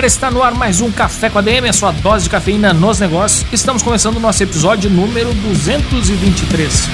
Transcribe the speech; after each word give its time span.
galera, 0.00 0.06
está 0.06 0.30
no 0.30 0.42
ar 0.42 0.54
mais 0.54 0.80
um 0.80 0.90
Café 0.90 1.28
com 1.28 1.38
a 1.38 1.42
DM, 1.42 1.68
a 1.68 1.74
sua 1.74 1.92
dose 1.92 2.24
de 2.24 2.30
cafeína 2.30 2.72
nos 2.72 2.98
negócios. 2.98 3.44
Estamos 3.52 3.82
começando 3.82 4.16
o 4.16 4.20
nosso 4.20 4.42
episódio 4.42 4.88
número 4.88 5.30
223. 5.34 6.88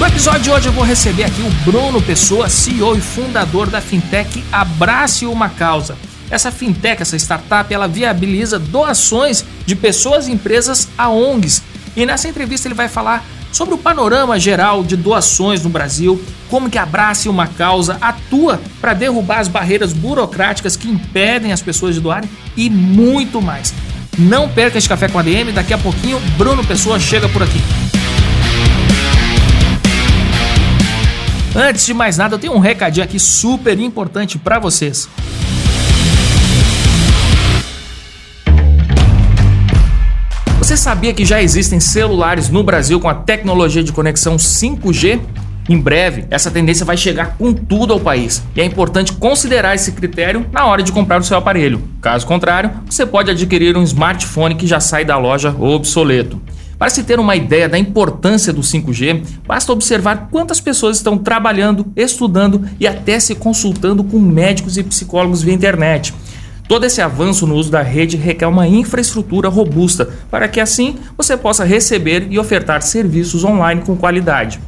No 0.00 0.06
episódio 0.06 0.40
de 0.40 0.50
hoje 0.50 0.68
eu 0.68 0.72
vou 0.72 0.84
receber 0.84 1.24
aqui 1.24 1.42
o 1.42 1.50
Bruno 1.70 2.00
Pessoa, 2.00 2.48
CEO 2.48 2.96
e 2.96 3.00
fundador 3.02 3.68
da 3.68 3.78
fintech 3.78 4.42
Abrace 4.50 5.26
Uma 5.26 5.50
Causa. 5.50 5.98
Essa 6.30 6.50
fintech, 6.50 7.02
essa 7.02 7.16
startup, 7.16 7.72
ela 7.74 7.86
viabiliza 7.86 8.58
doações 8.58 9.44
de 9.66 9.76
pessoas 9.76 10.28
e 10.28 10.32
empresas 10.32 10.88
a 10.96 11.10
ONGs. 11.10 11.62
E 11.94 12.06
nessa 12.06 12.26
entrevista 12.26 12.68
ele 12.68 12.74
vai 12.74 12.88
falar 12.88 13.22
sobre 13.56 13.74
o 13.74 13.78
panorama 13.78 14.38
geral 14.38 14.84
de 14.84 14.96
doações 14.98 15.62
no 15.62 15.70
Brasil, 15.70 16.22
como 16.50 16.68
que 16.68 16.76
Abrace 16.76 17.26
uma 17.26 17.46
causa 17.46 17.96
atua 18.02 18.60
para 18.82 18.92
derrubar 18.92 19.38
as 19.38 19.48
barreiras 19.48 19.94
burocráticas 19.94 20.76
que 20.76 20.86
impedem 20.86 21.52
as 21.52 21.62
pessoas 21.62 21.94
de 21.94 22.02
doarem 22.02 22.28
e 22.54 22.68
muito 22.68 23.40
mais. 23.40 23.72
Não 24.18 24.46
perca 24.46 24.76
esse 24.76 24.86
café 24.86 25.08
com 25.08 25.18
a 25.18 25.22
DM, 25.22 25.52
daqui 25.52 25.72
a 25.72 25.78
pouquinho 25.78 26.20
Bruno 26.36 26.62
Pessoa 26.66 27.00
chega 27.00 27.30
por 27.30 27.42
aqui. 27.42 27.58
Antes 31.54 31.86
de 31.86 31.94
mais 31.94 32.18
nada, 32.18 32.34
eu 32.34 32.38
tenho 32.38 32.52
um 32.52 32.58
recadinho 32.58 33.04
aqui 33.04 33.18
super 33.18 33.80
importante 33.80 34.36
para 34.36 34.58
vocês. 34.58 35.08
Sabia 40.86 41.12
que 41.12 41.24
já 41.24 41.42
existem 41.42 41.80
celulares 41.80 42.48
no 42.48 42.62
Brasil 42.62 43.00
com 43.00 43.08
a 43.08 43.14
tecnologia 43.14 43.82
de 43.82 43.90
conexão 43.90 44.36
5G? 44.36 45.20
Em 45.68 45.80
breve, 45.80 46.26
essa 46.30 46.48
tendência 46.48 46.86
vai 46.86 46.96
chegar 46.96 47.36
com 47.36 47.52
tudo 47.52 47.92
ao 47.92 47.98
país 47.98 48.40
e 48.54 48.60
é 48.60 48.64
importante 48.64 49.12
considerar 49.12 49.74
esse 49.74 49.90
critério 49.90 50.46
na 50.52 50.64
hora 50.64 50.84
de 50.84 50.92
comprar 50.92 51.20
o 51.20 51.24
seu 51.24 51.36
aparelho. 51.36 51.82
Caso 52.00 52.24
contrário, 52.24 52.70
você 52.88 53.04
pode 53.04 53.32
adquirir 53.32 53.76
um 53.76 53.82
smartphone 53.82 54.54
que 54.54 54.64
já 54.64 54.78
sai 54.78 55.04
da 55.04 55.18
loja 55.18 55.52
obsoleto. 55.58 56.40
Para 56.78 56.88
se 56.88 57.02
ter 57.02 57.18
uma 57.18 57.34
ideia 57.34 57.68
da 57.68 57.76
importância 57.76 58.52
do 58.52 58.60
5G, 58.60 59.24
basta 59.44 59.72
observar 59.72 60.28
quantas 60.30 60.60
pessoas 60.60 60.98
estão 60.98 61.18
trabalhando, 61.18 61.90
estudando 61.96 62.64
e 62.78 62.86
até 62.86 63.18
se 63.18 63.34
consultando 63.34 64.04
com 64.04 64.20
médicos 64.20 64.78
e 64.78 64.84
psicólogos 64.84 65.42
via 65.42 65.52
internet. 65.52 66.14
Todo 66.68 66.84
esse 66.84 67.00
avanço 67.00 67.46
no 67.46 67.54
uso 67.54 67.70
da 67.70 67.80
rede 67.80 68.16
requer 68.16 68.48
uma 68.48 68.66
infraestrutura 68.66 69.48
robusta 69.48 70.08
para 70.28 70.48
que 70.48 70.58
assim 70.58 70.96
você 71.16 71.36
possa 71.36 71.64
receber 71.64 72.26
e 72.28 72.38
ofertar 72.40 72.82
serviços 72.82 73.44
online 73.44 73.82
com 73.82 73.96
qualidade. 73.96 74.58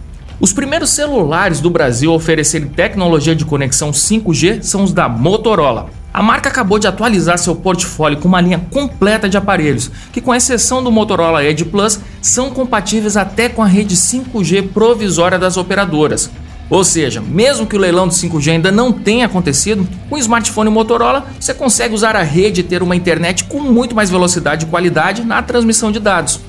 Os 0.40 0.52
primeiros 0.52 0.90
celulares 0.90 1.60
do 1.60 1.68
Brasil 1.68 2.12
a 2.12 2.14
oferecerem 2.14 2.68
tecnologia 2.68 3.34
de 3.34 3.44
conexão 3.44 3.90
5G 3.90 4.62
são 4.62 4.84
os 4.84 4.92
da 4.92 5.08
Motorola. 5.08 5.90
A 6.14 6.22
marca 6.22 6.48
acabou 6.48 6.78
de 6.78 6.86
atualizar 6.86 7.36
seu 7.36 7.56
portfólio 7.56 8.18
com 8.18 8.28
uma 8.28 8.40
linha 8.40 8.64
completa 8.70 9.28
de 9.28 9.36
aparelhos, 9.36 9.90
que, 10.12 10.20
com 10.20 10.34
exceção 10.34 10.82
do 10.82 10.92
Motorola 10.92 11.44
Edge 11.44 11.64
Plus, 11.64 11.98
são 12.22 12.50
compatíveis 12.50 13.16
até 13.16 13.48
com 13.48 13.62
a 13.62 13.66
rede 13.66 13.96
5G 13.96 14.68
provisória 14.68 15.38
das 15.38 15.56
operadoras. 15.56 16.30
Ou 16.70 16.84
seja, 16.84 17.20
mesmo 17.20 17.66
que 17.66 17.76
o 17.76 17.78
leilão 17.78 18.06
do 18.06 18.14
5G 18.14 18.52
ainda 18.52 18.70
não 18.70 18.92
tenha 18.92 19.26
acontecido, 19.26 19.88
com 20.08 20.16
o 20.16 20.18
smartphone 20.18 20.70
Motorola 20.70 21.26
você 21.40 21.54
consegue 21.54 21.94
usar 21.94 22.14
a 22.14 22.22
rede 22.22 22.60
e 22.60 22.64
ter 22.64 22.82
uma 22.82 22.94
internet 22.94 23.44
com 23.44 23.60
muito 23.60 23.94
mais 23.94 24.10
velocidade 24.10 24.66
e 24.66 24.68
qualidade 24.68 25.24
na 25.24 25.42
transmissão 25.42 25.90
de 25.90 25.98
dados. 25.98 26.40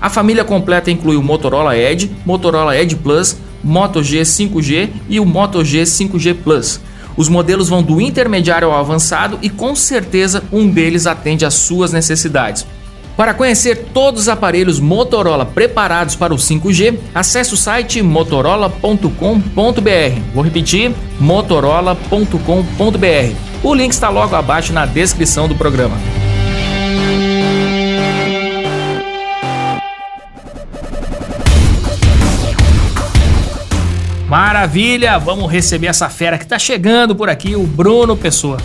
A 0.00 0.10
família 0.10 0.44
completa 0.44 0.90
inclui 0.90 1.16
o 1.16 1.22
Motorola 1.22 1.76
Edge, 1.76 2.10
Motorola 2.26 2.76
Edge 2.76 2.96
Plus, 2.96 3.36
Moto 3.62 4.02
G 4.02 4.22
5G 4.22 4.90
e 5.08 5.20
o 5.20 5.24
Moto 5.24 5.64
G 5.64 5.82
5G 5.82 6.34
Plus. 6.42 6.80
Os 7.16 7.28
modelos 7.28 7.68
vão 7.68 7.82
do 7.82 8.00
intermediário 8.00 8.68
ao 8.68 8.76
avançado 8.76 9.38
e 9.42 9.48
com 9.48 9.76
certeza 9.76 10.42
um 10.50 10.68
deles 10.68 11.06
atende 11.06 11.44
às 11.44 11.54
suas 11.54 11.92
necessidades. 11.92 12.66
Para 13.16 13.34
conhecer 13.34 13.88
todos 13.92 14.22
os 14.22 14.28
aparelhos 14.28 14.80
Motorola 14.80 15.44
preparados 15.44 16.16
para 16.16 16.32
o 16.32 16.36
5G, 16.36 16.98
acesse 17.14 17.52
o 17.52 17.56
site 17.56 18.02
motorola.com.br. 18.02 19.10
Vou 20.34 20.42
repetir: 20.42 20.92
motorola.com.br. 21.20 23.36
O 23.62 23.74
link 23.74 23.92
está 23.92 24.08
logo 24.08 24.34
abaixo 24.34 24.72
na 24.72 24.86
descrição 24.86 25.46
do 25.46 25.54
programa. 25.54 25.96
Maravilha! 34.26 35.18
Vamos 35.18 35.52
receber 35.52 35.88
essa 35.88 36.08
fera 36.08 36.38
que 36.38 36.44
está 36.44 36.58
chegando 36.58 37.14
por 37.14 37.28
aqui, 37.28 37.54
o 37.54 37.66
Bruno 37.66 38.16
Pessoa. 38.16 38.56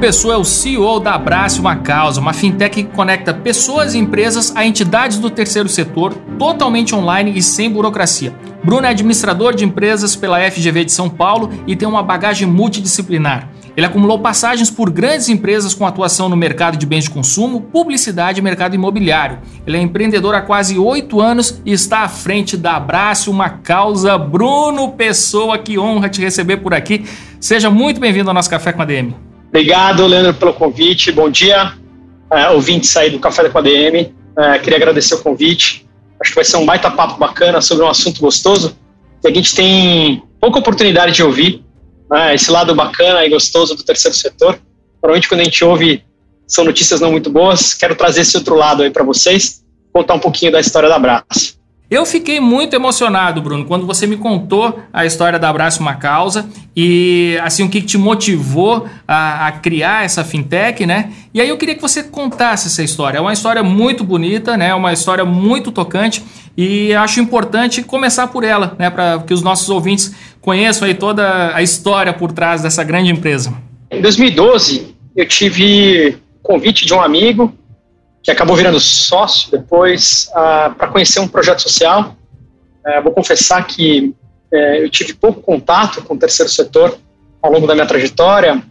Pessoa 0.00 0.32
é 0.32 0.36
o 0.38 0.44
CEO 0.44 0.98
da 0.98 1.12
Abrace 1.12 1.60
Uma 1.60 1.76
Causa, 1.76 2.22
uma 2.22 2.32
fintech 2.32 2.82
que 2.82 2.90
conecta 2.90 3.34
pessoas 3.34 3.92
e 3.92 3.98
empresas 3.98 4.50
a 4.56 4.64
entidades 4.64 5.18
do 5.18 5.28
terceiro 5.28 5.68
setor, 5.68 6.14
totalmente 6.38 6.94
online 6.94 7.34
e 7.36 7.42
sem 7.42 7.70
burocracia. 7.70 8.34
Bruno 8.64 8.86
é 8.86 8.88
administrador 8.88 9.54
de 9.54 9.62
empresas 9.62 10.16
pela 10.16 10.40
FGV 10.50 10.86
de 10.86 10.92
São 10.92 11.10
Paulo 11.10 11.50
e 11.66 11.76
tem 11.76 11.86
uma 11.86 12.02
bagagem 12.02 12.48
multidisciplinar. 12.48 13.50
Ele 13.76 13.84
acumulou 13.84 14.18
passagens 14.18 14.70
por 14.70 14.88
grandes 14.88 15.28
empresas 15.28 15.74
com 15.74 15.86
atuação 15.86 16.30
no 16.30 16.36
mercado 16.36 16.78
de 16.78 16.86
bens 16.86 17.04
de 17.04 17.10
consumo, 17.10 17.60
publicidade 17.60 18.40
e 18.40 18.42
mercado 18.42 18.74
imobiliário. 18.74 19.38
Ele 19.66 19.76
é 19.76 19.80
empreendedor 19.82 20.34
há 20.34 20.40
quase 20.40 20.78
oito 20.78 21.20
anos 21.20 21.60
e 21.64 21.72
está 21.72 22.00
à 22.00 22.08
frente 22.08 22.56
da 22.56 22.76
Abrace 22.76 23.28
Uma 23.28 23.50
Causa. 23.50 24.16
Bruno 24.16 24.92
Pessoa, 24.92 25.58
que 25.58 25.78
honra 25.78 26.08
te 26.08 26.22
receber 26.22 26.56
por 26.56 26.72
aqui. 26.72 27.04
Seja 27.38 27.68
muito 27.68 28.00
bem-vindo 28.00 28.30
ao 28.30 28.34
nosso 28.34 28.48
Café 28.48 28.72
com 28.72 28.80
a 28.80 28.86
DM. 28.86 29.29
Obrigado, 29.50 30.06
Leandro, 30.06 30.32
pelo 30.34 30.54
convite. 30.54 31.10
Bom 31.10 31.28
dia, 31.28 31.74
uh, 32.32 32.54
ouvintes 32.54 32.96
aí 32.96 33.10
do 33.10 33.18
Café 33.18 33.48
com 33.48 33.58
a. 33.58 33.62
Uh, 33.62 34.62
queria 34.62 34.76
agradecer 34.76 35.16
o 35.16 35.22
convite. 35.22 35.84
Acho 36.20 36.30
que 36.30 36.36
vai 36.36 36.44
ser 36.44 36.56
um 36.56 36.64
baita 36.64 36.88
papo 36.88 37.18
bacana 37.18 37.60
sobre 37.60 37.84
um 37.84 37.88
assunto 37.88 38.20
gostoso 38.20 38.76
que 39.20 39.26
a 39.26 39.34
gente 39.34 39.52
tem 39.54 40.22
pouca 40.40 40.60
oportunidade 40.60 41.12
de 41.12 41.22
ouvir. 41.24 41.64
Uh, 42.08 42.32
esse 42.32 42.48
lado 42.48 42.76
bacana 42.76 43.26
e 43.26 43.28
gostoso 43.28 43.74
do 43.74 43.82
terceiro 43.82 44.16
setor. 44.16 44.56
Normalmente, 45.02 45.28
quando 45.28 45.40
a 45.40 45.44
gente 45.44 45.64
ouve, 45.64 46.04
são 46.46 46.64
notícias 46.64 47.00
não 47.00 47.10
muito 47.10 47.28
boas. 47.28 47.74
Quero 47.74 47.96
trazer 47.96 48.20
esse 48.20 48.36
outro 48.36 48.54
lado 48.54 48.84
aí 48.84 48.90
para 48.90 49.02
vocês, 49.02 49.64
contar 49.92 50.14
um 50.14 50.20
pouquinho 50.20 50.52
da 50.52 50.60
história 50.60 50.88
da 50.88 50.94
Abraço. 50.94 51.59
Eu 51.90 52.06
fiquei 52.06 52.38
muito 52.38 52.72
emocionado, 52.76 53.42
Bruno, 53.42 53.64
quando 53.64 53.84
você 53.84 54.06
me 54.06 54.16
contou 54.16 54.78
a 54.92 55.04
história 55.04 55.40
da 55.40 55.48
Abraço 55.48 55.80
Uma 55.80 55.96
Causa 55.96 56.48
e 56.76 57.36
assim 57.42 57.64
o 57.64 57.68
que 57.68 57.82
te 57.82 57.98
motivou 57.98 58.86
a, 59.08 59.48
a, 59.48 59.52
criar 59.52 60.04
essa 60.04 60.22
fintech, 60.22 60.86
né? 60.86 61.12
E 61.34 61.40
aí 61.40 61.48
eu 61.48 61.58
queria 61.58 61.74
que 61.74 61.82
você 61.82 62.04
contasse 62.04 62.68
essa 62.68 62.80
história. 62.84 63.18
É 63.18 63.20
uma 63.20 63.32
história 63.32 63.60
muito 63.64 64.04
bonita, 64.04 64.56
né? 64.56 64.68
É 64.68 64.74
uma 64.74 64.92
história 64.92 65.24
muito 65.24 65.72
tocante 65.72 66.22
e 66.56 66.94
acho 66.94 67.18
importante 67.18 67.82
começar 67.82 68.28
por 68.28 68.44
ela, 68.44 68.76
né? 68.78 68.88
Para 68.88 69.18
que 69.26 69.34
os 69.34 69.42
nossos 69.42 69.68
ouvintes 69.68 70.14
conheçam 70.40 70.86
aí 70.86 70.94
toda 70.94 71.56
a 71.56 71.60
história 71.60 72.12
por 72.12 72.30
trás 72.30 72.62
dessa 72.62 72.84
grande 72.84 73.10
empresa. 73.10 73.52
Em 73.90 74.00
2012 74.00 74.94
eu 75.16 75.26
tive 75.26 76.18
convite 76.40 76.86
de 76.86 76.94
um 76.94 77.00
amigo 77.00 77.52
que 78.22 78.30
acabou 78.30 78.54
virando 78.54 78.78
sócio 78.78 79.50
depois 79.50 80.30
ah, 80.34 80.74
para 80.76 80.88
conhecer 80.88 81.20
um 81.20 81.28
projeto 81.28 81.62
social. 81.62 82.16
Uh, 82.84 83.02
vou 83.02 83.12
confessar 83.12 83.66
que 83.66 84.14
uh, 84.52 84.56
eu 84.56 84.90
tive 84.90 85.12
pouco 85.14 85.40
contato 85.40 86.02
com 86.02 86.14
o 86.14 86.18
terceiro 86.18 86.50
setor 86.50 86.98
ao 87.42 87.52
longo 87.52 87.66
da 87.66 87.74
minha 87.74 87.86
trajetória, 87.86 88.62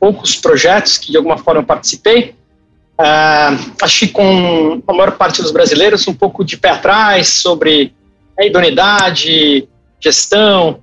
poucos 0.00 0.36
projetos 0.36 0.98
que 0.98 1.10
de 1.10 1.16
alguma 1.16 1.38
forma 1.38 1.60
eu 1.60 1.66
participei. 1.66 2.34
Acho 3.80 4.00
que 4.00 4.08
com 4.08 4.82
a 4.86 4.92
maior 4.92 5.12
parte 5.12 5.40
dos 5.40 5.52
brasileiros 5.52 6.08
um 6.08 6.14
pouco 6.14 6.44
de 6.44 6.56
pé 6.56 6.70
atrás 6.70 7.28
sobre 7.28 7.94
a 8.38 8.44
idoneidade, 8.44 9.68
gestão. 10.00 10.80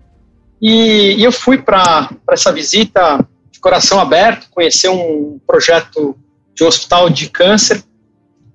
E, 0.62 1.16
e 1.18 1.24
eu 1.24 1.32
fui 1.32 1.58
para 1.58 2.10
essa 2.32 2.54
visita 2.54 3.20
de 3.52 3.60
coração 3.60 4.00
aberto, 4.00 4.48
conhecer 4.50 4.90
um 4.90 5.40
projeto 5.46 6.16
de 6.54 6.64
um 6.64 6.68
hospital 6.68 7.10
de 7.10 7.30
câncer 7.30 7.84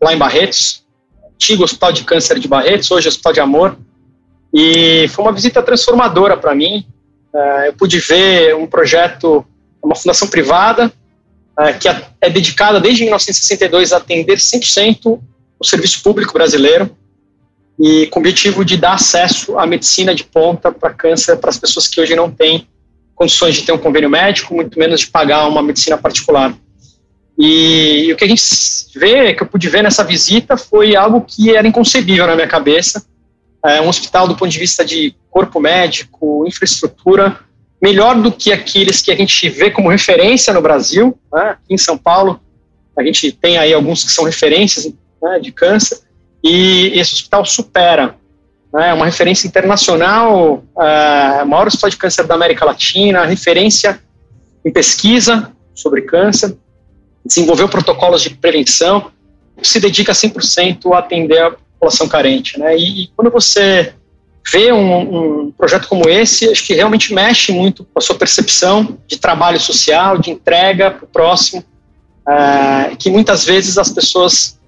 lá 0.03 0.15
em 0.15 0.19
Barretos, 0.19 0.85
antigo 1.35 1.65
Hospital 1.65 1.93
de 1.93 2.05
Câncer 2.05 2.39
de 2.39 2.49
Barretos, 2.49 2.91
hoje 2.91 3.09
Hospital 3.09 3.33
de 3.33 3.41
Amor, 3.41 3.77
e 4.53 5.07
foi 5.09 5.25
uma 5.25 5.33
visita 5.33 5.63
transformadora 5.63 6.37
para 6.37 6.55
mim. 6.55 6.87
Uh, 7.33 7.65
eu 7.67 7.73
pude 7.75 7.99
ver 8.01 8.55
um 8.57 8.67
projeto, 8.67 9.45
uma 9.83 9.95
fundação 9.95 10.29
privada, 10.29 10.93
uh, 11.59 11.79
que 11.79 11.89
é, 11.89 12.05
é 12.21 12.31
dedicada 12.31 12.81
desde 12.81 13.03
1962 13.03 13.93
a 13.93 13.99
atender 13.99 14.39
100% 14.39 15.21
o 15.59 15.65
serviço 15.65 16.03
público 16.03 16.33
brasileiro, 16.33 16.97
e 17.79 18.07
com 18.09 18.19
o 18.19 18.23
objetivo 18.23 18.65
de 18.65 18.77
dar 18.77 18.95
acesso 18.95 19.59
à 19.59 19.67
medicina 19.67 20.15
de 20.15 20.25
ponta 20.25 20.71
para 20.71 20.93
câncer 20.93 21.37
para 21.37 21.49
as 21.49 21.59
pessoas 21.59 21.89
que 21.89 22.01
hoje 22.01 22.15
não 22.15 22.31
têm 22.31 22.67
condições 23.15 23.55
de 23.55 23.63
ter 23.63 23.73
um 23.73 23.79
convênio 23.79 24.11
médico, 24.11 24.55
muito 24.55 24.79
menos 24.79 25.01
de 25.01 25.07
pagar 25.07 25.47
uma 25.47 25.63
medicina 25.63 25.97
particular. 25.97 26.55
E, 27.41 28.05
e 28.05 28.13
o 28.13 28.17
que 28.17 28.25
a 28.25 28.29
gente 28.29 28.43
vê, 28.95 29.33
que 29.33 29.43
eu 29.43 29.47
pude 29.47 29.67
ver 29.71 29.83
nessa 29.83 30.05
visita, 30.05 30.59
foi 30.59 30.95
algo 30.95 31.23
que 31.23 31.57
era 31.57 31.67
inconcebível 31.67 32.27
na 32.27 32.35
minha 32.35 32.47
cabeça. 32.47 33.03
É 33.65 33.81
um 33.81 33.89
hospital 33.89 34.29
do 34.29 34.37
ponto 34.37 34.51
de 34.51 34.59
vista 34.59 34.85
de 34.85 35.15
corpo 35.31 35.59
médico, 35.59 36.45
infraestrutura, 36.47 37.39
melhor 37.81 38.21
do 38.21 38.31
que 38.31 38.53
aqueles 38.53 39.01
que 39.01 39.11
a 39.11 39.17
gente 39.17 39.49
vê 39.49 39.71
como 39.71 39.89
referência 39.89 40.53
no 40.53 40.61
Brasil. 40.61 41.19
Né? 41.33 41.43
Aqui 41.53 41.75
em 41.75 41.79
São 41.79 41.97
Paulo, 41.97 42.39
a 42.95 43.03
gente 43.03 43.33
tem 43.33 43.57
aí 43.57 43.73
alguns 43.73 44.05
que 44.05 44.13
são 44.13 44.25
referências 44.25 44.93
né, 45.23 45.39
de 45.41 45.51
câncer, 45.51 45.99
e 46.45 46.93
esse 46.95 47.15
hospital 47.15 47.47
supera. 47.47 48.17
Né, 48.73 48.93
uma 48.93 49.07
referência 49.07 49.49
internacional, 49.49 50.63
é, 50.79 51.43
maior 51.45 51.67
hospital 51.67 51.89
de 51.89 51.97
câncer 51.97 52.27
da 52.27 52.35
América 52.35 52.67
Latina, 52.67 53.25
referência 53.25 53.99
em 54.65 54.71
pesquisa 54.71 55.51
sobre 55.75 56.03
câncer, 56.03 56.57
desenvolveu 57.25 57.69
protocolos 57.69 58.23
de 58.23 58.31
prevenção, 58.31 59.11
se 59.63 59.79
dedica 59.79 60.13
100% 60.13 60.93
a 60.93 60.99
atender 60.99 61.41
a 61.41 61.51
população 61.51 62.09
carente. 62.09 62.59
Né, 62.59 62.77
e, 62.77 63.05
e 63.05 63.07
quando 63.17 63.31
você 63.31 63.95
vê 64.51 64.73
um, 64.73 65.47
um, 65.47 65.51
projeto 65.53 65.87
como 65.89 66.09
esse, 66.09 66.49
acho 66.49 66.67
que 66.67 66.75
realmente 66.75 67.13
mexe 67.13 67.53
muito 67.53 67.85
com 67.85 67.99
a 67.99 68.01
sua 68.01 68.17
percepção 68.17 68.99
de 69.07 69.19
trabalho 69.19 69.61
social, 69.61 70.19
de 70.19 70.31
entrega 70.31 70.91
para 70.91 71.05
o 71.05 71.09
próximo, 71.09 71.65
é, 72.29 72.97
que 72.97 73.11
muitas 73.11 73.45
vezes 73.45 73.79
as 73.79 73.91
pessoas 73.91 74.59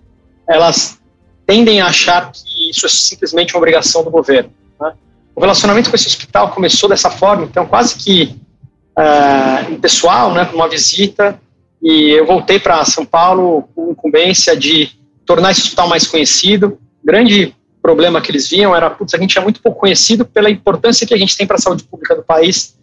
elas 0.49 0.99
tendem 1.47 1.81
a 1.81 1.87
achar 1.87 2.31
que 2.31 2.71
isso 2.71 2.87
é 2.87 2.89
simplesmente 2.89 3.55
uma 3.55 3.59
obrigação 3.59 4.05
do 4.05 4.11
governo. 4.11 4.51
Né? 4.81 4.93
O 5.35 5.41
relacionamento 5.41 5.91
com 5.91 5.97
esse 5.97 6.07
hospital 6.07 6.51
começou 6.51 6.89
dessa 6.89 7.11
forma, 7.11 7.45
então 7.45 7.67
quase 7.67 7.97
que 7.97 8.37
uh, 8.99 9.79
pessoal, 9.79 10.33
né, 10.33 10.49
uma 10.53 10.69
visita, 10.69 11.41
e 11.83 12.11
eu 12.11 12.25
voltei 12.25 12.61
para 12.61 12.85
São 12.85 13.05
Paulo 13.05 13.69
com 13.75 13.91
incumbência 13.91 14.57
de 14.57 14.91
tornar 15.27 15.51
esse 15.51 15.63
hospital 15.63 15.89
mais 15.89 16.07
conhecido. 16.07 16.79
grande 17.05 17.55
problema 17.83 18.21
que 18.21 18.31
eles 18.31 18.49
viam 18.49 18.75
era, 18.75 18.89
putz, 18.89 19.13
a 19.13 19.19
gente 19.19 19.37
é 19.37 19.41
muito 19.41 19.61
pouco 19.61 19.81
conhecido 19.81 20.25
pela 20.25 20.49
importância 20.49 21.05
que 21.05 21.13
a 21.13 21.17
gente 21.17 21.37
tem 21.37 21.47
para 21.47 21.57
a 21.57 21.59
saúde 21.59 21.83
pública 21.83 22.15
do 22.15 22.23
país. 22.23 22.79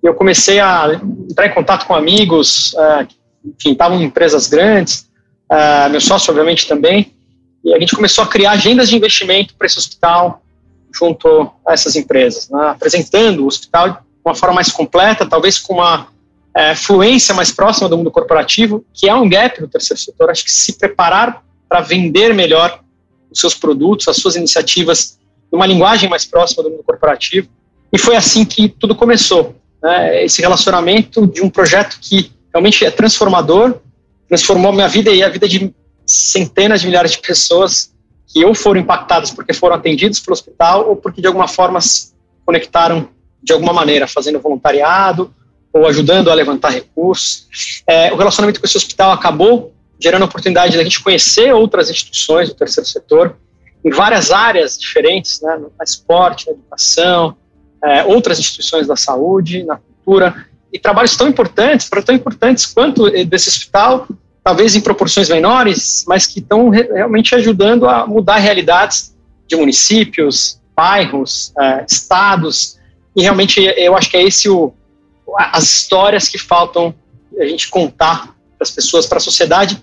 Eu 0.00 0.14
comecei 0.14 0.60
a 0.60 1.00
entrar 1.28 1.48
em 1.48 1.52
contato 1.52 1.84
com 1.84 1.94
amigos, 1.94 2.72
uh, 2.74 3.06
enfim, 3.44 3.72
estavam 3.72 4.00
em 4.00 4.04
empresas 4.04 4.46
grandes, 4.46 5.08
uh, 5.50 5.90
meu 5.90 6.00
sócio, 6.00 6.30
obviamente, 6.30 6.68
também, 6.68 7.12
e 7.64 7.74
a 7.74 7.80
gente 7.80 7.96
começou 7.96 8.22
a 8.22 8.28
criar 8.28 8.52
agendas 8.52 8.88
de 8.88 8.94
investimento 8.96 9.56
para 9.56 9.66
esse 9.66 9.78
hospital 9.78 10.40
junto 10.94 11.50
a 11.66 11.72
essas 11.72 11.96
empresas, 11.96 12.48
né, 12.48 12.68
apresentando 12.68 13.42
o 13.42 13.46
hospital 13.48 13.90
de 13.90 13.98
uma 14.24 14.34
forma 14.34 14.54
mais 14.54 14.70
completa, 14.70 15.26
talvez 15.26 15.58
com 15.58 15.74
uma 15.74 16.06
é, 16.56 16.74
fluência 16.74 17.34
mais 17.34 17.52
próxima 17.52 17.86
do 17.86 17.98
mundo 17.98 18.10
corporativo, 18.10 18.82
que 18.94 19.06
é 19.06 19.14
um 19.14 19.28
gap 19.28 19.60
no 19.60 19.68
terceiro 19.68 20.00
setor. 20.00 20.30
Acho 20.30 20.42
que 20.42 20.50
se 20.50 20.78
preparar 20.78 21.44
para 21.68 21.82
vender 21.82 22.32
melhor 22.32 22.80
os 23.30 23.38
seus 23.38 23.54
produtos, 23.54 24.08
as 24.08 24.16
suas 24.16 24.36
iniciativas, 24.36 25.18
numa 25.52 25.66
linguagem 25.66 26.08
mais 26.08 26.24
próxima 26.24 26.62
do 26.62 26.70
mundo 26.70 26.82
corporativo. 26.82 27.46
E 27.92 27.98
foi 27.98 28.16
assim 28.16 28.42
que 28.46 28.70
tudo 28.70 28.94
começou. 28.94 29.54
Né, 29.82 30.24
esse 30.24 30.40
relacionamento 30.40 31.26
de 31.26 31.42
um 31.42 31.50
projeto 31.50 31.98
que 32.00 32.32
realmente 32.50 32.86
é 32.86 32.90
transformador, 32.90 33.74
transformou 34.26 34.72
minha 34.72 34.88
vida 34.88 35.10
e 35.10 35.22
a 35.22 35.28
vida 35.28 35.46
de 35.46 35.74
centenas 36.06 36.80
de 36.80 36.86
milhares 36.86 37.10
de 37.10 37.18
pessoas 37.18 37.92
que 38.26 38.42
ou 38.42 38.54
foram 38.54 38.80
impactadas 38.80 39.30
porque 39.30 39.52
foram 39.52 39.76
atendidos 39.76 40.20
pelo 40.20 40.32
hospital 40.32 40.88
ou 40.88 40.96
porque 40.96 41.20
de 41.20 41.26
alguma 41.26 41.46
forma 41.46 41.82
se 41.82 42.14
conectaram 42.46 43.10
de 43.42 43.52
alguma 43.52 43.74
maneira, 43.74 44.08
fazendo 44.08 44.40
voluntariado 44.40 45.35
ou 45.76 45.86
ajudando 45.86 46.30
a 46.30 46.34
levantar 46.34 46.70
recursos. 46.70 47.46
É, 47.86 48.12
o 48.12 48.16
relacionamento 48.16 48.60
com 48.60 48.66
esse 48.66 48.76
hospital 48.76 49.12
acabou 49.12 49.72
gerando 49.98 50.22
a 50.22 50.26
oportunidade 50.26 50.76
da 50.76 50.82
gente 50.82 51.02
conhecer 51.02 51.52
outras 51.52 51.90
instituições 51.90 52.48
do 52.48 52.54
terceiro 52.54 52.88
setor 52.88 53.36
em 53.84 53.90
várias 53.90 54.30
áreas 54.30 54.78
diferentes, 54.78 55.40
né, 55.40 55.56
no 55.56 55.70
esporte, 55.82 56.46
na 56.46 56.52
educação, 56.52 57.36
é, 57.84 58.04
outras 58.04 58.38
instituições 58.38 58.86
da 58.86 58.96
saúde, 58.96 59.62
na 59.64 59.76
cultura, 59.76 60.46
e 60.72 60.78
trabalhos 60.78 61.16
tão 61.16 61.28
importantes, 61.28 61.88
tão 61.88 62.14
importantes 62.14 62.66
quanto 62.66 63.08
desse 63.24 63.48
hospital, 63.48 64.08
talvez 64.42 64.74
em 64.74 64.80
proporções 64.80 65.28
menores, 65.28 66.04
mas 66.06 66.26
que 66.26 66.40
estão 66.40 66.68
realmente 66.68 67.34
ajudando 67.34 67.88
a 67.88 68.06
mudar 68.06 68.36
realidades 68.36 69.14
de 69.46 69.56
municípios, 69.56 70.60
bairros, 70.74 71.52
uh, 71.56 71.84
estados, 71.88 72.78
e 73.16 73.22
realmente 73.22 73.60
eu 73.60 73.96
acho 73.96 74.10
que 74.10 74.16
é 74.16 74.24
esse 74.24 74.48
o, 74.48 74.74
as 75.36 75.64
histórias 75.64 76.28
que 76.28 76.38
faltam 76.38 76.94
a 77.38 77.44
gente 77.46 77.68
contar 77.68 78.34
para 78.56 78.62
as 78.62 78.70
pessoas, 78.70 79.06
para 79.06 79.18
a 79.18 79.20
sociedade, 79.20 79.82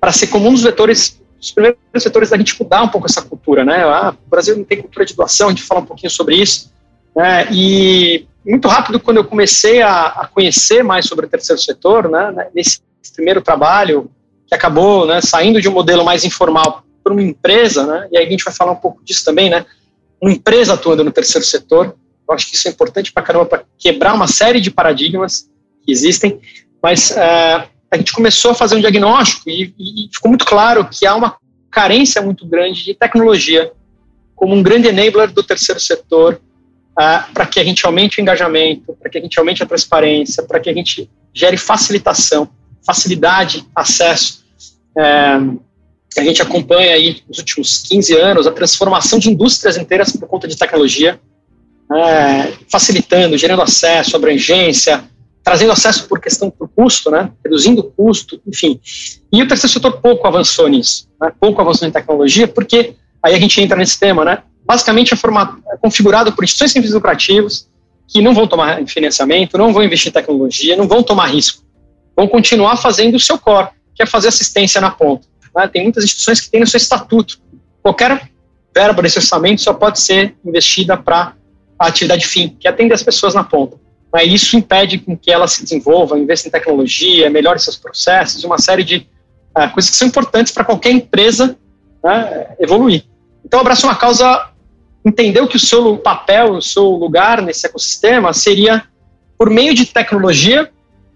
para 0.00 0.12
ser 0.12 0.28
como 0.28 0.48
um 0.48 0.52
dos 0.52 0.62
vetores, 0.62 1.20
os 1.40 1.52
primeiros 1.52 1.78
vetores 1.92 2.30
da 2.30 2.36
gente 2.36 2.60
mudar 2.60 2.82
um 2.82 2.88
pouco 2.88 3.06
essa 3.06 3.22
cultura, 3.22 3.64
né? 3.64 3.84
Ah, 3.84 4.14
o 4.26 4.28
Brasil 4.28 4.56
não 4.56 4.64
tem 4.64 4.80
cultura 4.80 5.04
de 5.04 5.14
doação, 5.14 5.48
a 5.48 5.50
gente 5.50 5.62
fala 5.62 5.80
um 5.80 5.86
pouquinho 5.86 6.10
sobre 6.10 6.36
isso, 6.36 6.72
né? 7.14 7.46
E 7.52 8.26
muito 8.44 8.68
rápido, 8.68 9.00
quando 9.00 9.16
eu 9.16 9.24
comecei 9.24 9.80
a, 9.80 10.06
a 10.06 10.26
conhecer 10.26 10.84
mais 10.84 11.06
sobre 11.06 11.24
o 11.24 11.28
terceiro 11.28 11.60
setor, 11.60 12.10
né, 12.10 12.48
nesse 12.54 12.80
primeiro 13.14 13.40
trabalho, 13.40 14.10
que 14.46 14.54
acabou 14.54 15.06
né, 15.06 15.20
saindo 15.22 15.60
de 15.62 15.68
um 15.68 15.72
modelo 15.72 16.04
mais 16.04 16.24
informal 16.24 16.84
para 17.02 17.12
uma 17.12 17.22
empresa, 17.22 17.86
né, 17.86 18.08
e 18.12 18.18
aí 18.18 18.26
a 18.26 18.30
gente 18.30 18.44
vai 18.44 18.52
falar 18.52 18.72
um 18.72 18.76
pouco 18.76 19.02
disso 19.02 19.24
também, 19.24 19.48
né, 19.48 19.64
uma 20.20 20.30
empresa 20.30 20.74
atuando 20.74 21.02
no 21.02 21.10
terceiro 21.10 21.44
setor, 21.46 21.96
eu 22.28 22.34
acho 22.34 22.48
que 22.48 22.56
isso 22.56 22.68
é 22.68 22.70
importante 22.70 23.12
para 23.12 23.22
caramba, 23.22 23.46
para 23.46 23.64
quebrar 23.78 24.14
uma 24.14 24.26
série 24.26 24.60
de 24.60 24.70
paradigmas 24.70 25.48
que 25.84 25.92
existem, 25.92 26.40
mas 26.82 27.10
uh, 27.10 27.68
a 27.90 27.96
gente 27.96 28.12
começou 28.12 28.52
a 28.52 28.54
fazer 28.54 28.76
um 28.76 28.80
diagnóstico 28.80 29.48
e, 29.48 29.74
e 29.78 30.08
ficou 30.12 30.30
muito 30.30 30.44
claro 30.44 30.88
que 30.88 31.06
há 31.06 31.14
uma 31.14 31.36
carência 31.70 32.22
muito 32.22 32.46
grande 32.46 32.84
de 32.84 32.94
tecnologia 32.94 33.72
como 34.34 34.54
um 34.54 34.62
grande 34.62 34.88
enabler 34.88 35.30
do 35.30 35.42
terceiro 35.42 35.80
setor 35.80 36.40
uh, 36.92 37.32
para 37.32 37.46
que 37.46 37.60
a 37.60 37.64
gente 37.64 37.84
aumente 37.84 38.18
o 38.18 38.22
engajamento, 38.22 38.94
para 38.94 39.10
que 39.10 39.18
a 39.18 39.20
gente 39.20 39.38
aumente 39.38 39.62
a 39.62 39.66
transparência, 39.66 40.42
para 40.42 40.60
que 40.60 40.70
a 40.70 40.74
gente 40.74 41.10
gere 41.32 41.56
facilitação 41.56 42.50
facilidade, 42.84 43.66
acesso. 43.74 44.44
É, 44.96 46.20
a 46.20 46.22
gente 46.22 46.40
acompanha 46.40 46.94
aí 46.94 47.22
nos 47.26 47.38
últimos 47.38 47.82
15 47.88 48.14
anos 48.14 48.46
a 48.46 48.52
transformação 48.52 49.18
de 49.18 49.30
indústrias 49.30 49.76
inteiras 49.76 50.12
por 50.12 50.28
conta 50.28 50.46
de 50.46 50.56
tecnologia, 50.56 51.20
é, 51.92 52.52
facilitando, 52.70 53.36
gerando 53.36 53.62
acesso, 53.62 54.16
abrangência, 54.16 55.04
trazendo 55.42 55.72
acesso 55.72 56.08
por 56.08 56.20
questão 56.20 56.52
do 56.58 56.68
custo, 56.68 57.10
né, 57.10 57.30
reduzindo 57.44 57.80
o 57.80 57.84
custo, 57.84 58.40
enfim. 58.46 58.80
E 59.32 59.42
o 59.42 59.48
terceiro 59.48 59.72
setor 59.72 60.00
pouco 60.00 60.26
avançou 60.26 60.68
nisso, 60.68 61.08
né, 61.20 61.32
pouco 61.38 61.60
avançou 61.60 61.86
em 61.86 61.90
tecnologia, 61.90 62.48
porque 62.48 62.94
aí 63.22 63.34
a 63.34 63.38
gente 63.38 63.60
entra 63.60 63.76
nesse 63.76 63.98
tema, 63.98 64.24
né, 64.24 64.42
basicamente 64.64 65.12
é, 65.12 65.16
formato, 65.16 65.62
é 65.70 65.76
configurado 65.76 66.32
por 66.32 66.44
instituições 66.44 66.72
sem 66.72 66.82
fins 66.82 66.92
lucrativos 66.92 67.68
que 68.08 68.22
não 68.22 68.34
vão 68.34 68.46
tomar 68.46 68.84
financiamento, 68.86 69.58
não 69.58 69.72
vão 69.72 69.82
investir 69.82 70.10
em 70.10 70.12
tecnologia, 70.12 70.76
não 70.76 70.86
vão 70.86 71.02
tomar 71.02 71.26
risco 71.26 71.64
vão 72.16 72.28
continuar 72.28 72.76
fazendo 72.76 73.16
o 73.16 73.20
seu 73.20 73.38
core, 73.38 73.68
que 73.94 74.02
é 74.02 74.06
fazer 74.06 74.28
assistência 74.28 74.80
na 74.80 74.90
ponta. 74.90 75.26
Né? 75.54 75.68
Tem 75.68 75.82
muitas 75.82 76.04
instituições 76.04 76.40
que 76.40 76.50
têm 76.50 76.60
no 76.60 76.66
seu 76.66 76.78
estatuto. 76.78 77.38
Qualquer 77.82 78.30
verba 78.74 79.02
desse 79.02 79.18
orçamento 79.18 79.60
só 79.60 79.74
pode 79.74 80.00
ser 80.00 80.34
investida 80.44 80.96
para 80.96 81.34
a 81.78 81.88
atividade 81.88 82.26
fim, 82.26 82.56
que 82.58 82.66
é 82.66 82.70
atender 82.70 82.94
as 82.94 83.02
pessoas 83.02 83.34
na 83.34 83.44
ponta. 83.44 83.76
Mas 84.12 84.32
isso 84.32 84.56
impede 84.56 84.98
que 85.20 85.30
ela 85.30 85.46
se 85.48 85.62
desenvolva, 85.62 86.18
investa 86.18 86.48
em 86.48 86.50
tecnologia, 86.50 87.28
melhore 87.28 87.58
seus 87.58 87.76
processos, 87.76 88.44
uma 88.44 88.58
série 88.58 88.84
de 88.84 89.08
uh, 89.56 89.68
coisas 89.72 89.90
que 89.90 89.96
são 89.96 90.06
importantes 90.06 90.52
para 90.52 90.64
qualquer 90.64 90.92
empresa 90.92 91.56
né, 92.02 92.54
evoluir. 92.60 93.04
Então, 93.44 93.60
abraço 93.60 93.86
uma 93.86 93.96
causa 93.96 94.50
entendeu 95.04 95.46
que 95.46 95.56
o 95.56 95.60
seu 95.60 95.98
papel, 95.98 96.52
o 96.52 96.62
seu 96.62 96.84
lugar 96.84 97.42
nesse 97.42 97.66
ecossistema 97.66 98.32
seria, 98.32 98.84
por 99.36 99.50
meio 99.50 99.74
de 99.74 99.86
tecnologia, 99.86 100.70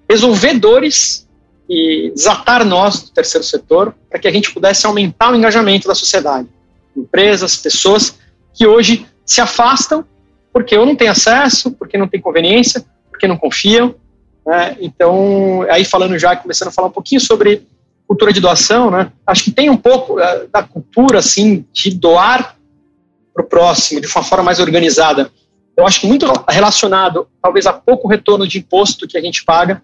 resolver 0.09 0.55
dores 0.59 1.27
e 1.69 2.11
desatar 2.15 2.65
nós 2.65 3.03
do 3.03 3.11
terceiro 3.11 3.45
setor 3.45 3.95
para 4.11 4.19
que 4.19 4.29
a 4.29 4.31
gente 4.31 4.53
pudesse 4.53 4.87
aumentar 4.87 5.33
o 5.33 5.37
engajamento 5.37 5.87
da 5.87 5.95
sociedade. 5.95 6.49
Empresas, 6.97 7.57
pessoas 7.57 8.19
que 8.55 8.67
hoje 8.67 9.07
se 9.25 9.41
afastam 9.41 10.05
porque 10.53 10.77
ou 10.77 10.87
não 10.87 10.97
têm 10.97 11.09
acesso, 11.09 11.73
porque 11.73 11.99
não 11.99 12.09
têm 12.09 12.21
conveniência, 12.21 12.85
porque 13.11 13.27
não 13.27 13.37
confiam. 13.37 13.95
Né? 14.47 14.77
Então, 14.81 15.63
aí 15.71 15.85
falando 15.85 16.19
já, 16.19 16.35
começando 16.37 16.69
a 16.69 16.73
falar 16.73 16.89
um 16.89 16.93
pouquinho 16.93 17.21
sobre 17.21 17.67
cultura 18.09 18.33
de 18.33 18.41
doação, 18.41 18.91
né? 18.91 19.13
Acho 19.27 19.45
que 19.45 19.51
tem 19.51 19.69
um 19.69 19.77
pouco 19.77 20.15
uh, 20.15 20.49
da 20.51 20.63
cultura, 20.63 21.19
assim, 21.19 21.67
de 21.71 21.95
doar 21.95 22.57
para 23.35 23.45
o 23.45 23.47
próximo 23.47 24.01
de 24.01 24.07
uma 24.07 24.25
forma 24.25 24.45
mais 24.45 24.59
organizada. 24.59 25.31
Eu 25.77 25.87
acho 25.87 26.01
que 26.01 26.07
muito 26.07 26.27
relacionado, 26.49 27.29
talvez, 27.43 27.67
a 27.67 27.73
pouco 27.73 28.09
retorno 28.09 28.49
de 28.49 28.59
imposto 28.59 29.07
que 29.07 29.19
a 29.19 29.21
gente 29.21 29.45
paga, 29.45 29.83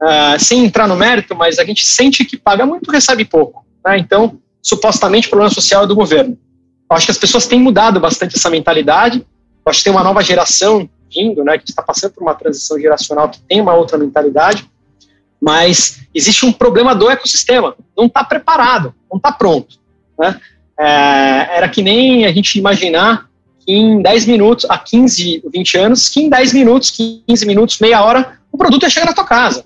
uh, 0.00 0.38
sem 0.38 0.64
entrar 0.64 0.86
no 0.86 0.94
mérito, 0.94 1.34
mas 1.34 1.58
a 1.58 1.64
gente 1.64 1.84
sente 1.84 2.24
que 2.24 2.36
paga 2.36 2.64
muito, 2.64 2.90
recebe 2.92 3.24
pouco. 3.24 3.66
Né? 3.84 3.98
Então, 3.98 4.38
supostamente, 4.62 5.26
o 5.26 5.30
problema 5.30 5.52
social 5.52 5.82
é 5.82 5.86
do 5.86 5.96
governo. 5.96 6.38
Eu 6.88 6.96
acho 6.96 7.06
que 7.06 7.12
as 7.12 7.18
pessoas 7.18 7.46
têm 7.46 7.58
mudado 7.58 7.98
bastante 7.98 8.36
essa 8.36 8.48
mentalidade. 8.48 9.26
Acho 9.66 9.78
que 9.78 9.84
tem 9.84 9.92
uma 9.92 10.04
nova 10.04 10.22
geração 10.22 10.88
vindo, 11.14 11.44
né, 11.44 11.56
que 11.58 11.70
está 11.70 11.82
passando 11.82 12.12
por 12.12 12.22
uma 12.22 12.34
transição 12.34 12.78
geracional 12.78 13.28
que 13.28 13.40
tem 13.40 13.60
uma 13.60 13.74
outra 13.74 13.96
mentalidade 13.96 14.68
mas 15.44 16.00
existe 16.14 16.46
um 16.46 16.52
problema 16.52 16.94
do 16.94 17.10
ecossistema, 17.10 17.76
não 17.94 18.06
está 18.06 18.24
preparado, 18.24 18.94
não 19.10 19.18
está 19.18 19.30
pronto. 19.30 19.76
Né? 20.18 20.40
É, 20.80 21.58
era 21.58 21.68
que 21.68 21.82
nem 21.82 22.24
a 22.24 22.32
gente 22.32 22.58
imaginar 22.58 23.28
que 23.60 23.70
em 23.70 24.00
10 24.00 24.24
minutos, 24.24 24.64
há 24.70 24.78
15, 24.78 25.42
20 25.52 25.76
anos, 25.76 26.08
que 26.08 26.22
em 26.22 26.30
10 26.30 26.54
minutos, 26.54 26.90
15 26.90 27.44
minutos, 27.44 27.78
meia 27.78 28.02
hora, 28.02 28.38
o 28.50 28.56
produto 28.56 28.84
ia 28.84 28.90
chegar 28.90 29.04
na 29.04 29.12
tua 29.12 29.26
casa. 29.26 29.62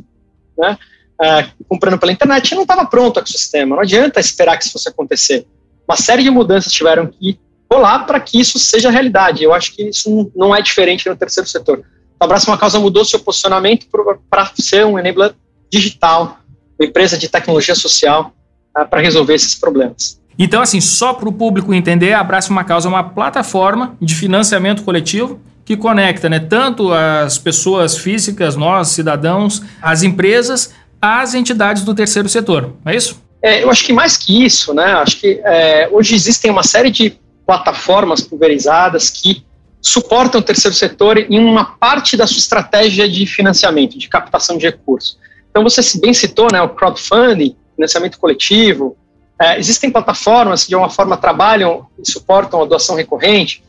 Né? 0.59 0.77
É, 1.23 1.47
comprando 1.69 1.97
pela 1.97 2.11
internet, 2.11 2.57
não 2.57 2.63
estava 2.63 2.85
pronto 2.85 3.19
o 3.19 3.21
ecossistema, 3.21 3.77
não 3.77 3.83
adianta 3.83 4.19
esperar 4.19 4.57
que 4.57 4.65
isso 4.65 4.73
fosse 4.73 4.89
acontecer. 4.89 5.47
Uma 5.89 5.97
série 5.97 6.25
de 6.25 6.31
mudanças 6.31 6.73
tiveram 6.73 7.07
que 7.07 7.39
rolar 7.71 8.01
para 8.01 8.19
que 8.19 8.41
isso 8.41 8.59
seja 8.59 8.91
realidade. 8.91 9.45
Eu 9.45 9.53
acho 9.53 9.75
que 9.75 9.89
isso 9.89 10.31
não 10.35 10.55
é 10.55 10.63
diferente 10.63 11.09
no 11.09 11.17
terceiro 11.17 11.49
setor. 11.49 11.83
O 12.21 12.25
Abraço 12.25 12.51
Uma 12.51 12.59
Causa 12.59 12.81
mudou 12.81 13.05
seu 13.05 13.21
posicionamento 13.21 13.87
para 14.29 14.51
ser 14.59 14.85
um 14.85 14.99
enabler 14.99 15.35
digital, 15.71 16.39
uma 16.79 16.89
empresa 16.89 17.17
de 17.17 17.29
tecnologia 17.29 17.75
social 17.75 18.33
uh, 18.77 18.89
para 18.89 19.01
resolver 19.01 19.35
esses 19.35 19.55
problemas. 19.55 20.19
Então, 20.39 20.63
assim, 20.63 20.81
só 20.81 21.13
para 21.13 21.29
o 21.29 21.33
público 21.33 21.75
entender, 21.75 22.13
Abraça 22.13 22.51
uma 22.51 22.65
Causa 22.65 22.89
é 22.89 22.91
uma 22.91 23.05
plataforma 23.05 23.97
de 24.01 24.15
financiamento 24.15 24.83
coletivo 24.83 25.41
que 25.65 25.77
conecta 25.77 26.31
né, 26.31 26.39
tanto 26.39 26.93
as 26.93 27.37
pessoas 27.37 27.99
físicas, 27.99 28.57
nós, 28.57 28.89
cidadãos, 28.89 29.63
as 29.83 30.03
empresas, 30.03 30.73
às 31.01 31.35
entidades 31.35 31.85
do 31.85 31.95
terceiro 31.95 32.29
setor, 32.29 32.73
é 32.87 32.97
isso? 32.97 33.21
É, 33.43 33.63
eu 33.63 33.71
acho 33.71 33.85
que 33.85 33.93
mais 33.93 34.17
que 34.17 34.45
isso, 34.45 34.73
né? 34.73 34.85
Acho 34.95 35.21
que 35.21 35.41
é, 35.45 35.89
hoje 35.93 36.15
existem 36.15 36.51
uma 36.51 36.63
série 36.63 36.91
de 36.91 37.19
plataformas 37.49 38.21
pulverizadas 38.21 39.09
que 39.09 39.43
suportam 39.81 40.39
o 40.39 40.45
terceiro 40.45 40.77
setor 40.77 41.17
em 41.17 41.39
uma 41.39 41.65
parte 41.65 42.15
da 42.15 42.27
sua 42.27 42.37
estratégia 42.37 43.09
de 43.09 43.25
financiamento, 43.25 43.99
de 43.99 44.07
captação 44.07 44.59
de 44.59 44.67
recursos. 44.67 45.19
Então, 45.51 45.63
você 45.63 45.81
bem 45.99 46.13
citou 46.13 46.49
né, 46.53 46.61
o 46.61 46.69
crowdfunding, 46.69 47.57
financiamento 47.75 48.19
coletivo. 48.19 48.99
É, 49.41 49.59
existem 49.59 49.91
plataformas 49.91 50.65
que, 50.65 50.69
de 50.69 50.75
alguma 50.75 50.91
forma, 50.91 51.17
trabalham 51.17 51.87
e 51.99 52.11
suportam 52.11 52.61
a 52.61 52.67
doação 52.67 52.95
recorrente. 52.95 53.65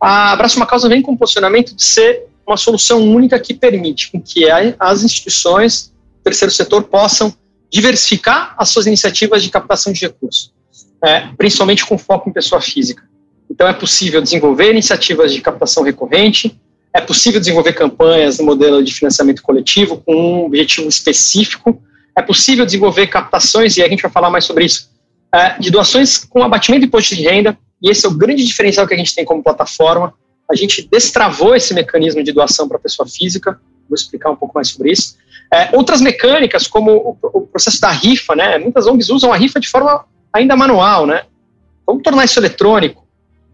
A 0.00 0.30
Abraço 0.30 0.56
uma 0.56 0.66
Causa 0.66 0.88
vem 0.88 1.02
com 1.02 1.14
o 1.14 1.18
posicionamento 1.18 1.74
de 1.74 1.82
ser 1.82 2.26
uma 2.46 2.56
solução 2.56 3.02
única 3.02 3.40
que 3.40 3.52
permite 3.52 4.12
que 4.24 4.44
as 4.78 5.02
instituições 5.02 5.92
do 6.18 6.22
terceiro 6.22 6.54
setor 6.54 6.84
possam 6.84 7.34
diversificar 7.72 8.54
as 8.56 8.68
suas 8.68 8.86
iniciativas 8.86 9.42
de 9.42 9.50
captação 9.50 9.92
de 9.92 10.02
recursos, 10.02 10.54
é, 11.02 11.26
principalmente 11.36 11.84
com 11.84 11.98
foco 11.98 12.30
em 12.30 12.32
pessoa 12.32 12.60
física. 12.60 13.02
Então, 13.56 13.66
é 13.66 13.72
possível 13.72 14.20
desenvolver 14.20 14.70
iniciativas 14.70 15.32
de 15.32 15.40
captação 15.40 15.82
recorrente, 15.82 16.60
é 16.92 17.00
possível 17.00 17.40
desenvolver 17.40 17.72
campanhas 17.72 18.38
no 18.38 18.44
modelo 18.44 18.84
de 18.84 18.92
financiamento 18.92 19.42
coletivo 19.42 19.96
com 19.96 20.14
um 20.14 20.44
objetivo 20.44 20.86
específico. 20.86 21.82
É 22.14 22.20
possível 22.20 22.66
desenvolver 22.66 23.06
captações, 23.06 23.78
e 23.78 23.82
a 23.82 23.88
gente 23.88 24.02
vai 24.02 24.10
falar 24.10 24.28
mais 24.28 24.44
sobre 24.44 24.66
isso, 24.66 24.90
é, 25.34 25.58
de 25.58 25.70
doações 25.70 26.18
com 26.18 26.42
abatimento 26.42 26.82
de 26.82 26.86
imposto 26.88 27.16
de 27.16 27.22
renda, 27.22 27.56
e 27.82 27.90
esse 27.90 28.04
é 28.04 28.08
o 28.10 28.14
grande 28.14 28.44
diferencial 28.44 28.86
que 28.86 28.92
a 28.92 28.96
gente 28.96 29.14
tem 29.14 29.24
como 29.24 29.42
plataforma. 29.42 30.12
A 30.50 30.54
gente 30.54 30.86
destravou 30.92 31.56
esse 31.56 31.72
mecanismo 31.72 32.22
de 32.22 32.32
doação 32.32 32.68
para 32.68 32.76
a 32.76 32.80
pessoa 32.80 33.08
física, 33.08 33.58
vou 33.88 33.94
explicar 33.94 34.30
um 34.30 34.36
pouco 34.36 34.54
mais 34.54 34.68
sobre 34.68 34.92
isso. 34.92 35.16
É, 35.50 35.74
outras 35.74 36.02
mecânicas, 36.02 36.66
como 36.66 36.92
o, 36.92 37.18
o, 37.22 37.40
processo 37.46 37.80
da 37.80 37.90
rifa, 37.90 38.36
né? 38.36 38.58
muitas 38.58 38.86
ONGs 38.86 39.08
usam 39.08 39.32
a 39.32 39.36
rifa 39.36 39.58
de 39.58 39.68
forma 39.68 40.04
ainda 40.30 40.54
manual. 40.54 41.06
Né? 41.06 41.22
Vamos 41.86 42.02
tornar 42.02 42.26
isso 42.26 42.38
eletrônico 42.38 43.05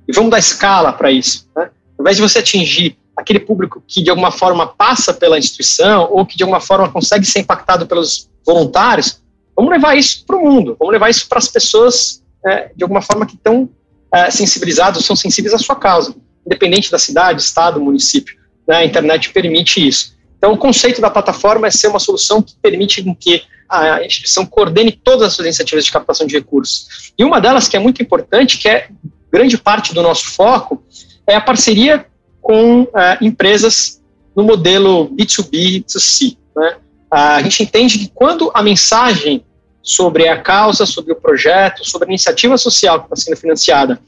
e 0.06 0.12
vamos 0.12 0.30
dar 0.30 0.38
escala 0.38 0.92
para 0.92 1.11
isso. 1.11 1.49
Né? 1.56 1.71
Ao 1.99 2.02
invés 2.02 2.16
de 2.16 2.23
você 2.23 2.38
atingir 2.38 2.97
aquele 3.16 3.40
público 3.40 3.82
que 3.87 4.02
de 4.02 4.11
alguma 4.11 4.30
forma 4.30 4.66
passa 4.66 5.12
pela 5.12 5.38
instituição 5.38 6.09
ou 6.11 6.26
que 6.26 6.37
de 6.37 6.42
alguma 6.42 6.61
forma 6.61 6.90
consegue 6.90 7.25
ser 7.25 7.40
impactado 7.40 7.87
pelos 7.87 8.28
voluntários, 8.44 9.21
vamos 9.54 9.71
levar 9.71 9.97
isso 9.97 10.25
para 10.26 10.37
o 10.37 10.42
mundo, 10.42 10.76
vamos 10.78 10.92
levar 10.92 11.11
isso 11.11 11.28
para 11.28 11.38
as 11.38 11.49
pessoas 11.49 12.23
é, 12.44 12.71
de 12.75 12.82
alguma 12.82 13.02
forma 13.02 13.26
que 13.26 13.35
estão 13.35 13.68
é, 14.12 14.30
sensibilizadas, 14.30 15.04
são 15.04 15.14
sensíveis 15.14 15.54
à 15.54 15.59
sua 15.59 15.76
causa, 15.76 16.14
independente 16.44 16.90
da 16.90 16.99
cidade, 16.99 17.40
estado, 17.40 17.80
município. 17.80 18.37
Né, 18.66 18.76
a 18.76 18.85
internet 18.85 19.30
permite 19.30 19.87
isso. 19.87 20.16
Então, 20.38 20.52
o 20.52 20.59
conceito 20.59 21.00
da 21.00 21.09
plataforma 21.09 21.68
é 21.68 21.71
ser 21.71 21.87
uma 21.87 22.00
solução 22.00 22.42
que 22.42 22.54
permite 22.61 23.02
que 23.21 23.42
a 23.68 24.04
instituição 24.04 24.44
coordene 24.44 24.92
todas 24.92 25.28
as 25.28 25.35
suas 25.35 25.47
iniciativas 25.47 25.85
de 25.85 25.92
captação 25.92 26.26
de 26.26 26.35
recursos. 26.35 27.12
E 27.16 27.25
uma 27.25 27.40
delas 27.40 27.68
que 27.68 27.76
é 27.76 27.80
muito 27.80 28.02
importante, 28.02 28.59
que 28.59 28.68
é 28.68 28.88
grande 29.32 29.56
parte 29.56 29.94
do 29.94 30.02
nosso 30.02 30.30
foco, 30.32 30.82
é 31.26 31.34
a 31.34 31.40
parceria 31.40 32.06
com 32.40 32.82
uh, 32.82 32.88
empresas 33.20 34.02
no 34.36 34.44
modelo 34.44 35.08
B2B, 35.08 35.84
B2C. 35.84 36.36
Né? 36.54 36.76
a 37.10 37.42
gente 37.42 37.62
entende 37.62 37.98
que 37.98 38.08
quando 38.14 38.50
a 38.54 38.62
mensagem 38.62 39.44
sobre 39.82 40.28
a 40.28 40.40
causa, 40.40 40.86
sobre 40.86 41.12
o 41.12 41.16
projeto, 41.16 41.84
sobre 41.84 42.08
a 42.08 42.10
iniciativa 42.10 42.56
social 42.56 43.00
que 43.00 43.06
está 43.06 43.16
sendo 43.16 43.36
financiada, 43.36 44.00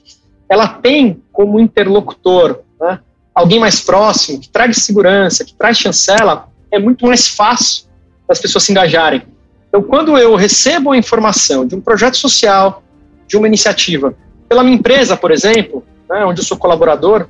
ela 0.49 0.69
tem 0.69 1.23
como 1.33 1.59
interlocutor 1.59 2.61
né, 2.81 3.01
alguém 3.35 3.59
mais 3.59 3.81
próximo, 3.81 4.41
que 4.41 4.49
traz 4.49 4.77
segurança, 4.79 5.45
que 5.45 5.55
traz 5.55 5.77
chancela, 5.77 6.49
é 6.71 6.79
muito 6.79 7.07
mais 7.07 7.29
fácil 7.29 7.87
das 8.29 8.39
pessoas 8.39 8.65
se 8.65 8.73
engajarem. 8.73 9.23
Então, 9.69 9.83
quando 9.83 10.17
eu 10.17 10.37
recebo 10.37 10.93
a 10.93 10.97
informação 10.97 11.67
de 11.67 11.75
um 11.75 11.81
projeto 11.81 12.17
social, 12.17 12.83
de 13.27 13.37
uma 13.37 13.49
iniciativa, 13.49 14.15
pela 14.55 14.63
minha 14.63 14.77
empresa, 14.77 15.17
por 15.17 15.33
exemplo, 15.33 15.83
né, 16.09 16.25
onde 16.25 16.41
eu 16.41 16.45
sou 16.45 16.57
colaborador, 16.57 17.27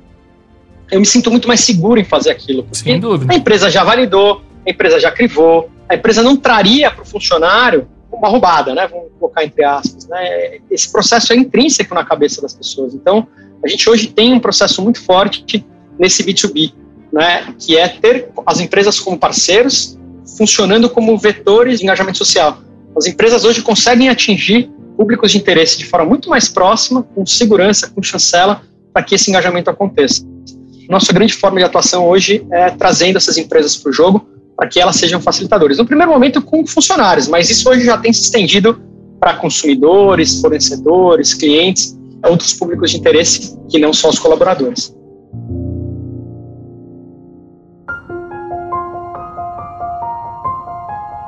eu 0.91 0.99
me 0.99 1.05
sinto 1.07 1.31
muito 1.31 1.47
mais 1.47 1.61
seguro 1.61 1.99
em 1.99 2.03
fazer 2.03 2.29
aquilo. 2.29 2.67
Sem 2.71 2.99
dúvida. 2.99 3.33
A 3.33 3.35
empresa 3.35 3.67
já 3.67 3.83
validou, 3.83 4.43
a 4.65 4.69
empresa 4.69 4.99
já 4.99 5.09
crivou, 5.09 5.71
a 5.89 5.95
empresa 5.95 6.21
não 6.21 6.37
traria 6.37 6.91
para 6.91 7.01
o 7.01 7.05
funcionário 7.05 7.87
uma 8.11 8.29
roubada, 8.29 8.75
né? 8.75 8.87
Vamos 8.87 9.07
colocar 9.19 9.43
entre 9.43 9.63
aspas. 9.65 10.07
Né? 10.07 10.59
Esse 10.69 10.91
processo 10.91 11.33
é 11.33 11.35
intrínseco 11.35 11.95
na 11.95 12.05
cabeça 12.05 12.41
das 12.43 12.53
pessoas. 12.53 12.93
Então, 12.93 13.27
a 13.63 13.67
gente 13.67 13.89
hoje 13.89 14.07
tem 14.07 14.31
um 14.31 14.39
processo 14.39 14.81
muito 14.83 15.03
forte 15.03 15.65
nesse 15.97 16.23
B2B, 16.23 16.73
né? 17.11 17.55
Que 17.57 17.75
é 17.75 17.87
ter 17.87 18.29
as 18.45 18.59
empresas 18.59 18.99
como 18.99 19.17
parceiros, 19.17 19.97
funcionando 20.37 20.87
como 20.91 21.17
vetores 21.17 21.79
de 21.79 21.85
engajamento 21.85 22.19
social. 22.19 22.59
As 22.95 23.07
empresas 23.07 23.43
hoje 23.43 23.63
conseguem 23.63 24.09
atingir 24.09 24.69
públicos 24.95 25.31
de 25.31 25.37
interesse 25.37 25.77
de 25.77 25.85
forma 25.85 26.05
muito 26.05 26.29
mais 26.29 26.47
próxima, 26.47 27.03
com 27.03 27.25
segurança, 27.25 27.89
com 27.89 28.01
chancela, 28.01 28.61
para 28.93 29.03
que 29.03 29.15
esse 29.15 29.29
engajamento 29.29 29.69
aconteça. 29.69 30.25
Nossa 30.89 31.11
grande 31.11 31.33
forma 31.33 31.57
de 31.57 31.63
atuação 31.63 32.07
hoje 32.07 32.45
é 32.51 32.69
trazendo 32.69 33.17
essas 33.17 33.37
empresas 33.37 33.75
para 33.75 33.89
o 33.89 33.93
jogo 33.93 34.27
para 34.55 34.67
que 34.67 34.79
elas 34.79 34.95
sejam 34.95 35.19
facilitadores. 35.19 35.77
No 35.77 35.85
primeiro 35.85 36.11
momento 36.11 36.41
com 36.41 36.65
funcionários, 36.65 37.27
mas 37.27 37.49
isso 37.49 37.69
hoje 37.69 37.85
já 37.85 37.97
tem 37.97 38.13
se 38.13 38.21
estendido 38.21 38.81
para 39.19 39.33
consumidores, 39.33 40.39
fornecedores, 40.39 41.33
clientes, 41.33 41.97
outros 42.23 42.53
públicos 42.53 42.91
de 42.91 42.97
interesse 42.97 43.57
que 43.69 43.77
não 43.79 43.91
só 43.91 44.09
os 44.09 44.19
colaboradores. 44.19 44.95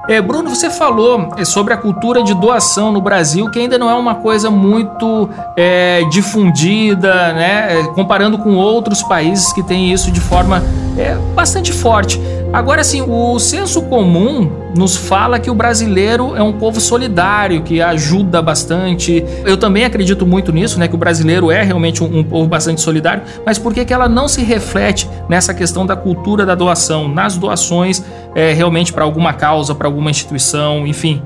É, 0.07 0.21
Bruno, 0.21 0.49
você 0.49 0.69
falou 0.69 1.29
é, 1.37 1.43
sobre 1.43 1.73
a 1.73 1.77
cultura 1.77 2.23
de 2.23 2.33
doação 2.33 2.91
no 2.91 3.01
Brasil, 3.01 3.49
que 3.49 3.59
ainda 3.59 3.77
não 3.77 3.89
é 3.89 3.93
uma 3.93 4.15
coisa 4.15 4.49
muito 4.49 5.29
é, 5.55 6.03
difundida, 6.09 7.33
né? 7.33 7.79
É, 7.79 7.83
comparando 7.87 8.37
com 8.37 8.55
outros 8.55 9.03
países 9.03 9.51
que 9.51 9.61
têm 9.61 9.91
isso 9.91 10.09
de 10.09 10.21
forma 10.21 10.63
é, 10.97 11.15
bastante 11.35 11.71
forte. 11.71 12.19
Agora, 12.51 12.81
assim, 12.81 13.01
o 13.01 13.37
senso 13.39 13.81
comum 13.83 14.49
nos 14.75 14.95
fala 14.95 15.39
que 15.39 15.49
o 15.49 15.53
brasileiro 15.53 16.35
é 16.35 16.41
um 16.41 16.53
povo 16.53 16.79
solidário, 16.79 17.61
que 17.61 17.81
ajuda 17.81 18.41
bastante. 18.41 19.23
Eu 19.45 19.57
também 19.57 19.83
acredito 19.83 20.25
muito 20.25 20.51
nisso, 20.51 20.79
né? 20.79 20.87
Que 20.87 20.95
o 20.95 20.97
brasileiro 20.97 21.51
é 21.51 21.61
realmente 21.61 22.03
um, 22.03 22.19
um 22.19 22.23
povo 22.23 22.47
bastante 22.47 22.81
solidário, 22.81 23.23
mas 23.45 23.57
por 23.57 23.73
que, 23.73 23.83
que 23.83 23.93
ela 23.93 24.07
não 24.07 24.27
se 24.27 24.43
reflete 24.43 25.09
nessa 25.27 25.53
questão 25.53 25.85
da 25.85 25.95
cultura 25.95 26.45
da 26.45 26.55
doação, 26.55 27.07
nas 27.07 27.37
doações 27.37 28.03
é, 28.33 28.53
realmente 28.53 28.93
para 28.93 29.03
alguma 29.03 29.33
causa, 29.33 29.75
para 29.75 29.87
alguma 29.87 30.09
instituição, 30.09 30.87
enfim? 30.87 31.21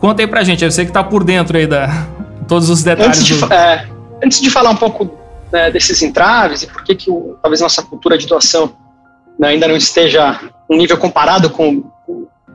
Conta 0.00 0.22
aí 0.22 0.26
pra 0.26 0.42
gente, 0.42 0.64
eu 0.64 0.70
sei 0.70 0.84
que 0.84 0.92
tá 0.92 1.02
por 1.02 1.24
dentro 1.24 1.56
aí 1.56 1.66
da 1.66 2.06
todos 2.48 2.68
os 2.68 2.82
detalhes. 2.82 3.18
Antes 3.18 3.24
de, 3.24 3.34
do... 3.38 3.52
é, 3.52 3.86
antes 4.22 4.40
de 4.40 4.50
falar 4.50 4.70
um 4.70 4.76
pouco 4.76 5.23
né, 5.54 5.70
desses 5.70 6.02
entraves 6.02 6.64
e 6.64 6.66
por 6.66 6.82
que, 6.82 6.94
que 6.94 7.10
o, 7.10 7.38
talvez 7.40 7.60
nossa 7.60 7.82
cultura 7.82 8.18
de 8.18 8.26
doação 8.26 8.76
né, 9.38 9.48
ainda 9.48 9.68
não 9.68 9.76
esteja 9.76 10.40
um 10.68 10.76
nível 10.76 10.98
comparado 10.98 11.48
com 11.48 11.84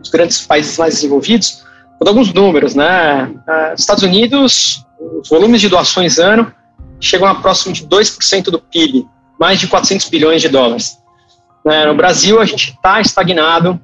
os 0.01 0.09
grandes 0.09 0.45
países 0.45 0.77
mais 0.77 0.95
desenvolvidos, 0.95 1.63
Vou 1.99 2.05
dar 2.05 2.11
alguns 2.11 2.33
números, 2.33 2.75
né? 2.75 3.25
Uh, 3.25 3.73
Estados 3.77 4.03
Unidos, 4.03 4.85
os 5.21 5.27
volumes 5.27 5.59
de 5.59 5.67
doações 5.67 6.17
ano 6.17 6.49
chegam 6.97 7.27
a 7.27 7.35
próximo 7.35 7.73
de 7.73 7.85
2% 7.85 8.43
do 8.45 8.59
PIB, 8.59 9.05
mais 9.37 9.59
de 9.59 9.67
400 9.67 10.07
bilhões 10.07 10.41
de 10.41 10.47
dólares. 10.47 10.97
Né? 11.65 11.85
No 11.85 11.95
Brasil, 11.95 12.39
a 12.39 12.45
gente 12.45 12.71
está 12.71 13.01
estagnado 13.01 13.79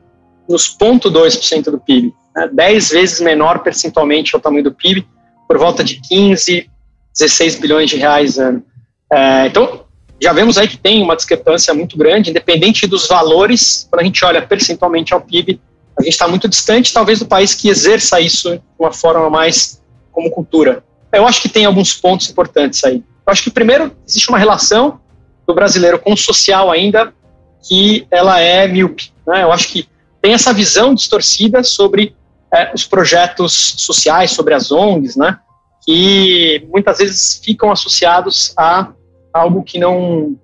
nos 0.48 0.78
0,2% 0.78 1.72
do 1.72 1.78
PIB, 1.78 2.14
né? 2.34 2.50
10 2.54 2.90
vezes 2.90 3.20
menor 3.20 3.60
percentualmente 3.60 4.34
ao 4.34 4.40
tamanho 4.40 4.64
do 4.64 4.72
PIB, 4.72 5.06
por 5.46 5.58
volta 5.58 5.84
de 5.84 6.00
15, 6.00 6.70
16 7.12 7.56
bilhões 7.60 7.90
de 7.90 7.98
reais 7.98 8.40
ano. 8.40 8.64
É, 9.16 9.48
então, 9.48 9.86
já 10.22 10.34
vemos 10.34 10.58
aí 10.58 10.68
que 10.68 10.76
tem 10.76 11.02
uma 11.02 11.16
discrepância 11.16 11.74
muito 11.74 11.98
grande, 11.98 12.32
independente 12.32 12.86
dos 12.86 13.08
valores, 13.08 13.88
quando 13.90 14.02
a 14.02 14.04
gente 14.04 14.26
olha 14.26 14.42
percentualmente 14.42 15.14
ao 15.14 15.22
PIB, 15.22 15.62
a 15.98 16.04
gente 16.04 16.12
está 16.12 16.28
muito 16.28 16.50
distante, 16.50 16.92
talvez, 16.92 17.20
do 17.20 17.26
país 17.26 17.54
que 17.54 17.70
exerça 17.70 18.20
isso 18.20 18.52
de 18.52 18.62
uma 18.78 18.92
forma 18.92 19.30
mais 19.30 19.82
como 20.12 20.30
cultura. 20.30 20.84
Eu 21.14 21.26
acho 21.26 21.42
que 21.42 21.48
tem 21.48 21.64
alguns 21.64 21.94
pontos 21.94 22.30
importantes 22.30 22.84
aí. 22.84 22.96
Eu 22.96 23.32
acho 23.32 23.42
que, 23.42 23.50
primeiro, 23.50 23.96
existe 24.06 24.28
uma 24.28 24.38
relação 24.38 25.00
do 25.48 25.54
brasileiro 25.54 25.98
com 25.98 26.12
o 26.12 26.18
social 26.18 26.70
ainda 26.70 27.14
que 27.66 28.06
ela 28.12 28.42
é 28.42 28.68
míope. 28.68 29.14
Né? 29.26 29.44
Eu 29.44 29.52
acho 29.54 29.70
que 29.70 29.88
tem 30.22 30.34
essa 30.34 30.52
visão 30.52 30.94
distorcida 30.94 31.64
sobre 31.64 32.14
é, 32.54 32.74
os 32.74 32.84
projetos 32.86 33.76
sociais, 33.78 34.32
sobre 34.32 34.54
as 34.54 34.74
ONGs, 34.74 35.16
né? 35.16 35.40
que 35.86 36.68
muitas 36.70 36.98
vezes 36.98 37.40
ficam 37.42 37.72
associados 37.72 38.54
a 38.58 38.92
algo 39.36 39.64
que 39.64 39.78
não 39.78 40.36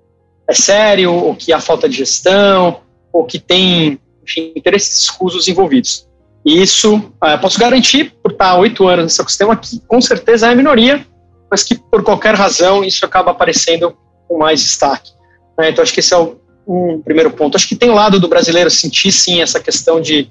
é 0.47 0.53
sério, 0.53 1.13
ou 1.13 1.35
que 1.35 1.53
há 1.53 1.59
falta 1.59 1.87
de 1.87 1.97
gestão, 1.97 2.81
ou 3.11 3.25
que 3.25 3.39
tem 3.39 3.99
enfim, 4.23 4.51
interesses 4.55 5.03
escusos 5.03 5.47
envolvidos. 5.47 6.07
E 6.45 6.61
isso, 6.61 6.95
uh, 6.95 7.39
posso 7.39 7.59
garantir, 7.59 8.13
por 8.21 8.31
estar 8.31 8.57
oito 8.57 8.87
anos 8.87 9.05
nesse 9.05 9.21
ecossistema, 9.21 9.55
que 9.55 9.79
com 9.87 10.01
certeza 10.01 10.47
é 10.47 10.51
a 10.51 10.55
minoria, 10.55 11.05
mas 11.49 11.63
que 11.63 11.75
por 11.75 12.03
qualquer 12.03 12.35
razão 12.35 12.83
isso 12.83 13.05
acaba 13.05 13.31
aparecendo 13.31 13.95
com 14.27 14.37
mais 14.37 14.61
destaque. 14.61 15.11
Né? 15.57 15.69
Então, 15.69 15.83
acho 15.83 15.93
que 15.93 15.99
esse 15.99 16.13
é 16.13 16.17
o, 16.17 16.37
um 16.67 17.01
primeiro 17.01 17.31
ponto. 17.31 17.55
Acho 17.55 17.67
que 17.67 17.75
tem 17.75 17.89
o 17.89 17.95
lado 17.95 18.19
do 18.19 18.27
brasileiro 18.27 18.69
sentir, 18.69 19.11
sim, 19.11 19.41
essa 19.41 19.59
questão 19.59 20.01
de 20.01 20.29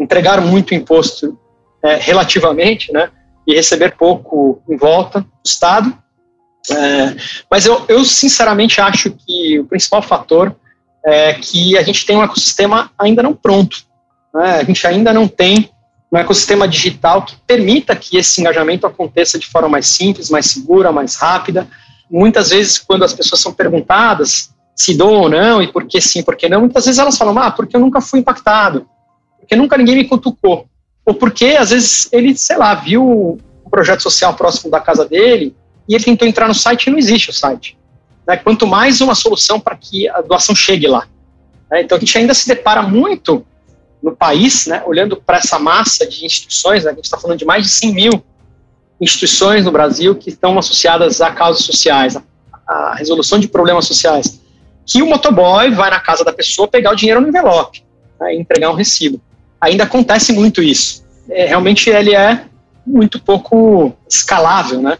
entregar 0.00 0.40
muito 0.40 0.74
imposto 0.74 1.38
é, 1.82 1.96
relativamente, 1.96 2.92
né? 2.92 3.10
E 3.46 3.54
receber 3.54 3.96
pouco 3.96 4.62
em 4.68 4.76
volta 4.76 5.20
do 5.20 5.28
Estado. 5.44 5.96
É, 6.70 7.16
mas 7.50 7.64
eu, 7.64 7.84
eu, 7.88 8.04
sinceramente, 8.04 8.80
acho 8.80 9.10
que 9.12 9.58
o 9.60 9.64
principal 9.64 10.02
fator 10.02 10.54
é 11.04 11.34
que 11.34 11.78
a 11.78 11.82
gente 11.82 12.04
tem 12.04 12.16
um 12.16 12.22
ecossistema 12.22 12.90
ainda 12.98 13.22
não 13.22 13.34
pronto. 13.34 13.78
Né? 14.34 14.60
A 14.60 14.64
gente 14.64 14.86
ainda 14.86 15.12
não 15.12 15.26
tem 15.26 15.70
um 16.12 16.18
ecossistema 16.18 16.66
digital 16.66 17.22
que 17.22 17.36
permita 17.46 17.94
que 17.96 18.16
esse 18.16 18.40
engajamento 18.40 18.86
aconteça 18.86 19.38
de 19.38 19.46
forma 19.46 19.68
mais 19.68 19.86
simples, 19.86 20.28
mais 20.28 20.46
segura, 20.46 20.92
mais 20.92 21.14
rápida. 21.16 21.68
Muitas 22.10 22.50
vezes, 22.50 22.78
quando 22.78 23.04
as 23.04 23.14
pessoas 23.14 23.40
são 23.40 23.52
perguntadas 23.52 24.50
se 24.80 24.94
dou 24.94 25.12
ou 25.12 25.28
não, 25.28 25.60
e 25.60 25.70
por 25.70 25.84
que 25.84 26.00
sim, 26.00 26.22
por 26.22 26.34
que 26.34 26.48
não, 26.48 26.60
muitas 26.60 26.86
vezes 26.86 26.98
elas 26.98 27.18
falam, 27.18 27.38
ah, 27.38 27.50
porque 27.50 27.76
eu 27.76 27.80
nunca 27.80 28.00
fui 28.00 28.20
impactado, 28.20 28.88
porque 29.38 29.54
nunca 29.54 29.76
ninguém 29.76 29.96
me 29.96 30.08
cutucou, 30.08 30.66
ou 31.04 31.12
porque, 31.12 31.48
às 31.48 31.68
vezes, 31.68 32.08
ele, 32.10 32.34
sei 32.34 32.56
lá, 32.56 32.74
viu 32.74 33.38
um 33.66 33.70
projeto 33.70 34.02
social 34.02 34.32
próximo 34.32 34.70
da 34.70 34.80
casa 34.80 35.04
dele, 35.04 35.54
e 35.90 35.94
ele 35.94 36.04
tentou 36.04 36.26
entrar 36.26 36.48
no 36.48 36.54
site 36.54 36.86
e 36.86 36.90
não 36.90 36.98
existe 36.98 37.30
o 37.30 37.32
site. 37.32 37.76
Né? 38.26 38.36
Quanto 38.36 38.66
mais 38.66 39.00
uma 39.00 39.14
solução 39.14 39.58
para 39.58 39.76
que 39.76 40.08
a 40.08 40.20
doação 40.20 40.54
chegue 40.54 40.86
lá. 40.86 41.06
Né? 41.70 41.82
Então, 41.82 41.98
a 41.98 42.00
gente 42.00 42.16
ainda 42.16 42.32
se 42.32 42.46
depara 42.46 42.80
muito 42.80 43.44
no 44.02 44.16
país, 44.16 44.66
né, 44.66 44.82
olhando 44.86 45.16
para 45.16 45.36
essa 45.36 45.58
massa 45.58 46.06
de 46.06 46.24
instituições, 46.24 46.84
né, 46.84 46.92
a 46.92 46.94
gente 46.94 47.04
está 47.04 47.18
falando 47.18 47.38
de 47.38 47.44
mais 47.44 47.64
de 47.64 47.70
100 47.70 47.92
mil 47.92 48.24
instituições 48.98 49.66
no 49.66 49.70
Brasil 49.70 50.14
que 50.14 50.30
estão 50.30 50.58
associadas 50.58 51.20
a 51.20 51.30
causas 51.32 51.64
sociais, 51.64 52.16
a, 52.16 52.22
a 52.66 52.94
resolução 52.94 53.38
de 53.38 53.46
problemas 53.46 53.86
sociais 53.86 54.40
que 54.90 55.02
o 55.02 55.06
motoboy 55.06 55.70
vai 55.70 55.90
na 55.90 56.00
casa 56.00 56.24
da 56.24 56.32
pessoa 56.32 56.66
pegar 56.66 56.90
o 56.92 56.96
dinheiro 56.96 57.20
no 57.20 57.28
envelope 57.28 57.84
né, 58.20 58.34
e 58.34 58.40
entregar 58.40 58.70
um 58.70 58.74
recibo. 58.74 59.20
Ainda 59.60 59.84
acontece 59.84 60.32
muito 60.32 60.62
isso. 60.62 61.04
É, 61.28 61.46
realmente 61.46 61.88
ele 61.88 62.14
é 62.14 62.44
muito 62.84 63.20
pouco 63.20 63.92
escalável, 64.08 64.82
né? 64.82 64.98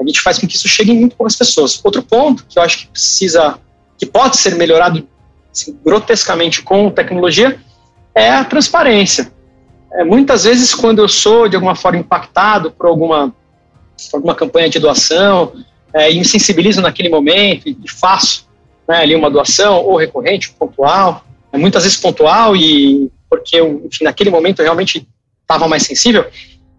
A 0.00 0.06
gente 0.06 0.20
faz 0.20 0.38
com 0.38 0.46
que 0.46 0.56
isso 0.56 0.66
chegue 0.66 0.92
em 0.92 0.98
muito 0.98 1.16
poucas 1.16 1.36
pessoas. 1.36 1.78
Outro 1.84 2.02
ponto 2.02 2.46
que 2.48 2.58
eu 2.58 2.62
acho 2.62 2.78
que 2.78 2.86
precisa, 2.88 3.58
que 3.98 4.06
pode 4.06 4.38
ser 4.38 4.54
melhorado 4.54 5.06
assim, 5.52 5.78
grotescamente 5.84 6.62
com 6.62 6.90
tecnologia, 6.90 7.60
é 8.14 8.30
a 8.30 8.44
transparência. 8.44 9.30
É, 9.92 10.04
muitas 10.04 10.44
vezes, 10.44 10.74
quando 10.74 11.00
eu 11.00 11.08
sou 11.08 11.48
de 11.48 11.56
alguma 11.56 11.74
forma 11.74 11.98
impactado 11.98 12.70
por 12.70 12.86
alguma, 12.86 13.34
por 14.10 14.16
alguma 14.16 14.34
campanha 14.34 14.70
de 14.70 14.78
doação 14.78 15.52
é, 15.92 16.10
e 16.10 16.18
me 16.18 16.24
sensibilizo 16.24 16.80
naquele 16.80 17.08
momento 17.08 17.68
e, 17.68 17.76
faço 17.88 18.48
né, 18.88 18.98
ali 18.98 19.14
uma 19.14 19.30
doação 19.30 19.84
ou 19.84 19.96
recorrente, 19.96 20.52
pontual, 20.52 21.24
é 21.52 21.58
muitas 21.58 21.82
vezes 21.82 21.98
pontual 21.98 22.56
e 22.56 23.10
porque 23.28 23.56
eu, 23.56 23.82
enfim, 23.84 24.04
naquele 24.04 24.30
momento 24.30 24.60
eu 24.60 24.64
realmente 24.64 25.06
estava 25.42 25.68
mais 25.68 25.82
sensível, 25.82 26.24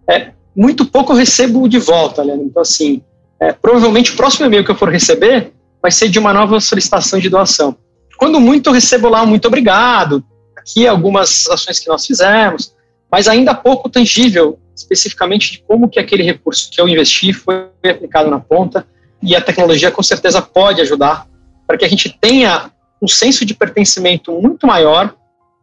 é, 0.08 0.32
muito 0.56 0.86
pouco 0.86 1.14
eu 1.14 1.18
recebo 1.18 1.68
de 1.68 1.80
volta, 1.80 2.24
Leandro. 2.24 2.46
Então, 2.46 2.62
assim, 2.62 3.02
é, 3.42 3.52
provavelmente 3.52 4.12
o 4.12 4.16
próximo 4.16 4.46
e-mail 4.46 4.64
que 4.64 4.70
eu 4.70 4.76
for 4.76 4.90
receber 4.90 5.52
vai 5.82 5.92
ser 5.92 6.10
de 6.10 6.20
uma 6.20 6.32
nova 6.32 6.60
solicitação 6.60 7.20
de 7.20 7.28
doação. 7.28 7.76
Quando 8.16 8.40
muito 8.40 8.70
eu 8.70 8.74
recebo 8.74 9.10
lá 9.10 9.24
um 9.24 9.26
muito 9.26 9.48
obrigado, 9.48 10.24
aqui 10.56 10.88
algumas 10.88 11.50
ações 11.50 11.80
que 11.80 11.88
nós 11.88 12.06
fizemos, 12.06 12.76
mas 13.12 13.28
ainda 13.28 13.56
pouco 13.56 13.90
tangível, 13.90 14.60
especificamente 14.76 15.54
de 15.54 15.64
como 15.64 15.90
que 15.90 16.00
aquele 16.00 16.22
recurso 16.22 16.70
que 16.70 16.80
eu 16.80 16.88
investi 16.88 17.34
foi 17.34 17.68
aplicado 17.84 18.30
na 18.30 18.40
ponta, 18.40 18.86
e 19.24 19.36
a 19.36 19.42
tecnologia 19.42 19.90
com 19.90 20.04
certeza 20.04 20.40
pode 20.40 20.82
ajudar 20.82 21.28
para 21.66 21.78
que 21.78 21.86
a 21.86 21.90
gente 21.90 22.16
tenha 22.22 22.72
um 23.02 23.08
senso 23.08 23.44
de 23.44 23.56
pertencimento 23.56 24.32
muito 24.40 24.68
maior, 24.68 25.16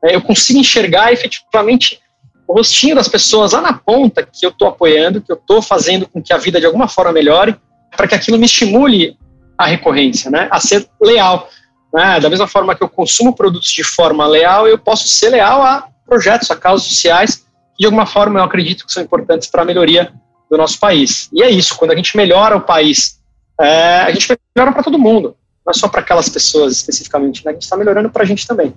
né, 0.03 0.14
eu 0.14 0.21
consiga 0.21 0.59
enxergar 0.59 1.12
efetivamente 1.12 2.01
o 2.47 2.55
rostinho 2.55 2.97
das 2.97 3.09
pessoas 3.09 3.53
lá 3.53 3.61
na 3.61 3.73
ponta 3.73 4.23
que 4.25 4.45
eu 4.45 4.51
estou 4.51 4.67
apoiando, 4.67 5.21
que 5.21 5.31
eu 5.31 5.37
estou 5.37 5.62
fazendo 5.62 6.09
com 6.09 6.21
que 6.21 6.33
a 6.33 6.38
vida 6.38 6.59
de 6.59 6.67
alguma 6.67 6.88
forma 6.88 7.12
melhore, 7.12 7.55
para 7.96 8.07
que 8.07 8.14
aquilo 8.14 8.38
me 8.38 8.46
estimule 8.46 9.16
a 9.57 9.66
recorrência, 9.66 10.31
né, 10.31 10.48
a 10.51 10.61
ser 10.61 10.88
leal. 11.01 11.48
Né, 11.92 12.20
da 12.20 12.29
mesma 12.29 12.46
forma 12.46 12.74
que 12.74 12.83
eu 12.83 12.88
consumo 12.88 13.35
produtos 13.35 13.70
de 13.70 13.83
forma 13.83 14.27
leal, 14.27 14.68
eu 14.68 14.79
posso 14.79 15.09
ser 15.09 15.31
leal 15.31 15.62
a 15.62 15.88
projetos, 16.07 16.51
a 16.51 16.57
causas 16.57 16.87
sociais, 16.87 17.37
que 17.37 17.81
de 17.81 17.87
alguma 17.87 18.07
forma 18.07 18.40
eu 18.40 18.44
acredito 18.44 18.85
que 18.87 18.92
são 18.92 19.03
importantes 19.03 19.48
para 19.48 19.62
a 19.62 19.64
melhoria 19.64 20.12
do 20.51 20.57
nosso 20.57 20.79
país. 20.79 21.29
E 21.33 21.42
é 21.42 21.51
isso, 21.51 21.77
quando 21.77 21.92
a 21.92 21.96
gente 21.96 22.16
melhora 22.16 22.57
o 22.57 22.61
país, 22.61 23.18
é, 23.61 24.01
a 24.01 24.11
gente 24.12 24.29
melhora 24.55 24.72
para 24.72 24.83
todo 24.83 24.98
mundo 24.98 25.35
não 25.68 25.70
é 25.70 25.74
só 25.74 25.87
para 25.87 26.01
aquelas 26.01 26.29
pessoas 26.31 26.72
especificamente, 26.72 27.44
né? 27.44 27.51
a 27.51 27.55
gente 27.55 27.62
está 27.62 27.77
melhorando 27.77 28.09
para 28.09 28.22
a 28.22 28.27
gente 28.27 28.46
também. 28.46 28.72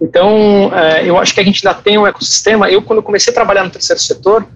Então, 0.00 0.70
é, 0.72 1.08
eu 1.08 1.18
acho 1.18 1.34
que 1.34 1.40
a 1.40 1.44
gente 1.44 1.66
ainda 1.66 1.78
tem 1.78 1.98
um 1.98 2.06
ecossistema. 2.06 2.70
Eu, 2.70 2.80
quando 2.82 3.02
comecei 3.02 3.32
a 3.32 3.34
trabalhar 3.34 3.64
no 3.64 3.70
terceiro 3.70 4.00
setor, 4.00 4.46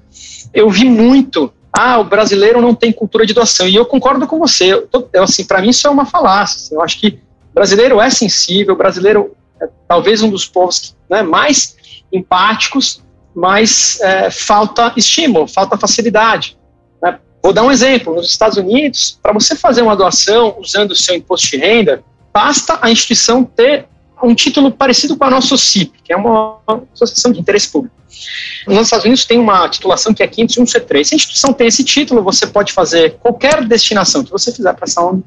eu 0.55 0.71
vi 0.71 0.89
muito. 0.89 1.53
Ah, 1.77 1.99
o 1.99 2.05
brasileiro 2.05 2.61
não 2.61 2.75
tem 2.75 2.93
cultura 2.93 3.27
de 3.27 3.35
doação. 3.35 3.67
E 3.67 3.75
eu 3.75 3.85
concordo 3.85 4.27
com 4.27 4.39
você. 4.39 4.73
Eu, 4.73 4.89
eu 5.13 5.23
assim, 5.23 5.45
para 5.45 5.61
mim 5.61 5.71
isso 5.71 5.87
é 5.87 5.91
uma 5.91 6.07
falácia. 6.07 6.57
Assim, 6.57 6.75
eu 6.75 6.83
acho 6.83 7.01
que 7.01 7.19
brasileiro 7.53 8.01
é 8.01 8.09
sensível. 8.11 8.77
Brasileiro 8.77 9.35
é 9.61 9.69
talvez 9.89 10.23
um 10.23 10.31
dos 10.31 10.47
povos 10.47 10.79
que, 10.79 10.95
né, 11.11 11.23
mais 11.23 11.77
empáticos, 12.13 13.03
mas 13.35 14.01
é, 14.01 14.31
falta 14.31 14.93
estímulo, 14.97 15.49
falta 15.49 15.77
facilidade. 15.77 16.57
Vou 17.45 17.53
dar 17.53 17.63
um 17.63 17.71
exemplo. 17.71 18.15
Nos 18.15 18.31
Estados 18.31 18.57
Unidos, 18.57 19.19
para 19.23 19.31
você 19.31 19.55
fazer 19.55 19.83
uma 19.83 19.95
doação 19.95 20.57
usando 20.59 20.93
o 20.93 20.97
seu 20.97 21.15
imposto 21.15 21.51
de 21.51 21.59
renda, 21.59 22.03
basta 22.33 22.79
a 22.81 22.91
instituição 22.91 23.45
ter 23.45 23.87
um 24.23 24.35
título 24.35 24.71
parecido 24.71 25.17
com 25.17 25.25
a 25.25 25.31
nossa 25.31 25.57
CIP, 25.57 25.93
que 26.03 26.13
é 26.13 26.17
uma 26.17 26.59
associação 26.93 27.33
de 27.33 27.41
interesse 27.41 27.71
público. 27.71 27.95
Nos 28.67 28.79
Estados 28.79 29.05
Unidos 29.05 29.25
tem 29.25 29.39
uma 29.39 29.69
titulação 29.69 30.15
que 30.15 30.23
é 30.23 30.29
501C3. 30.29 31.05
Se 31.05 31.15
a 31.15 31.17
instituição 31.17 31.53
tem 31.53 31.67
esse 31.67 31.85
título, 31.85 32.23
você 32.23 32.47
pode 32.47 32.73
fazer 32.73 33.17
qualquer 33.21 33.65
destinação 33.65 34.25
que 34.25 34.31
você 34.31 34.53
fizer 34.53 34.73
para 34.73 34.85
essa 34.85 35.03
ONG, 35.03 35.23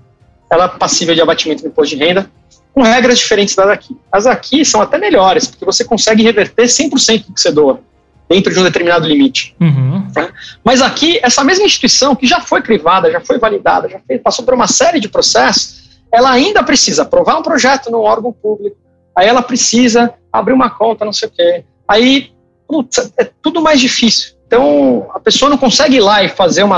ela 0.49 0.65
é 0.65 0.67
passível 0.69 1.13
de 1.13 1.21
abatimento 1.21 1.61
do 1.63 1.67
imposto 1.67 1.95
de 1.95 2.03
renda, 2.03 2.29
com 2.73 2.81
regras 2.81 3.19
diferentes 3.19 3.55
das 3.55 3.67
aqui. 3.67 3.97
As 4.11 4.25
aqui 4.25 4.63
são 4.63 4.81
até 4.81 4.97
melhores, 4.97 5.47
porque 5.47 5.65
você 5.65 5.83
consegue 5.83 6.23
reverter 6.23 6.65
100% 6.65 7.25
do 7.25 7.33
que 7.33 7.41
você 7.41 7.51
doa 7.51 7.81
dentro 8.29 8.53
de 8.53 8.59
um 8.59 8.63
determinado 8.63 9.07
limite. 9.07 9.55
Uhum. 9.59 10.05
Né? 10.15 10.29
Mas 10.63 10.81
aqui, 10.81 11.19
essa 11.23 11.43
mesma 11.43 11.65
instituição 11.65 12.15
que 12.15 12.27
já 12.27 12.41
foi 12.41 12.61
crivada, 12.61 13.11
já 13.11 13.21
foi 13.21 13.39
validada, 13.39 13.89
já 13.89 13.99
fez, 14.05 14.21
passou 14.21 14.43
por 14.43 14.53
uma 14.53 14.67
série 14.67 14.99
de 14.99 15.07
processos, 15.07 15.86
ela 16.11 16.31
ainda 16.31 16.63
precisa 16.63 17.03
aprovar 17.03 17.37
um 17.37 17.43
projeto 17.43 17.91
num 17.91 17.99
órgão 17.99 18.31
público, 18.31 18.77
aí 19.15 19.27
ela 19.27 19.41
precisa 19.41 20.13
abrir 20.31 20.53
uma 20.53 20.69
conta, 20.69 21.05
não 21.05 21.13
sei 21.13 21.27
o 21.27 21.31
quê. 21.31 21.65
Aí, 21.87 22.31
putz, 22.67 23.11
é 23.17 23.29
tudo 23.41 23.61
mais 23.61 23.79
difícil. 23.79 24.35
Então, 24.45 25.09
a 25.13 25.19
pessoa 25.19 25.49
não 25.49 25.57
consegue 25.57 25.97
ir 25.97 26.01
lá 26.01 26.23
e 26.23 26.29
fazer 26.29 26.63
um 26.63 26.69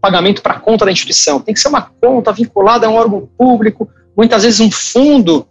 pagamento 0.00 0.42
para 0.42 0.54
a 0.54 0.60
conta 0.60 0.84
da 0.84 0.92
instituição. 0.92 1.40
Tem 1.40 1.54
que 1.54 1.60
ser 1.60 1.68
uma 1.68 1.82
conta 1.82 2.32
vinculada 2.32 2.86
a 2.86 2.90
um 2.90 2.94
órgão 2.94 3.28
público, 3.36 3.88
muitas 4.16 4.44
vezes 4.44 4.60
um 4.60 4.70
fundo 4.70 5.46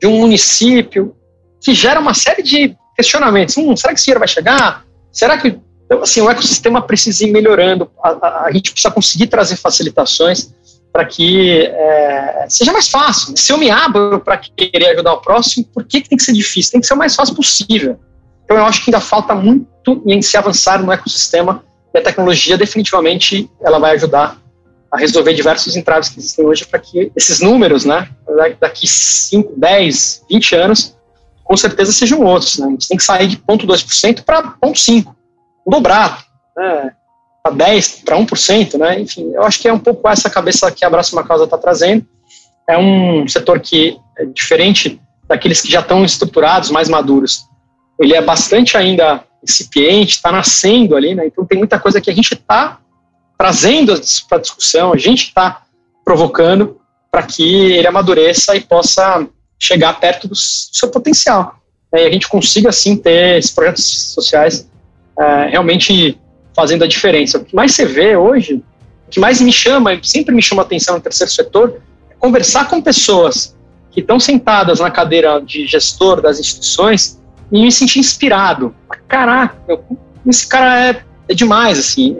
de 0.00 0.06
um 0.06 0.20
município, 0.20 1.14
que 1.60 1.74
gera 1.74 2.00
uma 2.00 2.14
série 2.14 2.42
de 2.42 2.76
questionamentos. 2.96 3.56
Hum, 3.56 3.76
será 3.76 3.92
que 3.92 3.98
esse 3.98 4.06
dinheiro 4.06 4.20
vai 4.20 4.28
chegar? 4.28 4.84
Será 5.12 5.36
que 5.36 5.58
Então, 5.84 6.02
assim, 6.02 6.20
o 6.20 6.30
ecossistema 6.30 6.80
precisa 6.80 7.24
ir 7.24 7.32
melhorando, 7.32 7.90
a, 8.02 8.10
a, 8.10 8.44
a 8.46 8.52
gente 8.52 8.72
precisa 8.72 8.92
conseguir 8.94 9.26
trazer 9.26 9.56
facilitações 9.56 10.54
para 10.92 11.04
que 11.04 11.62
é, 11.62 12.46
seja 12.48 12.72
mais 12.72 12.88
fácil. 12.88 13.36
Se 13.36 13.52
eu 13.52 13.58
me 13.58 13.70
abro 13.70 14.20
para 14.20 14.36
querer 14.36 14.90
ajudar 14.90 15.14
o 15.14 15.20
próximo, 15.20 15.64
por 15.66 15.84
que, 15.84 16.00
que 16.00 16.08
tem 16.08 16.18
que 16.18 16.24
ser 16.24 16.32
difícil? 16.32 16.72
Tem 16.72 16.80
que 16.80 16.86
ser 16.86 16.94
o 16.94 16.98
mais 16.98 17.14
fácil 17.14 17.34
possível. 17.34 17.98
Então, 18.44 18.56
eu 18.56 18.64
acho 18.64 18.84
que 18.84 18.90
ainda 18.90 19.00
falta 19.00 19.34
muito 19.34 20.02
em 20.04 20.20
se 20.20 20.36
avançar 20.36 20.82
no 20.82 20.92
ecossistema 20.92 21.62
e 21.94 21.98
a 21.98 22.02
tecnologia, 22.02 22.56
definitivamente, 22.56 23.50
ela 23.60 23.78
vai 23.78 23.94
ajudar 23.94 24.36
a 24.90 24.98
resolver 24.98 25.34
diversos 25.34 25.76
entraves 25.76 26.08
que 26.08 26.18
existem 26.18 26.44
hoje 26.44 26.66
para 26.66 26.80
que 26.80 27.12
esses 27.14 27.40
números, 27.40 27.84
né, 27.84 28.08
daqui 28.60 28.88
5, 28.88 29.54
10, 29.56 30.24
20 30.28 30.54
anos, 30.56 30.96
com 31.44 31.56
certeza 31.56 31.92
sejam 31.92 32.22
outros. 32.22 32.58
Né? 32.58 32.66
A 32.66 32.70
gente 32.70 32.88
tem 32.88 32.96
que 32.96 33.04
sair 33.04 33.28
de 33.28 33.36
0,2% 33.36 34.24
para 34.24 34.42
0,5%, 34.42 35.14
dobrar, 35.66 36.24
né, 36.56 36.92
para 37.42 37.54
10%, 37.54 38.04
para 38.04 38.18
1%, 38.18 38.78
né? 38.78 39.00
enfim, 39.00 39.30
eu 39.32 39.42
acho 39.42 39.60
que 39.60 39.68
é 39.68 39.72
um 39.72 39.78
pouco 39.78 40.08
essa 40.08 40.28
cabeça 40.28 40.70
que 40.70 40.84
a 40.84 40.88
Abraço 40.88 41.14
Uma 41.16 41.24
Causa 41.24 41.44
está 41.44 41.56
trazendo. 41.56 42.06
É 42.68 42.76
um 42.78 43.26
setor 43.26 43.60
que 43.60 43.98
é 44.18 44.24
diferente 44.26 45.00
daqueles 45.26 45.60
que 45.60 45.70
já 45.70 45.80
estão 45.80 46.04
estruturados, 46.04 46.70
mais 46.70 46.88
maduros. 46.88 47.44
Ele 47.98 48.14
é 48.14 48.20
bastante 48.20 48.76
ainda 48.76 49.24
incipiente, 49.42 50.16
está 50.16 50.30
nascendo 50.30 50.94
ali, 50.94 51.14
né? 51.14 51.26
então 51.26 51.44
tem 51.46 51.58
muita 51.58 51.78
coisa 51.78 52.00
que 52.00 52.10
a 52.10 52.14
gente 52.14 52.34
está 52.34 52.78
trazendo 53.38 53.98
para 54.28 54.38
a 54.38 54.40
discussão, 54.40 54.92
a 54.92 54.98
gente 54.98 55.28
está 55.28 55.62
provocando 56.04 56.78
para 57.10 57.22
que 57.22 57.72
ele 57.72 57.86
amadureça 57.86 58.54
e 58.54 58.60
possa 58.60 59.26
chegar 59.58 59.98
perto 59.98 60.28
do 60.28 60.36
seu 60.36 60.90
potencial. 60.90 61.56
E 61.92 62.06
a 62.06 62.10
gente 62.10 62.28
consiga, 62.28 62.68
assim, 62.68 62.96
ter 62.96 63.38
esses 63.38 63.50
projetos 63.50 64.12
sociais 64.12 64.70
é, 65.18 65.46
realmente 65.46 66.18
fazendo 66.60 66.84
a 66.84 66.86
diferença. 66.86 67.38
O 67.38 67.44
que 67.44 67.54
mais 67.54 67.72
você 67.72 67.86
vê 67.86 68.16
hoje, 68.16 68.62
o 69.06 69.10
que 69.10 69.18
mais 69.18 69.40
me 69.40 69.50
chama, 69.50 69.98
sempre 70.02 70.34
me 70.34 70.42
chama 70.42 70.60
atenção 70.60 70.96
no 70.96 71.00
terceiro 71.00 71.32
setor, 71.32 71.80
é 72.10 72.14
conversar 72.18 72.68
com 72.68 72.82
pessoas 72.82 73.56
que 73.90 74.00
estão 74.00 74.20
sentadas 74.20 74.78
na 74.78 74.90
cadeira 74.90 75.40
de 75.40 75.66
gestor 75.66 76.20
das 76.20 76.38
instituições 76.38 77.18
e 77.50 77.62
me 77.62 77.72
sentir 77.72 77.98
inspirado. 77.98 78.74
Caraca, 79.08 79.56
esse 80.26 80.46
cara 80.46 80.90
é, 80.90 81.02
é 81.28 81.34
demais, 81.34 81.78
assim. 81.78 82.16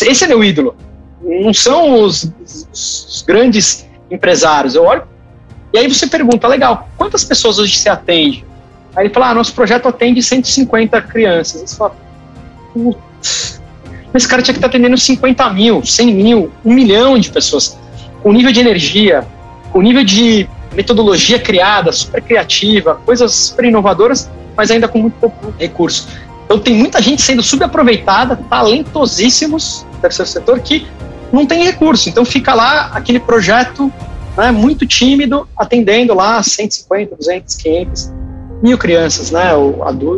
Esse 0.00 0.24
é 0.24 0.28
meu 0.28 0.44
ídolo. 0.44 0.76
Não 1.22 1.54
são 1.54 2.02
os, 2.02 2.30
os 2.70 3.24
grandes 3.26 3.88
empresários. 4.10 4.74
Eu 4.74 4.84
olho 4.84 5.08
e 5.72 5.78
aí 5.78 5.88
você 5.88 6.06
pergunta, 6.06 6.46
legal, 6.48 6.88
quantas 6.98 7.24
pessoas 7.24 7.58
hoje 7.58 7.76
você 7.76 7.88
atende? 7.88 8.44
Aí 8.94 9.06
ele 9.06 9.14
fala, 9.14 9.30
ah, 9.30 9.34
nosso 9.34 9.54
projeto 9.54 9.88
atende 9.88 10.22
150 10.22 11.00
crianças. 11.02 11.62
Você 11.62 11.76
fala, 11.76 11.96
putz, 12.72 13.59
esse 14.14 14.28
cara 14.28 14.42
tinha 14.42 14.52
que 14.52 14.58
estar 14.58 14.68
atendendo 14.68 14.96
50 14.96 15.50
mil, 15.50 15.84
100 15.84 16.14
mil, 16.14 16.52
um 16.64 16.72
milhão 16.74 17.18
de 17.18 17.30
pessoas. 17.30 17.78
Com 18.22 18.32
nível 18.32 18.52
de 18.52 18.60
energia, 18.60 19.26
com 19.72 19.80
nível 19.80 20.04
de 20.04 20.48
metodologia 20.74 21.38
criada, 21.38 21.92
super 21.92 22.22
criativa, 22.22 23.00
coisas 23.06 23.32
super 23.32 23.64
inovadoras, 23.64 24.30
mas 24.56 24.70
ainda 24.70 24.88
com 24.88 24.98
muito 24.98 25.14
pouco 25.14 25.54
recurso. 25.58 26.08
Então 26.44 26.58
tem 26.58 26.74
muita 26.74 27.00
gente 27.00 27.22
sendo 27.22 27.42
subaproveitada, 27.42 28.36
talentosíssimos 28.36 29.86
do 29.92 29.98
terceiro 29.98 30.28
setor 30.28 30.60
que 30.60 30.86
não 31.32 31.46
tem 31.46 31.64
recurso. 31.64 32.08
Então 32.08 32.24
fica 32.24 32.54
lá 32.54 32.90
aquele 32.92 33.20
projeto 33.20 33.92
né, 34.36 34.50
muito 34.50 34.86
tímido, 34.86 35.48
atendendo 35.56 36.14
lá 36.14 36.42
150, 36.42 37.16
200, 37.16 37.54
500 37.54 38.12
mil 38.62 38.76
crianças, 38.76 39.30
né, 39.30 39.50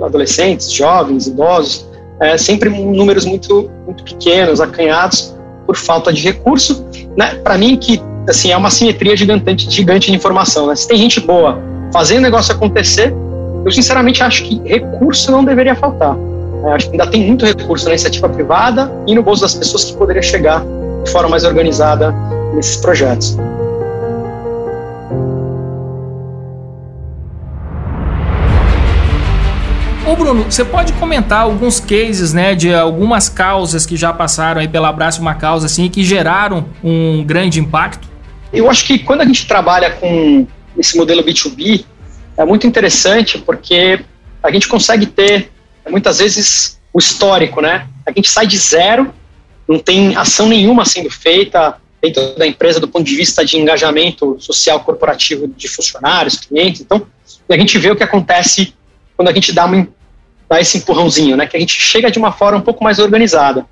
adolescentes, 0.04 0.72
jovens, 0.72 1.26
idosos, 1.26 1.86
é, 2.20 2.36
sempre 2.38 2.68
números 2.70 3.24
muito, 3.24 3.70
muito 3.84 4.04
pequenos, 4.04 4.60
acanhados 4.60 5.34
por 5.66 5.76
falta 5.76 6.12
de 6.12 6.22
recurso. 6.22 6.84
Né, 7.16 7.34
Para 7.42 7.58
mim, 7.58 7.76
que 7.76 8.00
assim, 8.28 8.50
é 8.50 8.56
uma 8.56 8.70
simetria 8.70 9.16
gigante, 9.16 9.70
gigante 9.70 10.10
de 10.10 10.16
informação. 10.16 10.66
Né? 10.66 10.76
Se 10.76 10.86
tem 10.86 10.96
gente 10.96 11.20
boa 11.20 11.58
fazendo 11.92 12.18
o 12.18 12.22
negócio 12.22 12.54
acontecer, 12.54 13.14
eu 13.64 13.70
sinceramente 13.70 14.22
acho 14.22 14.44
que 14.44 14.60
recurso 14.64 15.30
não 15.30 15.44
deveria 15.44 15.74
faltar. 15.74 16.16
Eu 16.62 16.70
acho 16.70 16.86
que 16.86 16.92
ainda 16.92 17.06
tem 17.06 17.26
muito 17.26 17.44
recurso 17.44 17.84
na 17.86 17.92
iniciativa 17.92 18.28
privada 18.28 18.90
e 19.06 19.14
no 19.14 19.22
bolso 19.22 19.42
das 19.42 19.54
pessoas 19.54 19.84
que 19.84 19.96
poderia 19.96 20.22
chegar 20.22 20.64
de 21.04 21.10
forma 21.10 21.28
mais 21.30 21.44
organizada 21.44 22.14
nesses 22.54 22.76
projetos. 22.76 23.36
Ô 30.12 30.14
Bruno, 30.14 30.44
você 30.44 30.62
pode 30.62 30.92
comentar 30.92 31.40
alguns 31.40 31.80
cases, 31.80 32.34
né, 32.34 32.54
de 32.54 32.74
algumas 32.74 33.30
causas 33.30 33.86
que 33.86 33.96
já 33.96 34.12
passaram 34.12 34.60
aí 34.60 34.68
pela 34.68 34.90
Abraço 34.90 35.22
Uma 35.22 35.34
Causa, 35.34 35.64
assim, 35.64 35.88
que 35.88 36.04
geraram 36.04 36.68
um 36.84 37.24
grande 37.24 37.58
impacto? 37.58 38.06
Eu 38.52 38.68
acho 38.68 38.84
que 38.84 38.98
quando 38.98 39.22
a 39.22 39.24
gente 39.24 39.46
trabalha 39.46 39.90
com 39.92 40.46
esse 40.76 40.98
modelo 40.98 41.24
B2B, 41.24 41.86
é 42.36 42.44
muito 42.44 42.66
interessante 42.66 43.38
porque 43.38 44.04
a 44.42 44.52
gente 44.52 44.68
consegue 44.68 45.06
ter, 45.06 45.50
muitas 45.88 46.18
vezes, 46.18 46.78
o 46.92 46.98
histórico, 46.98 47.62
né? 47.62 47.86
A 48.04 48.12
gente 48.12 48.28
sai 48.28 48.46
de 48.46 48.58
zero, 48.58 49.14
não 49.66 49.78
tem 49.78 50.14
ação 50.14 50.46
nenhuma 50.46 50.84
sendo 50.84 51.08
feita 51.08 51.78
dentro 52.02 52.36
da 52.36 52.46
empresa 52.46 52.78
do 52.78 52.86
ponto 52.86 53.06
de 53.06 53.16
vista 53.16 53.46
de 53.46 53.56
engajamento 53.56 54.36
social 54.38 54.78
corporativo 54.80 55.48
de 55.48 55.68
funcionários, 55.68 56.36
clientes. 56.36 56.82
Então, 56.82 57.06
a 57.48 57.56
gente 57.56 57.78
vê 57.78 57.90
o 57.90 57.96
que 57.96 58.02
acontece 58.02 58.74
quando 59.16 59.28
a 59.28 59.32
gente 59.32 59.52
dá, 59.52 59.64
uma, 59.64 59.88
dá 60.52 60.60
esse 60.60 60.76
empurrãozinho, 60.76 61.34
né? 61.34 61.46
Que 61.46 61.56
a 61.56 61.60
gente 61.60 61.80
chega 61.80 62.10
de 62.10 62.18
uma 62.18 62.30
forma 62.30 62.58
um 62.58 62.62
pouco 62.62 62.84
mais 62.84 62.98
organizada. 62.98 63.64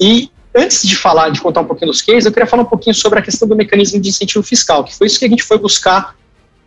E 0.00 0.30
antes 0.54 0.86
de 0.86 0.94
falar, 0.94 1.30
de 1.30 1.40
contar 1.40 1.62
um 1.62 1.64
pouquinho 1.64 1.90
dos 1.90 2.00
cases, 2.00 2.26
eu 2.26 2.32
queria 2.32 2.46
falar 2.46 2.62
um 2.62 2.66
pouquinho 2.66 2.94
sobre 2.94 3.18
a 3.18 3.22
questão 3.22 3.48
do 3.48 3.56
mecanismo 3.56 4.00
de 4.00 4.08
incentivo 4.08 4.44
fiscal, 4.44 4.84
que 4.84 4.94
foi 4.94 5.08
isso 5.08 5.18
que 5.18 5.24
a 5.24 5.28
gente 5.28 5.42
foi 5.42 5.58
buscar 5.58 6.14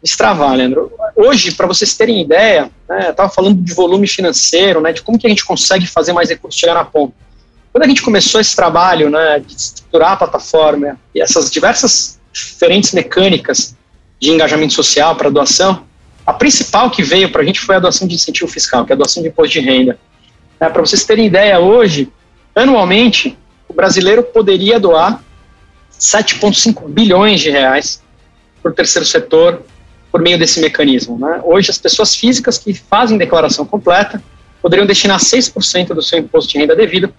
destravar, 0.04 0.56
Leandro. 0.56 0.92
Hoje, 1.16 1.54
para 1.54 1.68
vocês 1.68 1.96
terem 1.96 2.22
ideia, 2.22 2.70
né, 2.90 3.08
eu 3.08 3.12
estava 3.12 3.30
falando 3.30 3.62
de 3.62 3.74
volume 3.74 4.08
financeiro, 4.08 4.82
né, 4.82 4.92
de 4.92 5.02
como 5.02 5.18
que 5.18 5.26
a 5.26 5.30
gente 5.30 5.46
consegue 5.46 5.88
fazer 5.88 6.12
mais 6.12 6.30
recursos 6.30 6.60
chegar 6.60 6.74
na 6.74 6.84
ponta. 6.84 7.14
Quando 7.72 7.86
a 7.86 7.88
gente 7.88 8.02
começou 8.02 8.42
esse 8.42 8.54
trabalho 8.54 9.10
né, 9.10 9.40
de 9.40 9.56
estruturar 9.56 10.12
a 10.12 10.18
plataforma 10.18 11.00
e 11.16 11.22
essas 11.22 11.50
diversas 11.50 12.20
diferentes 12.34 12.92
mecânicas 12.92 13.74
de 14.20 14.32
engajamento 14.32 14.74
social 14.74 15.16
para 15.16 15.30
doação, 15.30 15.86
a 16.26 16.34
principal 16.34 16.90
que 16.90 17.04
veio 17.04 17.30
para 17.32 17.42
a 17.42 17.46
gente 17.46 17.60
foi 17.60 17.76
a 17.76 17.80
doação 17.80 18.08
de 18.08 18.16
incentivo 18.16 18.50
fiscal, 18.50 18.86
que 18.86 18.92
é 18.92 18.96
a 18.96 18.98
doação 18.98 19.24
de 19.24 19.30
imposto 19.30 19.54
de 19.54 19.60
renda. 19.60 19.98
É, 20.60 20.70
para 20.70 20.82
vocês 20.82 21.04
terem 21.04 21.26
ideia, 21.26 21.60
hoje, 21.60 22.12
anualmente, 22.56 23.38
o 23.68 23.74
brasileiro 23.74 24.24
poderia 24.24 24.80
doar 24.80 25.24
7,5 26.00 26.88
bilhões 26.88 27.40
de 27.40 27.50
reais 27.50 28.02
para 28.62 28.72
o 28.72 28.76
terceiro 28.76 29.06
setor 29.06 29.62
por 30.12 30.22
meio 30.22 30.38
desse 30.38 30.60
mecanismo. 30.60 31.18
Né? 31.18 31.42
Hoje, 31.44 31.72
as 31.72 31.78
pessoas 31.78 32.16
físicas 32.16 32.58
que 32.58 32.74
fazem 32.74 33.18
declaração 33.18 33.66
completa 33.66 34.22
poderiam 34.62 34.86
destinar 34.86 35.20
6% 35.20 35.88
do 35.88 36.02
seu 36.02 36.20
imposto 36.20 36.52
de 36.52 36.60
renda 36.60 36.76
devido 36.76 37.12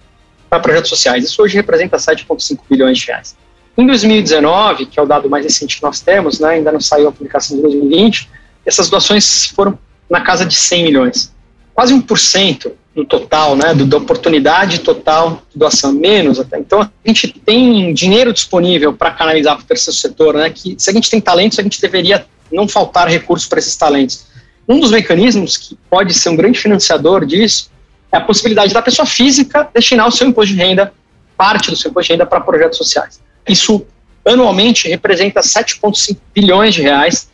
para 0.49 0.59
projetos 0.59 0.89
sociais. 0.89 1.25
Isso 1.25 1.41
hoje 1.41 1.55
representa 1.55 1.97
7,5 1.97 2.59
bilhões 2.69 2.99
de 2.99 3.07
reais. 3.07 3.35
Em 3.75 3.87
2019, 3.87 4.85
que 4.85 4.99
é 4.99 5.01
o 5.01 5.05
dado 5.05 5.29
mais 5.29 5.43
recente 5.43 5.77
que 5.77 5.83
nós 5.83 5.99
temos, 5.99 6.39
né, 6.39 6.49
ainda 6.49 6.71
não 6.71 6.79
saiu 6.79 7.09
a 7.09 7.11
publicação 7.11 7.57
de 7.57 7.63
2020, 7.63 8.29
essas 8.65 8.89
doações 8.89 9.47
foram 9.47 9.77
na 10.09 10.21
casa 10.21 10.45
de 10.45 10.55
100 10.55 10.83
milhões. 10.83 11.33
Quase 11.73 11.93
1% 11.93 12.71
do 12.95 13.03
total, 13.03 13.55
né, 13.55 13.73
do, 13.73 13.85
da 13.85 13.97
oportunidade 13.97 14.79
total 14.79 15.41
de 15.51 15.57
doação, 15.57 15.91
menos 15.91 16.39
até. 16.39 16.59
Então, 16.59 16.81
a 16.81 16.89
gente 17.05 17.27
tem 17.27 17.93
dinheiro 17.93 18.31
disponível 18.31 18.93
para 18.93 19.11
canalizar 19.11 19.55
para 19.55 19.63
o 19.63 19.67
terceiro 19.67 19.97
setor, 19.97 20.35
né, 20.35 20.49
que 20.49 20.75
se 20.77 20.89
a 20.89 20.93
gente 20.93 21.09
tem 21.09 21.19
talentos, 21.19 21.57
a 21.57 21.63
gente 21.63 21.81
deveria 21.81 22.25
não 22.51 22.67
faltar 22.67 23.07
recursos 23.07 23.47
para 23.47 23.57
esses 23.57 23.75
talentos. 23.75 24.25
Um 24.69 24.79
dos 24.79 24.91
mecanismos 24.91 25.57
que 25.57 25.77
pode 25.89 26.13
ser 26.13 26.29
um 26.29 26.35
grande 26.35 26.59
financiador 26.59 27.25
disso 27.25 27.71
é 28.11 28.17
a 28.17 28.21
possibilidade 28.21 28.73
da 28.73 28.81
pessoa 28.81 29.05
física 29.05 29.67
destinar 29.73 30.07
o 30.07 30.11
seu 30.11 30.27
imposto 30.27 30.53
de 30.53 30.59
renda, 30.59 30.93
parte 31.35 31.71
do 31.71 31.75
seu 31.75 31.89
imposto 31.89 32.07
de 32.07 32.13
renda, 32.13 32.25
para 32.25 32.39
projetos 32.41 32.77
sociais. 32.77 33.19
Isso, 33.47 33.85
anualmente, 34.23 34.87
representa 34.87 35.41
7,5 35.41 36.17
bilhões 36.33 36.75
de 36.75 36.83
reais, 36.83 37.27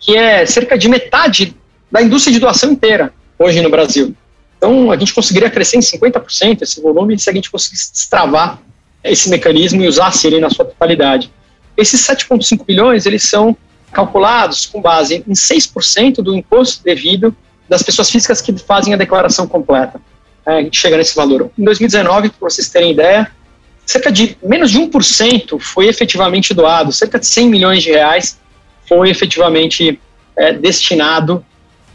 que 0.00 0.16
é 0.16 0.46
cerca 0.46 0.76
de 0.76 0.88
metade 0.88 1.54
da 1.92 2.02
indústria 2.02 2.32
de 2.32 2.40
doação 2.40 2.72
inteira, 2.72 3.12
hoje 3.38 3.60
no 3.60 3.70
Brasil. 3.70 4.16
Então, 4.56 4.90
a 4.90 4.96
gente 4.96 5.14
conseguiria 5.14 5.50
crescer 5.50 5.76
em 5.76 5.80
50% 5.80 6.62
esse 6.62 6.80
volume 6.80 7.18
se 7.18 7.28
a 7.28 7.32
gente 7.32 7.50
conseguisse 7.50 7.92
destravar 7.92 8.58
esse 9.04 9.28
mecanismo 9.30 9.82
e 9.82 9.88
usasse 9.88 10.26
ele 10.26 10.40
na 10.40 10.50
sua 10.50 10.64
totalidade. 10.64 11.30
Esses 11.76 12.00
7,5 12.06 12.64
bilhões, 12.64 13.06
eles 13.06 13.22
são 13.22 13.56
calculados 13.92 14.66
com 14.66 14.80
base 14.80 15.24
em 15.26 15.32
6% 15.32 16.16
do 16.16 16.34
imposto 16.34 16.82
devido 16.84 17.34
das 17.68 17.82
pessoas 17.82 18.10
físicas 18.10 18.40
que 18.40 18.56
fazem 18.58 18.92
a 18.94 18.96
declaração 18.96 19.46
completa. 19.46 20.00
É, 20.46 20.58
a 20.58 20.62
gente 20.62 20.78
chega 20.78 20.96
nesse 20.96 21.14
valor. 21.14 21.50
Em 21.58 21.64
2019, 21.64 22.30
para 22.30 22.48
vocês 22.48 22.68
terem 22.68 22.92
ideia, 22.92 23.30
cerca 23.86 24.10
de 24.10 24.36
menos 24.42 24.70
de 24.70 24.78
1% 24.78 25.58
foi 25.58 25.88
efetivamente 25.88 26.52
doado, 26.52 26.92
cerca 26.92 27.18
de 27.18 27.26
100 27.26 27.48
milhões 27.48 27.82
de 27.82 27.90
reais 27.90 28.38
foi 28.90 29.08
efetivamente 29.08 30.00
é, 30.36 30.52
destinado 30.52 31.46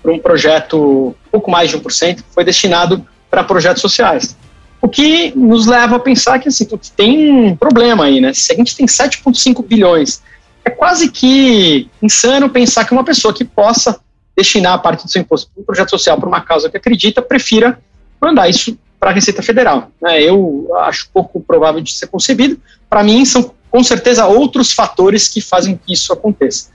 para 0.02 0.14
um 0.14 0.18
projeto, 0.18 1.14
pouco 1.30 1.52
mais 1.52 1.70
de 1.70 1.78
1%, 1.78 2.24
foi 2.34 2.46
destinado 2.46 3.06
para 3.30 3.44
projetos 3.44 3.82
sociais. 3.82 4.38
O 4.82 4.88
que 4.88 5.34
nos 5.36 5.66
leva 5.66 5.98
a 5.98 6.00
pensar 6.00 6.40
que 6.40 6.48
assim, 6.48 6.66
tem 6.96 7.30
um 7.30 7.56
problema 7.56 8.06
aí, 8.06 8.22
né? 8.22 8.34
Se 8.34 8.54
a 8.54 8.56
gente 8.56 8.78
tem 8.78 8.86
7,5 8.86 9.66
bilhões, 9.66 10.22
é 10.64 10.70
quase 10.70 11.12
que 11.12 11.90
insano 12.02 12.50
pensar 12.50 12.86
que 12.86 12.94
uma 12.94 13.04
pessoa 13.04 13.34
que 13.34 13.44
possa 13.44 14.00
destinar 14.38 14.82
parte 14.82 15.04
do 15.04 15.12
seu 15.12 15.22
imposto 15.22 15.50
para 15.52 15.62
um 15.62 15.66
projeto 15.66 15.90
social, 15.90 16.18
para 16.18 16.30
uma 16.30 16.42
causa 16.42 16.70
que 16.70 16.78
acredita, 16.78 17.22
prefira 17.22 17.78
mandar 18.22 18.48
isso 18.48 18.78
para 19.00 19.10
a 19.10 19.14
Receita 19.14 19.42
Federal. 19.42 19.92
Né? 20.02 20.22
Eu 20.22 20.70
acho 20.80 21.10
pouco 21.14 21.42
provável 21.42 21.82
de 21.82 21.92
ser 21.92 22.08
concebido. 22.08 22.58
Para 22.90 23.04
mim, 23.04 23.26
são 23.26 23.52
com 23.76 23.84
certeza 23.84 24.26
outros 24.26 24.72
fatores 24.72 25.28
que 25.28 25.42
fazem 25.42 25.78
que 25.86 25.92
isso 25.92 26.14
aconteça. 26.14 26.70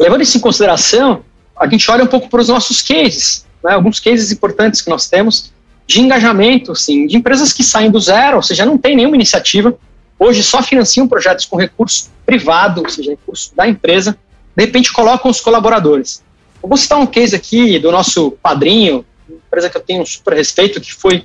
Levando 0.00 0.22
isso 0.22 0.36
em 0.36 0.40
consideração, 0.40 1.24
a 1.56 1.68
gente 1.68 1.88
olha 1.88 2.02
um 2.02 2.08
pouco 2.08 2.28
para 2.28 2.40
os 2.40 2.48
nossos 2.48 2.82
cases, 2.82 3.46
né? 3.62 3.74
alguns 3.74 4.00
cases 4.00 4.32
importantes 4.32 4.82
que 4.82 4.90
nós 4.90 5.08
temos 5.08 5.52
de 5.86 6.00
engajamento, 6.00 6.72
assim, 6.72 7.06
de 7.06 7.16
empresas 7.16 7.52
que 7.52 7.62
saem 7.62 7.92
do 7.92 8.00
zero, 8.00 8.38
ou 8.38 8.42
seja, 8.42 8.66
não 8.66 8.76
tem 8.76 8.96
nenhuma 8.96 9.14
iniciativa, 9.14 9.72
hoje 10.18 10.42
só 10.42 10.60
financiam 10.60 11.06
projetos 11.06 11.44
com 11.44 11.56
recurso 11.56 12.10
privado, 12.26 12.82
ou 12.82 12.88
seja, 12.88 13.12
recurso 13.12 13.54
da 13.54 13.68
empresa, 13.68 14.18
de 14.56 14.64
repente 14.64 14.92
colocam 14.92 15.30
os 15.30 15.40
colaboradores. 15.40 16.24
Eu 16.60 16.68
vou 16.68 16.76
citar 16.76 16.98
um 16.98 17.06
case 17.06 17.36
aqui 17.36 17.78
do 17.78 17.92
nosso 17.92 18.32
padrinho, 18.42 19.06
empresa 19.30 19.70
que 19.70 19.76
eu 19.76 19.80
tenho 19.80 20.02
um 20.02 20.06
super 20.06 20.34
respeito, 20.34 20.80
que 20.80 20.92
foi 20.92 21.24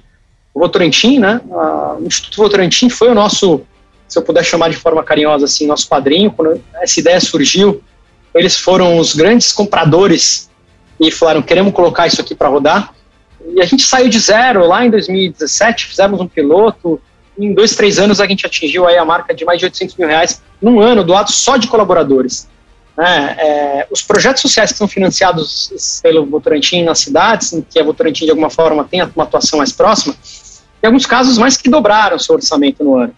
o 0.54 0.60
Votorantim, 0.60 1.18
né? 1.18 1.42
o 2.00 2.06
Instituto 2.06 2.38
Votorantim 2.38 2.88
foi 2.88 3.10
o 3.10 3.16
nosso, 3.16 3.62
se 4.08 4.18
eu 4.18 4.24
puder 4.24 4.44
chamar 4.44 4.70
de 4.70 4.78
forma 4.78 5.04
carinhosa 5.04 5.46
assim, 5.46 5.68
nosso 5.68 5.88
padrinho, 5.88 6.32
quando 6.32 6.62
essa 6.76 7.00
ideia 7.00 7.20
surgiu, 7.20 7.82
eles 8.34 8.58
foram 8.58 8.98
os 8.98 9.16
grandes 9.16 9.52
compradores 9.52 10.50
e 11.00 11.12
falaram, 11.12 11.42
queremos 11.42 11.74
colocar 11.74 12.08
isso 12.08 12.22
aqui 12.22 12.34
para 12.34 12.48
rodar, 12.48 12.94
e 13.54 13.62
a 13.62 13.66
gente 13.66 13.84
saiu 13.84 14.10
de 14.10 14.20
zero 14.20 14.66
lá 14.66 14.86
em 14.86 14.90
2017, 14.90 15.86
fizemos 15.86 16.20
um 16.20 16.28
piloto, 16.28 17.00
em 17.38 17.54
dois, 17.54 17.76
três 17.76 18.00
anos 18.00 18.20
a 18.20 18.26
gente 18.26 18.46
atingiu 18.46 18.88
aí 18.88 18.98
a 18.98 19.06
marca 19.06 19.34
de 19.34 19.46
mais 19.46 19.60
de 19.60 19.66
800 19.66 19.96
mil 19.96 20.08
reais 20.08 20.42
num 20.62 20.82
ano 20.82 21.04
doado 21.04 21.32
só 21.32 21.56
de 21.56 21.68
colaboradores. 21.68 22.48
Né? 22.98 23.36
É, 23.40 23.88
os 23.92 24.02
projetos 24.02 24.42
sociais 24.42 24.72
que 24.72 24.78
são 24.78 24.88
financiados 24.88 26.02
pelo 26.02 26.26
Votorantim 26.26 26.84
nas 26.84 27.00
cidades, 27.00 27.54
em 27.54 27.62
que 27.62 27.80
a 27.80 27.84
Votorantim 27.84 28.26
de 28.26 28.32
alguma 28.32 28.50
forma 28.50 28.84
tem 28.84 29.04
uma 29.16 29.24
atuação 29.24 29.60
mais 29.60 29.72
próxima, 29.72 30.16
em 30.82 30.88
alguns 30.88 31.06
casos 31.06 31.38
mais 31.38 31.56
que 31.56 31.70
dobraram 31.70 32.18
seu 32.18 32.36
orçamento 32.36 32.84
no 32.84 32.98
ano. 32.98 33.14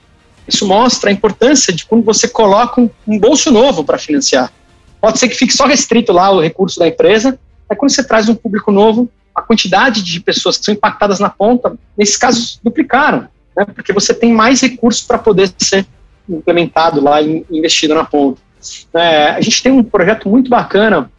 Isso 0.50 0.68
mostra 0.68 1.10
a 1.10 1.14
importância 1.14 1.72
de 1.72 1.86
quando 1.86 2.04
você 2.04 2.28
coloca 2.28 2.82
um, 2.82 2.90
um 3.08 3.20
bolso 3.20 3.52
novo 3.52 3.84
para 3.84 3.98
financiar. 3.98 4.52
Pode 5.00 5.20
ser 5.20 5.30
que 5.30 5.36
fique 5.36 5.54
só 5.54 5.66
restrito 5.66 6.12
lá 6.12 6.32
o 6.32 6.42
recurso 6.42 6.80
da 6.80 6.88
empresa, 6.88 7.40
mas 7.70 7.78
quando 7.78 7.92
você 7.92 8.04
traz 8.04 8.28
um 8.28 8.36
público 8.36 8.72
novo, 8.72 9.08
a 9.34 9.42
quantidade 9.42 10.04
de 10.04 10.20
pessoas 10.20 10.58
que 10.58 10.66
são 10.66 10.74
impactadas 10.74 11.20
na 11.20 11.30
ponta, 11.30 11.78
nesses 11.96 12.18
casos, 12.18 12.60
duplicaram, 12.64 13.28
né, 13.56 13.66
porque 13.74 13.94
você 13.94 14.14
tem 14.14 14.34
mais 14.34 14.62
recursos 14.62 15.04
para 15.04 15.20
poder 15.20 15.52
ser 15.58 15.86
implementado 16.28 17.02
lá 17.02 17.22
e 17.22 17.46
investido 17.50 17.94
na 17.94 18.04
ponta. 18.04 18.42
É, 18.94 19.30
a 19.30 19.42
gente 19.42 19.64
tem 19.64 19.72
um 19.72 19.84
projeto 19.84 20.28
muito 20.28 20.50
bacana 20.50 21.10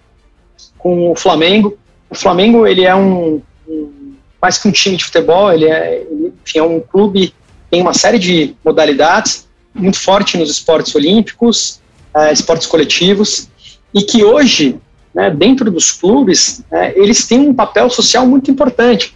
com 0.76 1.12
o 1.12 1.16
Flamengo. 1.16 1.78
O 2.10 2.14
Flamengo 2.14 2.66
ele 2.66 2.84
é 2.84 2.94
um, 2.94 3.40
um 3.68 4.14
mais 4.42 4.58
que 4.58 4.68
um 4.68 4.72
time 4.72 4.96
de 4.96 5.04
futebol, 5.04 5.52
ele 5.52 5.66
é, 5.66 6.06
enfim, 6.44 6.58
é 6.58 6.62
um 6.62 6.80
clube 6.80 7.34
tem 7.70 7.80
uma 7.80 7.94
série 7.94 8.18
de 8.18 8.54
modalidades 8.64 9.48
muito 9.74 9.98
forte 9.98 10.36
nos 10.36 10.50
esportes 10.50 10.94
olímpicos, 10.94 11.80
é, 12.14 12.32
esportes 12.32 12.66
coletivos 12.66 13.48
e 13.94 14.02
que 14.02 14.24
hoje, 14.24 14.78
né, 15.14 15.30
dentro 15.30 15.70
dos 15.70 15.92
clubes, 15.92 16.62
é, 16.70 16.98
eles 16.98 17.26
têm 17.26 17.40
um 17.40 17.54
papel 17.54 17.88
social 17.88 18.26
muito 18.26 18.50
importante. 18.50 19.14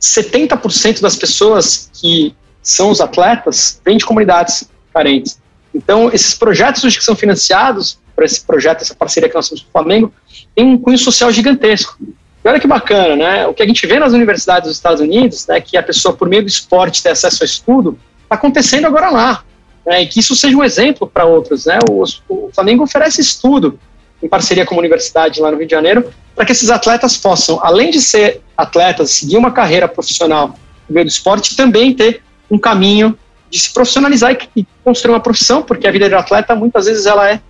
70% 0.00 1.00
das 1.00 1.14
pessoas 1.14 1.88
que 1.92 2.34
são 2.62 2.90
os 2.90 3.00
atletas 3.00 3.80
vêm 3.84 3.96
de 3.96 4.04
comunidades 4.04 4.68
carentes. 4.92 5.40
Então, 5.74 6.10
esses 6.12 6.34
projetos 6.34 6.96
que 6.96 7.04
são 7.04 7.14
financiados, 7.14 7.98
para 8.14 8.24
esse 8.24 8.44
projeto, 8.44 8.82
essa 8.82 8.94
parceria 8.94 9.28
que 9.28 9.34
nós 9.34 9.48
temos 9.48 9.62
com 9.62 9.68
o 9.68 9.72
Flamengo, 9.72 10.12
tem 10.54 10.66
um 10.66 10.78
cunho 10.78 10.98
social 10.98 11.30
gigantesco. 11.32 11.96
E 12.44 12.48
olha 12.48 12.58
que 12.58 12.66
bacana, 12.66 13.14
né? 13.16 13.46
O 13.46 13.54
que 13.54 13.62
a 13.62 13.66
gente 13.66 13.86
vê 13.86 13.98
nas 13.98 14.12
universidades 14.12 14.68
dos 14.68 14.76
Estados 14.76 15.00
Unidos, 15.00 15.46
né, 15.46 15.60
que 15.60 15.76
a 15.76 15.82
pessoa, 15.82 16.14
por 16.14 16.28
meio 16.28 16.42
do 16.42 16.48
esporte, 16.48 17.02
tem 17.02 17.12
acesso 17.12 17.42
ao 17.42 17.46
estudo, 17.46 17.98
está 18.24 18.34
acontecendo 18.34 18.86
agora 18.86 19.10
lá. 19.10 19.44
Né, 19.86 20.02
e 20.02 20.06
que 20.06 20.20
isso 20.20 20.34
seja 20.34 20.56
um 20.56 20.64
exemplo 20.64 21.06
para 21.06 21.24
outros. 21.24 21.66
Né? 21.66 21.78
O, 21.88 22.02
o, 22.28 22.50
Flamengo 22.52 22.84
oferece 22.84 23.20
estudo 23.20 23.78
em 24.22 24.28
parceria 24.28 24.64
com 24.64 24.74
a 24.74 24.78
universidade 24.78 25.40
lá 25.40 25.50
no 25.50 25.56
Rio 25.56 25.66
de 25.66 25.72
Janeiro, 25.72 26.12
para 26.34 26.44
que 26.44 26.52
esses 26.52 26.70
atletas 26.70 27.16
possam, 27.16 27.60
além 27.62 27.90
de 27.90 28.00
ser 28.00 28.40
atletas, 28.56 29.10
seguir 29.10 29.36
uma 29.36 29.50
carreira 29.50 29.88
profissional 29.88 30.48
no 30.88 30.94
meio 30.94 31.06
do 31.06 31.10
esporte, 31.10 31.56
também 31.56 31.92
ter 31.92 32.22
um 32.50 32.58
caminho 32.58 33.16
de 33.50 33.58
se 33.58 33.72
profissionalizar 33.72 34.36
e 34.56 34.66
construir 34.84 35.12
uma 35.12 35.20
profissão, 35.20 35.62
porque 35.62 35.86
a 35.86 35.90
vida 35.90 36.08
de 36.08 36.14
atleta 36.14 36.54
muitas 36.54 36.86
vezes 36.86 37.06
ela 37.06 37.28
é, 37.28 37.40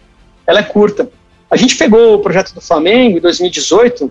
ela 0.46 0.60
é 0.60 0.62
curta. 0.62 1.08
A 1.50 1.56
gente 1.56 1.76
pegou 1.76 2.14
o 2.14 2.18
projeto 2.18 2.54
do 2.54 2.60
Flamengo 2.60 3.18
em 3.18 3.20
2018, 3.20 4.10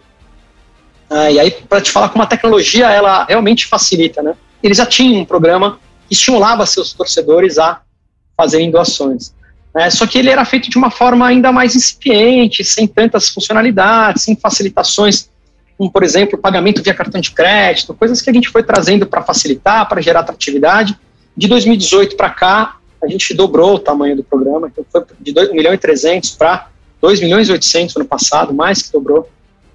ah, 1.12 1.30
e 1.30 1.38
aí 1.38 1.52
para 1.52 1.82
te 1.82 1.92
falar 1.92 2.08
como 2.08 2.24
a 2.24 2.28
tecnologia 2.28 2.90
ela 2.90 3.26
realmente 3.26 3.68
facilita, 3.68 4.24
né? 4.24 4.34
Eles 4.64 4.78
já 4.78 4.86
tinham 4.86 5.22
um 5.22 5.26
programa 5.26 5.78
que 6.08 6.14
estimulava 6.14 6.66
seus 6.66 6.94
torcedores 6.94 7.60
a 7.60 7.82
fazerem 8.38 8.72
doações. 8.72 9.34
Né? 9.76 9.90
Só 9.90 10.08
que 10.08 10.18
ele 10.18 10.30
era 10.30 10.46
feito 10.46 10.70
de 10.70 10.78
uma 10.78 10.90
forma 10.90 11.28
ainda 11.28 11.52
mais 11.52 11.76
incipiente, 11.76 12.64
sem 12.64 12.88
tantas 12.88 13.28
funcionalidades, 13.28 14.24
sem 14.24 14.38
facilitações, 14.38 15.30
como, 15.78 15.92
por 15.92 16.04
exemplo, 16.04 16.38
pagamento 16.38 16.82
via 16.82 16.94
cartão 16.94 17.20
de 17.20 17.32
crédito, 17.32 17.94
coisas 17.94 18.22
que 18.22 18.30
a 18.30 18.34
gente 18.34 18.48
foi 18.48 18.64
trazendo 18.64 19.06
para 19.06 19.22
facilitar, 19.22 19.90
para 19.90 20.00
gerar 20.00 20.22
atratividade, 20.22 20.98
de 21.36 21.48
2018 21.48 22.16
para 22.16 22.30
cá, 22.30 22.78
a 23.04 23.08
gente 23.08 23.34
dobrou 23.34 23.76
o 23.76 23.80
tamanho 23.80 24.16
do 24.16 24.24
programa, 24.24 24.68
então 24.68 24.86
foi 24.90 25.04
de 25.20 25.34
2 25.34 25.52
milhões 25.52 25.76
e 25.76 25.80
300 25.80 26.32
para 26.32 26.68
2 27.02 27.20
milhões 27.20 27.50
e 27.50 27.52
800 27.52 27.96
no 27.96 28.06
passado, 28.06 28.54
mais 28.54 28.84
que 28.84 28.92
dobrou. 28.94 29.28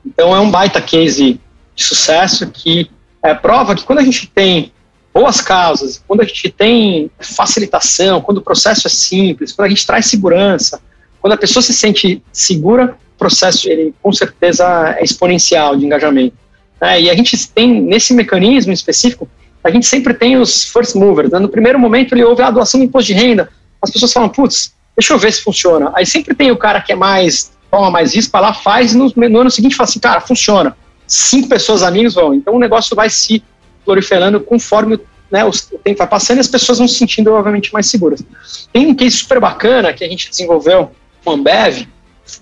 Então 0.06 0.34
é 0.34 0.40
um 0.40 0.50
baita 0.50 0.80
case 0.80 1.40
de 1.74 1.84
sucesso 1.84 2.46
que 2.48 2.90
é, 3.22 3.34
prova 3.34 3.74
que 3.74 3.84
quando 3.84 3.98
a 3.98 4.04
gente 4.04 4.26
tem 4.28 4.72
boas 5.12 5.40
causas, 5.40 6.02
quando 6.06 6.20
a 6.20 6.24
gente 6.24 6.50
tem 6.50 7.10
facilitação, 7.18 8.20
quando 8.20 8.38
o 8.38 8.42
processo 8.42 8.86
é 8.86 8.90
simples, 8.90 9.52
quando 9.52 9.66
a 9.66 9.68
gente 9.68 9.86
traz 9.86 10.06
segurança, 10.06 10.80
quando 11.20 11.32
a 11.32 11.36
pessoa 11.36 11.62
se 11.62 11.72
sente 11.72 12.22
segura, 12.30 12.96
o 13.14 13.18
processo 13.18 13.68
ele 13.68 13.94
com 14.02 14.12
certeza 14.12 14.94
é 14.98 15.02
exponencial 15.02 15.76
de 15.76 15.84
engajamento. 15.84 16.36
É, 16.80 17.00
e 17.00 17.10
a 17.10 17.14
gente 17.14 17.48
tem 17.48 17.80
nesse 17.80 18.12
mecanismo 18.14 18.72
específico 18.72 19.28
a 19.66 19.70
gente 19.70 19.86
sempre 19.86 20.14
tem 20.14 20.36
os 20.36 20.64
first 20.64 20.94
movers. 20.94 21.30
Né? 21.30 21.40
No 21.40 21.48
primeiro 21.48 21.76
momento 21.76 22.14
ele 22.14 22.22
ouve 22.22 22.40
a 22.40 22.50
doação 22.50 22.78
de 22.78 22.86
imposto 22.86 23.08
de 23.08 23.14
renda, 23.14 23.50
as 23.82 23.90
pessoas 23.90 24.12
falam, 24.12 24.28
putz, 24.28 24.72
deixa 24.96 25.12
eu 25.12 25.18
ver 25.18 25.32
se 25.32 25.42
funciona. 25.42 25.90
Aí 25.94 26.06
sempre 26.06 26.34
tem 26.34 26.52
o 26.52 26.56
cara 26.56 26.80
que 26.80 26.92
é 26.92 26.94
mais, 26.94 27.50
toma 27.70 27.90
mais 27.90 28.14
risco, 28.14 28.32
vai 28.32 28.42
lá, 28.42 28.54
faz, 28.54 28.92
e 28.92 28.96
no, 28.96 29.12
no 29.14 29.40
ano 29.40 29.50
seguinte 29.50 29.76
fala 29.76 29.88
assim, 29.88 30.00
cara, 30.00 30.20
funciona. 30.20 30.76
Cinco 31.06 31.48
pessoas 31.48 31.82
amigos 31.82 32.14
vão. 32.14 32.34
Então 32.34 32.54
o 32.54 32.58
negócio 32.58 32.96
vai 32.96 33.10
se 33.10 33.42
proliferando 33.84 34.40
conforme 34.40 34.98
né, 35.30 35.44
o 35.44 35.50
tempo 35.50 35.98
vai 35.98 36.06
passando 36.06 36.38
e 36.38 36.40
as 36.40 36.48
pessoas 36.48 36.78
vão 36.78 36.88
se 36.88 36.94
sentindo, 36.94 37.32
obviamente, 37.32 37.72
mais 37.72 37.86
seguras. 37.86 38.24
Tem 38.72 38.86
um 38.86 38.94
case 38.94 39.16
super 39.16 39.40
bacana 39.40 39.92
que 39.92 40.04
a 40.04 40.08
gente 40.08 40.30
desenvolveu 40.30 40.90
com 41.24 41.30
a 41.30 41.34
Ambev, 41.34 41.86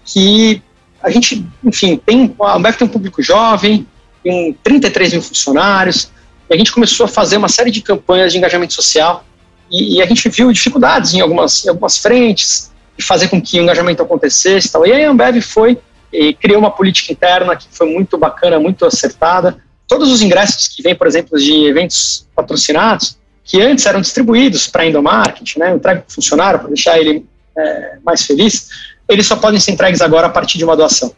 que 0.04 0.62
a 1.02 1.10
gente, 1.10 1.46
enfim, 1.62 2.00
tem, 2.04 2.34
a 2.40 2.56
Ambev 2.56 2.76
tem 2.76 2.86
um 2.86 2.90
público 2.90 3.22
jovem, 3.22 3.86
tem 4.22 4.56
33 4.62 5.12
mil 5.12 5.22
funcionários, 5.22 6.10
e 6.48 6.54
a 6.54 6.56
gente 6.56 6.72
começou 6.72 7.04
a 7.04 7.08
fazer 7.08 7.36
uma 7.36 7.48
série 7.48 7.70
de 7.70 7.80
campanhas 7.80 8.32
de 8.32 8.38
engajamento 8.38 8.72
social 8.74 9.24
e, 9.70 9.96
e 9.96 10.02
a 10.02 10.06
gente 10.06 10.28
viu 10.28 10.52
dificuldades 10.52 11.14
em 11.14 11.20
algumas, 11.20 11.64
em 11.64 11.70
algumas 11.70 11.98
frentes 11.98 12.70
fazer 13.02 13.28
com 13.28 13.40
que 13.40 13.58
o 13.58 13.62
engajamento 13.62 14.02
acontecesse 14.02 14.70
tal. 14.70 14.86
E 14.86 14.92
aí 14.92 15.04
a 15.04 15.10
Ambev 15.10 15.40
foi 15.40 15.78
e 16.12 16.32
criou 16.32 16.60
uma 16.60 16.70
política 16.70 17.12
interna 17.12 17.56
que 17.56 17.66
foi 17.70 17.92
muito 17.92 18.16
bacana, 18.16 18.58
muito 18.60 18.84
acertada. 18.86 19.58
Todos 19.88 20.10
os 20.10 20.22
ingressos 20.22 20.68
que 20.68 20.82
vêm, 20.82 20.94
por 20.94 21.06
exemplo, 21.06 21.38
de 21.38 21.66
eventos 21.66 22.26
patrocinados, 22.34 23.18
que 23.42 23.60
antes 23.60 23.84
eram 23.84 24.00
distribuídos 24.00 24.68
para 24.68 24.86
endomarketing, 24.86 25.58
né, 25.58 25.74
entregue 25.74 26.00
para 26.00 26.08
o 26.08 26.12
funcionário, 26.12 26.60
para 26.60 26.68
deixar 26.68 26.98
ele 26.98 27.26
é, 27.56 27.98
mais 28.04 28.24
feliz, 28.24 28.68
eles 29.08 29.26
só 29.26 29.36
podem 29.36 29.60
ser 29.60 29.72
entregues 29.72 30.00
agora 30.00 30.28
a 30.28 30.30
partir 30.30 30.56
de 30.56 30.64
uma 30.64 30.76
doação. 30.76 31.12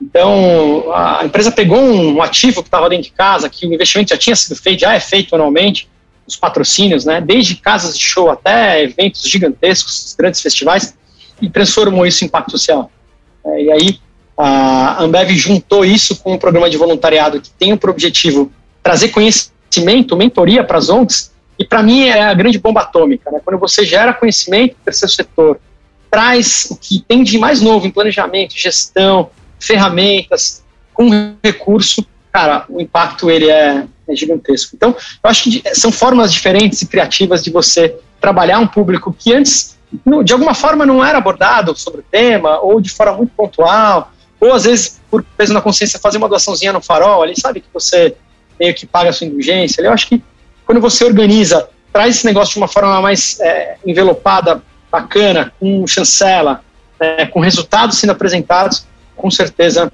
Então, 0.00 0.92
a 0.92 1.24
empresa 1.24 1.50
pegou 1.50 1.78
um 1.78 2.20
ativo 2.20 2.62
que 2.62 2.68
estava 2.68 2.88
dentro 2.90 3.04
de 3.04 3.12
casa, 3.12 3.48
que 3.48 3.66
o 3.66 3.72
investimento 3.72 4.10
já 4.10 4.18
tinha 4.18 4.34
sido 4.34 4.56
feito, 4.56 4.80
já 4.80 4.94
é 4.94 5.00
feito 5.00 5.34
anualmente, 5.34 5.88
os 6.26 6.36
patrocínios, 6.36 7.04
né, 7.04 7.20
desde 7.20 7.54
casas 7.56 7.96
de 7.96 8.04
show 8.04 8.28
até 8.28 8.82
eventos 8.82 9.22
gigantescos, 9.22 10.14
grandes 10.18 10.40
festivais, 10.40 10.94
e 11.42 11.50
transformou 11.50 12.06
isso 12.06 12.24
em 12.24 12.28
impacto 12.28 12.52
social. 12.52 12.90
É, 13.44 13.62
e 13.64 13.72
aí, 13.72 14.00
a 14.38 15.02
Ambev 15.02 15.30
juntou 15.32 15.84
isso 15.84 16.16
com 16.22 16.34
um 16.34 16.38
programa 16.38 16.70
de 16.70 16.76
voluntariado 16.76 17.40
que 17.40 17.50
tem 17.50 17.76
por 17.76 17.90
objetivo 17.90 18.50
trazer 18.82 19.08
conhecimento, 19.08 20.16
mentoria 20.16 20.64
para 20.64 20.78
as 20.78 20.88
ONGs, 20.88 21.32
e 21.58 21.64
para 21.64 21.82
mim 21.82 22.04
é 22.04 22.22
a 22.22 22.34
grande 22.34 22.58
bomba 22.58 22.80
atômica. 22.80 23.30
Né? 23.30 23.40
Quando 23.44 23.58
você 23.58 23.84
gera 23.84 24.14
conhecimento 24.14 24.72
do 24.72 24.84
terceiro 24.84 25.12
setor, 25.12 25.60
traz 26.10 26.68
o 26.70 26.76
que 26.76 27.04
tem 27.06 27.22
de 27.22 27.38
mais 27.38 27.60
novo 27.60 27.86
em 27.86 27.90
planejamento, 27.90 28.54
gestão, 28.56 29.30
ferramentas, 29.58 30.62
com 30.92 31.08
recurso, 31.42 32.06
cara, 32.32 32.64
o 32.68 32.80
impacto 32.80 33.30
ele 33.30 33.50
é, 33.50 33.84
é 34.08 34.16
gigantesco. 34.16 34.74
Então, 34.74 34.90
eu 34.90 35.30
acho 35.30 35.44
que 35.44 35.62
são 35.74 35.92
formas 35.92 36.32
diferentes 36.32 36.82
e 36.82 36.86
criativas 36.86 37.42
de 37.42 37.50
você 37.50 37.96
trabalhar 38.20 38.58
um 38.58 38.66
público 38.66 39.14
que 39.16 39.34
antes, 39.34 39.76
de 40.24 40.32
alguma 40.32 40.54
forma, 40.54 40.86
não 40.86 41.04
era 41.04 41.18
abordado 41.18 41.76
sobre 41.76 42.00
o 42.00 42.04
tema, 42.10 42.58
ou 42.60 42.80
de 42.80 42.90
forma 42.90 43.14
muito 43.14 43.32
pontual, 43.36 44.12
ou 44.40 44.52
às 44.52 44.64
vezes, 44.64 45.00
por 45.10 45.22
peso 45.36 45.52
na 45.52 45.60
consciência, 45.60 45.98
fazer 45.98 46.18
uma 46.18 46.28
doaçãozinha 46.28 46.72
no 46.72 46.80
farol 46.80 47.22
ali, 47.22 47.38
sabe 47.38 47.60
que 47.60 47.68
você 47.72 48.16
meio 48.58 48.74
que 48.74 48.86
paga 48.86 49.10
a 49.10 49.12
sua 49.12 49.26
indulgência. 49.26 49.82
Eu 49.82 49.92
acho 49.92 50.08
que 50.08 50.22
quando 50.64 50.80
você 50.80 51.04
organiza, 51.04 51.68
traz 51.92 52.16
esse 52.16 52.26
negócio 52.26 52.54
de 52.54 52.58
uma 52.58 52.68
forma 52.68 53.00
mais 53.00 53.38
é, 53.40 53.76
envelopada, 53.86 54.62
bacana, 54.90 55.52
com 55.58 55.86
chancela, 55.86 56.62
é, 56.98 57.26
com 57.26 57.40
resultados 57.40 57.98
sendo 57.98 58.10
apresentados, 58.10 58.86
com 59.16 59.30
certeza 59.30 59.92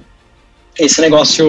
esse 0.79 1.01
negócio, 1.01 1.47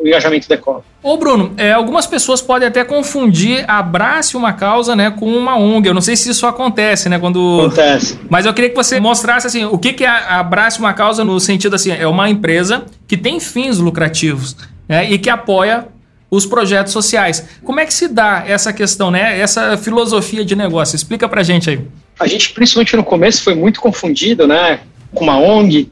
o 0.00 0.06
engajamento 0.06 0.48
decola. 0.48 0.82
Ô 1.02 1.16
Bruno, 1.16 1.52
é, 1.56 1.72
algumas 1.72 2.06
pessoas 2.06 2.40
podem 2.40 2.66
até 2.66 2.82
confundir 2.82 3.64
abrace 3.68 4.36
uma 4.36 4.52
causa, 4.52 4.96
né, 4.96 5.10
com 5.10 5.26
uma 5.26 5.58
ONG. 5.58 5.88
Eu 5.88 5.94
não 5.94 6.00
sei 6.00 6.16
se 6.16 6.30
isso 6.30 6.46
acontece, 6.46 7.08
né, 7.08 7.18
quando... 7.18 7.60
Acontece. 7.60 8.18
Mas 8.28 8.46
eu 8.46 8.54
queria 8.54 8.70
que 8.70 8.76
você 8.76 8.98
mostrasse, 8.98 9.46
assim, 9.46 9.64
o 9.64 9.78
que, 9.78 9.92
que 9.92 10.04
é 10.04 10.08
abrace 10.08 10.78
uma 10.78 10.94
causa 10.94 11.24
no 11.24 11.38
sentido, 11.38 11.76
assim, 11.76 11.90
é 11.90 12.06
uma 12.06 12.28
empresa 12.30 12.84
que 13.06 13.16
tem 13.16 13.38
fins 13.38 13.78
lucrativos, 13.78 14.56
né, 14.88 15.10
e 15.10 15.18
que 15.18 15.28
apoia 15.28 15.86
os 16.30 16.46
projetos 16.46 16.92
sociais. 16.92 17.46
Como 17.64 17.80
é 17.80 17.86
que 17.86 17.92
se 17.92 18.08
dá 18.08 18.44
essa 18.46 18.72
questão, 18.72 19.10
né, 19.10 19.38
essa 19.38 19.76
filosofia 19.76 20.44
de 20.44 20.56
negócio? 20.56 20.96
Explica 20.96 21.28
pra 21.28 21.42
gente 21.42 21.68
aí. 21.68 21.80
A 22.18 22.26
gente, 22.26 22.50
principalmente 22.52 22.96
no 22.96 23.04
começo, 23.04 23.42
foi 23.42 23.54
muito 23.54 23.80
confundido, 23.80 24.46
né, 24.46 24.80
com 25.14 25.24
uma 25.24 25.38
ONG, 25.38 25.90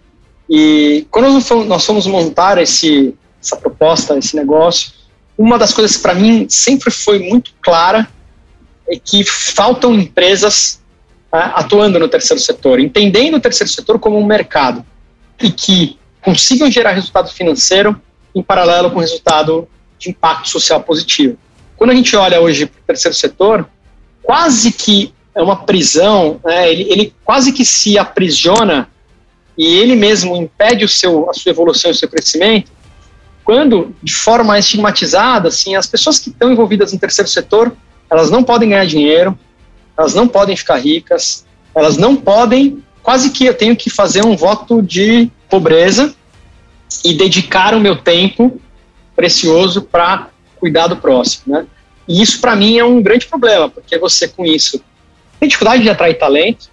e 0.48 1.06
quando 1.10 1.40
nós 1.66 1.84
fomos 1.84 2.06
montar 2.06 2.58
esse, 2.58 3.14
essa 3.42 3.56
proposta, 3.56 4.16
esse 4.16 4.34
negócio, 4.34 4.92
uma 5.36 5.58
das 5.58 5.72
coisas 5.72 5.96
que 5.96 6.02
para 6.02 6.14
mim 6.14 6.46
sempre 6.48 6.90
foi 6.90 7.18
muito 7.18 7.52
clara 7.60 8.08
é 8.88 8.98
que 8.98 9.22
faltam 9.24 9.94
empresas 9.94 10.80
né, 11.32 11.52
atuando 11.54 11.98
no 11.98 12.08
terceiro 12.08 12.40
setor, 12.40 12.80
entendendo 12.80 13.36
o 13.36 13.40
terceiro 13.40 13.70
setor 13.70 13.98
como 13.98 14.18
um 14.18 14.24
mercado 14.24 14.84
e 15.40 15.50
que 15.50 15.98
consigam 16.22 16.70
gerar 16.70 16.92
resultado 16.92 17.30
financeiro 17.30 18.00
em 18.34 18.42
paralelo 18.42 18.90
com 18.90 18.98
resultado 18.98 19.68
de 19.98 20.10
impacto 20.10 20.48
social 20.48 20.80
positivo. 20.82 21.36
Quando 21.76 21.90
a 21.90 21.94
gente 21.94 22.16
olha 22.16 22.40
hoje 22.40 22.66
para 22.66 22.80
o 22.80 22.84
terceiro 22.86 23.16
setor, 23.16 23.68
quase 24.22 24.72
que 24.72 25.12
é 25.34 25.42
uma 25.42 25.64
prisão, 25.64 26.40
né, 26.44 26.70
ele, 26.72 26.90
ele 26.90 27.14
quase 27.24 27.52
que 27.52 27.64
se 27.64 27.98
aprisiona 27.98 28.88
e 29.58 29.66
ele 29.76 29.96
mesmo 29.96 30.36
impede 30.36 30.84
o 30.84 30.88
seu, 30.88 31.28
a 31.28 31.34
sua 31.34 31.50
evolução 31.50 31.90
e 31.90 31.92
o 31.92 31.96
seu 31.96 32.08
crescimento, 32.08 32.70
quando, 33.44 33.92
de 34.00 34.14
forma 34.14 34.56
estigmatizada, 34.56 35.48
assim, 35.48 35.74
as 35.74 35.86
pessoas 35.86 36.20
que 36.20 36.30
estão 36.30 36.52
envolvidas 36.52 36.92
no 36.92 36.98
terceiro 36.98 37.28
setor, 37.28 37.74
elas 38.08 38.30
não 38.30 38.44
podem 38.44 38.68
ganhar 38.68 38.86
dinheiro, 38.86 39.36
elas 39.96 40.14
não 40.14 40.28
podem 40.28 40.56
ficar 40.56 40.76
ricas, 40.76 41.44
elas 41.74 41.96
não 41.96 42.14
podem, 42.14 42.84
quase 43.02 43.30
que 43.30 43.46
eu 43.46 43.54
tenho 43.54 43.74
que 43.74 43.90
fazer 43.90 44.24
um 44.24 44.36
voto 44.36 44.80
de 44.80 45.28
pobreza 45.48 46.14
e 47.04 47.14
dedicar 47.14 47.74
o 47.74 47.80
meu 47.80 47.96
tempo 47.96 48.60
precioso 49.16 49.82
para 49.82 50.28
cuidar 50.56 50.86
do 50.86 50.96
próximo, 50.96 51.54
né? 51.54 51.66
E 52.06 52.22
isso 52.22 52.40
para 52.40 52.54
mim 52.54 52.78
é 52.78 52.84
um 52.84 53.02
grande 53.02 53.26
problema, 53.26 53.68
porque 53.68 53.98
você 53.98 54.28
com 54.28 54.44
isso 54.44 54.80
tem 55.40 55.48
dificuldade 55.48 55.82
de 55.82 55.90
atrair 55.90 56.14
talento, 56.14 56.68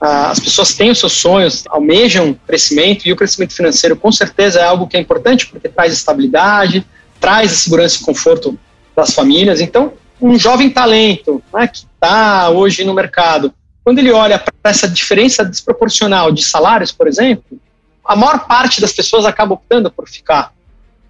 as 0.00 0.40
pessoas 0.40 0.74
têm 0.74 0.90
os 0.90 0.98
seus 0.98 1.12
sonhos, 1.12 1.64
almejam 1.68 2.34
crescimento 2.46 3.06
e 3.06 3.12
o 3.12 3.16
crescimento 3.16 3.54
financeiro 3.54 3.94
com 3.94 4.10
certeza 4.10 4.60
é 4.60 4.64
algo 4.64 4.86
que 4.86 4.96
é 4.96 5.00
importante 5.00 5.46
porque 5.46 5.68
traz 5.68 5.92
estabilidade, 5.92 6.86
traz 7.20 7.52
a 7.52 7.56
segurança 7.56 7.98
e 8.00 8.04
conforto 8.04 8.58
das 8.96 9.12
famílias. 9.12 9.60
Então, 9.60 9.92
um 10.20 10.38
jovem 10.38 10.70
talento 10.70 11.42
né, 11.52 11.66
que 11.66 11.78
está 11.78 12.48
hoje 12.48 12.82
no 12.82 12.94
mercado, 12.94 13.52
quando 13.84 13.98
ele 13.98 14.10
olha 14.10 14.38
para 14.38 14.70
essa 14.70 14.88
diferença 14.88 15.44
desproporcional 15.44 16.32
de 16.32 16.42
salários, 16.44 16.92
por 16.92 17.06
exemplo, 17.06 17.60
a 18.04 18.16
maior 18.16 18.46
parte 18.46 18.80
das 18.80 18.92
pessoas 18.92 19.26
acaba 19.26 19.54
optando 19.54 19.90
por 19.90 20.08
ficar 20.08 20.52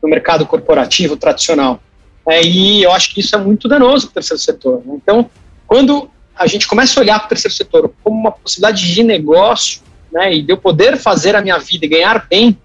no 0.03 0.09
mercado 0.09 0.44
corporativo 0.46 1.16
tradicional. 1.16 1.81
É, 2.29 2.42
e 2.42 2.83
eu 2.83 2.92
acho 2.92 3.14
que 3.14 3.20
isso 3.20 3.35
é 3.35 3.38
muito 3.38 3.68
danoso 3.68 4.07
para 4.07 4.11
o 4.11 4.14
terceiro 4.14 4.40
setor. 4.40 4.83
Né? 4.85 4.94
Então, 4.96 5.31
quando 5.66 6.11
a 6.40 6.46
gente 6.46 6.66
começa 6.66 6.98
a 6.98 7.03
olhar 7.03 7.18
para 7.18 7.26
o 7.26 7.29
terceiro 7.29 7.55
setor 7.55 7.92
como 8.03 8.18
uma 8.18 8.33
possibilidade 8.33 8.94
de 8.94 9.03
negócio, 9.03 9.83
né, 10.11 10.33
e 10.33 10.42
de 10.42 10.50
eu 10.50 10.57
poder 10.57 10.96
fazer 10.96 11.37
a 11.37 11.42
minha 11.42 11.59
vida 11.59 11.85
e 11.85 11.88
ganhar 11.88 12.26
bem 12.31 12.57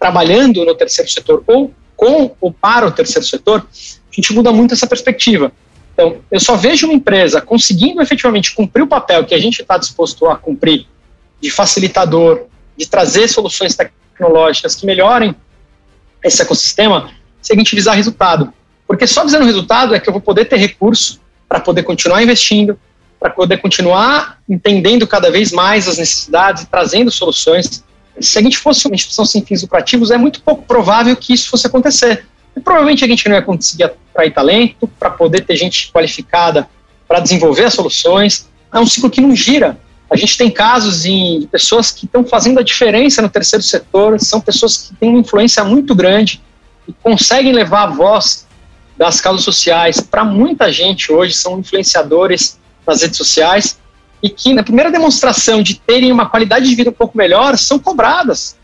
trabalhando 0.00 0.64
no 0.64 0.74
terceiro 0.74 1.08
setor 1.08 1.44
ou 1.46 1.72
com 1.94 2.34
ou 2.40 2.52
para 2.52 2.88
o 2.88 2.90
terceiro 2.90 3.24
setor, 3.24 3.64
a 3.70 4.14
gente 4.14 4.32
muda 4.32 4.50
muito 4.50 4.74
essa 4.74 4.84
perspectiva. 4.84 5.52
Então, 5.94 6.16
eu 6.28 6.40
só 6.40 6.56
vejo 6.56 6.88
uma 6.88 6.94
empresa 6.94 7.40
conseguindo 7.40 8.02
efetivamente 8.02 8.52
cumprir 8.52 8.82
o 8.82 8.88
papel 8.88 9.24
que 9.24 9.34
a 9.34 9.38
gente 9.38 9.62
está 9.62 9.78
disposto 9.78 10.26
a 10.26 10.36
cumprir, 10.36 10.86
de 11.40 11.50
facilitador, 11.50 12.46
de 12.76 12.88
trazer 12.88 13.28
soluções 13.28 13.76
tecnológicas 13.76 14.74
que 14.74 14.84
melhorem 14.84 15.36
esse 16.24 16.42
ecossistema, 16.42 17.12
se 17.40 17.52
a 17.52 17.56
gente 17.56 17.76
visar 17.76 17.92
resultado. 17.92 18.52
Porque 18.88 19.06
só 19.06 19.22
visando 19.22 19.44
resultado 19.44 19.94
é 19.94 20.00
que 20.00 20.08
eu 20.08 20.12
vou 20.12 20.20
poder 20.20 20.46
ter 20.46 20.56
recurso 20.56 21.20
para 21.48 21.60
poder 21.60 21.84
continuar 21.84 22.22
investindo, 22.22 22.76
para 23.20 23.28
poder 23.28 23.58
continuar 23.58 24.38
entendendo 24.48 25.06
cada 25.06 25.30
vez 25.30 25.52
mais 25.52 25.86
as 25.86 25.98
necessidades 25.98 26.62
e 26.62 26.66
trazendo 26.66 27.10
soluções. 27.10 27.84
Se 28.18 28.38
a 28.38 28.42
gente 28.42 28.56
fosse 28.56 28.86
uma 28.86 28.94
instituição 28.94 29.26
sem 29.26 29.44
fins 29.44 29.60
lucrativos, 29.60 30.10
é 30.10 30.16
muito 30.16 30.40
pouco 30.40 30.62
provável 30.62 31.14
que 31.14 31.34
isso 31.34 31.50
fosse 31.50 31.66
acontecer. 31.66 32.24
E 32.56 32.60
provavelmente 32.60 33.04
a 33.04 33.08
gente 33.08 33.28
não 33.28 33.36
ia 33.36 33.42
conseguir 33.42 33.84
atrair 33.84 34.32
talento 34.32 34.88
para 34.98 35.10
poder 35.10 35.44
ter 35.44 35.54
gente 35.56 35.92
qualificada 35.92 36.68
para 37.06 37.20
desenvolver 37.20 37.64
as 37.64 37.74
soluções. 37.74 38.48
É 38.72 38.78
um 38.78 38.86
ciclo 38.86 39.10
que 39.10 39.20
não 39.20 39.36
gira. 39.36 39.78
A 40.10 40.16
gente 40.16 40.36
tem 40.36 40.50
casos 40.50 41.02
de 41.02 41.46
pessoas 41.52 41.90
que 41.90 42.06
estão 42.06 42.24
fazendo 42.24 42.58
a 42.58 42.62
diferença 42.62 43.22
no 43.22 43.28
terceiro 43.28 43.62
setor, 43.62 44.18
são 44.18 44.40
pessoas 44.40 44.78
que 44.78 44.94
têm 44.96 45.10
uma 45.10 45.20
influência 45.20 45.62
muito 45.62 45.94
grande 45.94 46.40
e 46.88 46.92
conseguem 46.92 47.52
levar 47.52 47.84
a 47.84 47.86
voz 47.86 48.46
das 48.98 49.20
causas 49.20 49.44
sociais 49.44 50.00
para 50.00 50.24
muita 50.24 50.72
gente 50.72 51.12
hoje, 51.12 51.32
são 51.34 51.60
influenciadores 51.60 52.59
nas 52.90 53.02
redes 53.02 53.16
sociais 53.16 53.78
e 54.22 54.28
que 54.28 54.52
na 54.52 54.62
primeira 54.62 54.90
demonstração 54.90 55.62
de 55.62 55.76
terem 55.76 56.12
uma 56.12 56.28
qualidade 56.28 56.68
de 56.68 56.74
vida 56.74 56.90
um 56.90 56.94
pouco 56.94 57.16
melhor 57.16 57.56
são 57.56 57.78
cobradas. 57.78 58.56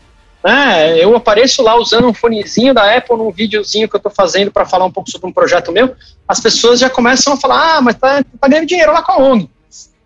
Né? 0.43 1.03
Eu 1.03 1.15
apareço 1.15 1.63
lá 1.63 1.75
usando 1.75 2.07
um 2.07 2.13
fonezinho 2.13 2.73
da 2.73 2.95
Apple 2.95 3.17
num 3.17 3.31
videozinho 3.31 3.89
que 3.89 3.95
eu 3.95 3.99
estou 3.99 4.11
fazendo 4.11 4.51
para 4.51 4.65
falar 4.65 4.85
um 4.85 4.91
pouco 4.91 5.09
sobre 5.09 5.27
um 5.27 5.33
projeto 5.33 5.71
meu, 5.71 5.95
as 6.27 6.39
pessoas 6.39 6.79
já 6.79 6.89
começam 6.89 7.33
a 7.33 7.37
falar, 7.37 7.77
ah, 7.77 7.81
mas 7.81 7.95
tá, 7.95 8.23
tá 8.39 8.47
ganhando 8.47 8.67
dinheiro 8.67 8.91
lá 8.91 9.01
com 9.01 9.13
a 9.13 9.17
ONG. 9.17 9.49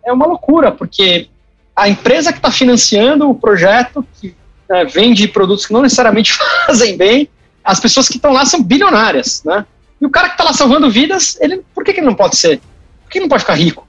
É 0.04 0.12
uma 0.12 0.26
loucura, 0.26 0.72
porque 0.72 1.28
a 1.76 1.88
empresa 1.88 2.32
que 2.32 2.38
está 2.38 2.50
financiando 2.50 3.28
o 3.28 3.34
projeto, 3.34 4.06
que 4.20 4.34
né, 4.68 4.84
vende 4.84 5.28
produtos 5.28 5.66
que 5.66 5.72
não 5.72 5.82
necessariamente 5.82 6.32
fazem 6.66 6.96
bem, 6.96 7.28
as 7.62 7.78
pessoas 7.78 8.08
que 8.08 8.16
estão 8.16 8.32
lá 8.32 8.44
são 8.44 8.62
bilionárias, 8.62 9.42
né? 9.44 9.64
E 10.00 10.06
o 10.06 10.10
cara 10.10 10.28
que 10.28 10.34
está 10.34 10.42
lá 10.42 10.52
salvando 10.52 10.90
vidas, 10.90 11.38
ele, 11.40 11.62
por 11.72 11.84
que, 11.84 11.92
que 11.92 12.00
ele 12.00 12.06
não 12.06 12.14
pode 12.14 12.36
ser? 12.36 12.60
Por 13.04 13.10
que 13.10 13.18
ele 13.18 13.26
não 13.26 13.28
pode 13.28 13.42
ficar 13.42 13.54
rico? 13.54 13.81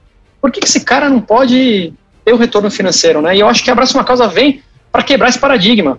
Por 0.44 0.52
que 0.52 0.62
esse 0.62 0.80
cara 0.80 1.08
não 1.08 1.22
pode 1.22 1.94
ter 2.22 2.34
o 2.34 2.36
retorno 2.36 2.70
financeiro, 2.70 3.22
né? 3.22 3.34
E 3.34 3.40
eu 3.40 3.48
acho 3.48 3.64
que 3.64 3.70
Abraça 3.70 3.96
uma 3.96 4.04
Causa 4.04 4.28
vem 4.28 4.62
para 4.92 5.02
quebrar 5.02 5.30
esse 5.30 5.38
paradigma, 5.38 5.98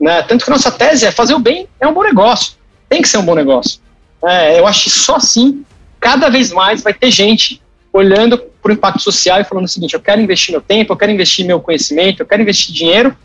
né? 0.00 0.22
Tanto 0.22 0.44
que 0.44 0.50
nossa 0.52 0.70
tese 0.70 1.06
é 1.06 1.10
fazer 1.10 1.34
o 1.34 1.40
bem 1.40 1.66
é 1.80 1.88
um 1.88 1.92
bom 1.92 2.04
negócio, 2.04 2.52
tem 2.88 3.02
que 3.02 3.08
ser 3.08 3.18
um 3.18 3.24
bom 3.24 3.34
negócio. 3.34 3.80
É, 4.24 4.60
eu 4.60 4.64
acho 4.64 4.84
que 4.84 4.90
só 4.90 5.16
assim, 5.16 5.64
cada 5.98 6.28
vez 6.28 6.52
mais 6.52 6.84
vai 6.84 6.94
ter 6.94 7.10
gente 7.10 7.60
olhando 7.92 8.38
para 8.38 8.70
o 8.70 8.72
impacto 8.72 9.02
social 9.02 9.40
e 9.40 9.44
falando 9.44 9.64
o 9.64 9.68
seguinte: 9.68 9.94
eu 9.94 10.00
quero 10.00 10.20
investir 10.20 10.52
meu 10.52 10.60
tempo, 10.60 10.92
eu 10.92 10.96
quero 10.96 11.10
investir 11.10 11.44
meu 11.44 11.58
conhecimento, 11.58 12.20
eu 12.20 12.26
quero 12.26 12.42
investir 12.42 12.72
dinheiro 12.72 13.16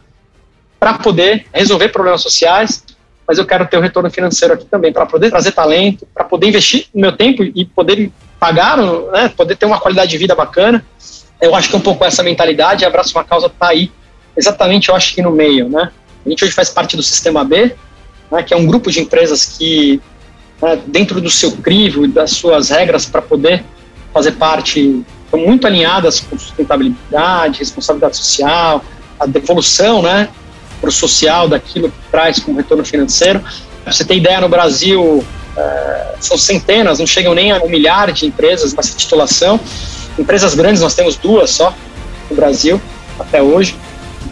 para 0.79 0.95
poder 0.95 1.45
resolver 1.53 1.89
problemas 1.89 2.23
sociais, 2.23 2.83
mas 3.27 3.37
eu 3.37 3.45
quero 3.45 3.67
ter 3.67 3.77
o 3.77 3.81
retorno 3.81 4.09
financeiro 4.09 4.55
aqui 4.55 4.65
também, 4.65 4.91
para 4.91 5.05
poder 5.05 5.29
trazer 5.29 5.51
talento, 5.51 6.07
para 6.11 6.23
poder 6.23 6.47
investir 6.47 6.87
no 6.91 7.01
meu 7.01 7.11
tempo 7.15 7.43
e 7.43 7.65
poder 7.65 8.11
pagaram, 8.39 9.11
né, 9.11 9.29
poder 9.29 9.55
ter 9.55 9.65
uma 9.65 9.79
qualidade 9.79 10.11
de 10.11 10.17
vida 10.17 10.35
bacana. 10.35 10.85
Eu 11.41 11.55
acho 11.55 11.69
que 11.69 11.75
é 11.75 11.77
um 11.77 11.81
pouco 11.81 12.03
essa 12.03 12.23
mentalidade, 12.23 12.85
Abraço 12.85 13.15
uma 13.17 13.23
Causa 13.23 13.47
está 13.47 13.69
aí, 13.69 13.91
exatamente, 14.35 14.89
eu 14.89 14.95
acho 14.95 15.13
que 15.13 15.21
no 15.21 15.31
meio, 15.31 15.69
né. 15.69 15.91
A 16.25 16.29
gente 16.29 16.43
hoje 16.43 16.53
faz 16.53 16.69
parte 16.69 16.95
do 16.95 17.03
Sistema 17.03 17.43
B, 17.43 17.75
né, 18.31 18.43
que 18.43 18.53
é 18.53 18.57
um 18.57 18.65
grupo 18.65 18.91
de 18.91 18.99
empresas 18.99 19.45
que, 19.45 20.01
né, 20.61 20.79
dentro 20.87 21.21
do 21.21 21.29
seu 21.29 21.51
crivo 21.57 22.05
e 22.05 22.07
das 22.07 22.31
suas 22.31 22.69
regras 22.69 23.05
para 23.05 23.21
poder 23.21 23.63
fazer 24.13 24.31
parte, 24.33 25.03
estão 25.25 25.39
muito 25.39 25.67
alinhadas 25.67 26.19
com 26.19 26.37
sustentabilidade, 26.37 27.59
responsabilidade 27.59 28.17
social, 28.17 28.83
a 29.19 29.25
devolução, 29.25 30.01
né, 30.01 30.29
para 30.79 30.89
o 30.89 30.91
social 30.91 31.47
daquilo 31.47 31.89
que 31.89 31.97
traz 32.11 32.39
como 32.39 32.57
retorno 32.57 32.85
financeiro. 32.85 33.41
Pra 33.83 33.93
você 33.93 34.03
ter 34.03 34.15
ideia, 34.17 34.41
no 34.41 34.49
Brasil, 34.49 35.23
Uh, 35.55 36.17
são 36.19 36.37
centenas, 36.37 36.99
não 36.99 37.07
chegam 37.07 37.33
nem 37.33 37.51
a 37.51 37.63
um 37.63 37.69
milhar 37.69 38.11
de 38.11 38.25
empresas 38.25 38.73
nessa 38.73 38.95
titulação. 38.97 39.59
Empresas 40.19 40.53
grandes, 40.53 40.81
nós 40.81 40.95
temos 40.95 41.15
duas 41.15 41.49
só 41.49 41.73
no 42.29 42.35
Brasil 42.35 42.81
até 43.19 43.41
hoje. 43.41 43.75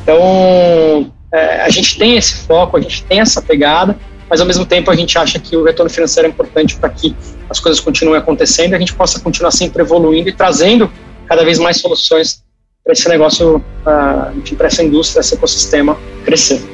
Então, 0.02 1.12
é, 1.32 1.62
a 1.62 1.70
gente 1.70 1.98
tem 1.98 2.18
esse 2.18 2.46
foco, 2.46 2.78
a 2.78 2.82
gente 2.82 3.04
tem 3.06 3.20
essa 3.22 3.42
pegada, 3.42 3.98
mas 4.30 4.42
ao 4.42 4.48
mesmo 4.48 4.66
tempo 4.66 4.92
a 4.92 4.96
gente 4.96 5.18
acha 5.18 5.40
que 5.40 5.56
o 5.56 5.64
retorno 5.64 5.90
financeiro 5.90 6.28
é 6.28 6.32
importante 6.32 6.76
para 6.76 6.90
que 6.90 7.16
as 7.50 7.60
coisas 7.60 7.80
continuem 7.80 8.20
acontecendo 8.20 8.74
e 8.74 8.76
a 8.76 8.80
gente 8.80 8.94
possa 8.94 9.20
continuar 9.20 9.52
sempre 9.52 9.82
evoluindo 9.82 10.30
e 10.30 10.34
trazendo 10.34 10.92
cada 11.28 11.44
vez 11.44 11.58
mais 11.58 11.78
soluções 11.78 12.44
para 12.84 12.94
esse 12.94 13.08
negócio, 13.08 13.58
uh, 13.58 14.56
para 14.56 14.68
essa 14.68 14.84
indústria, 14.84 15.22
esse 15.22 15.36
ecossistema 15.36 15.98
crescer. 16.26 16.73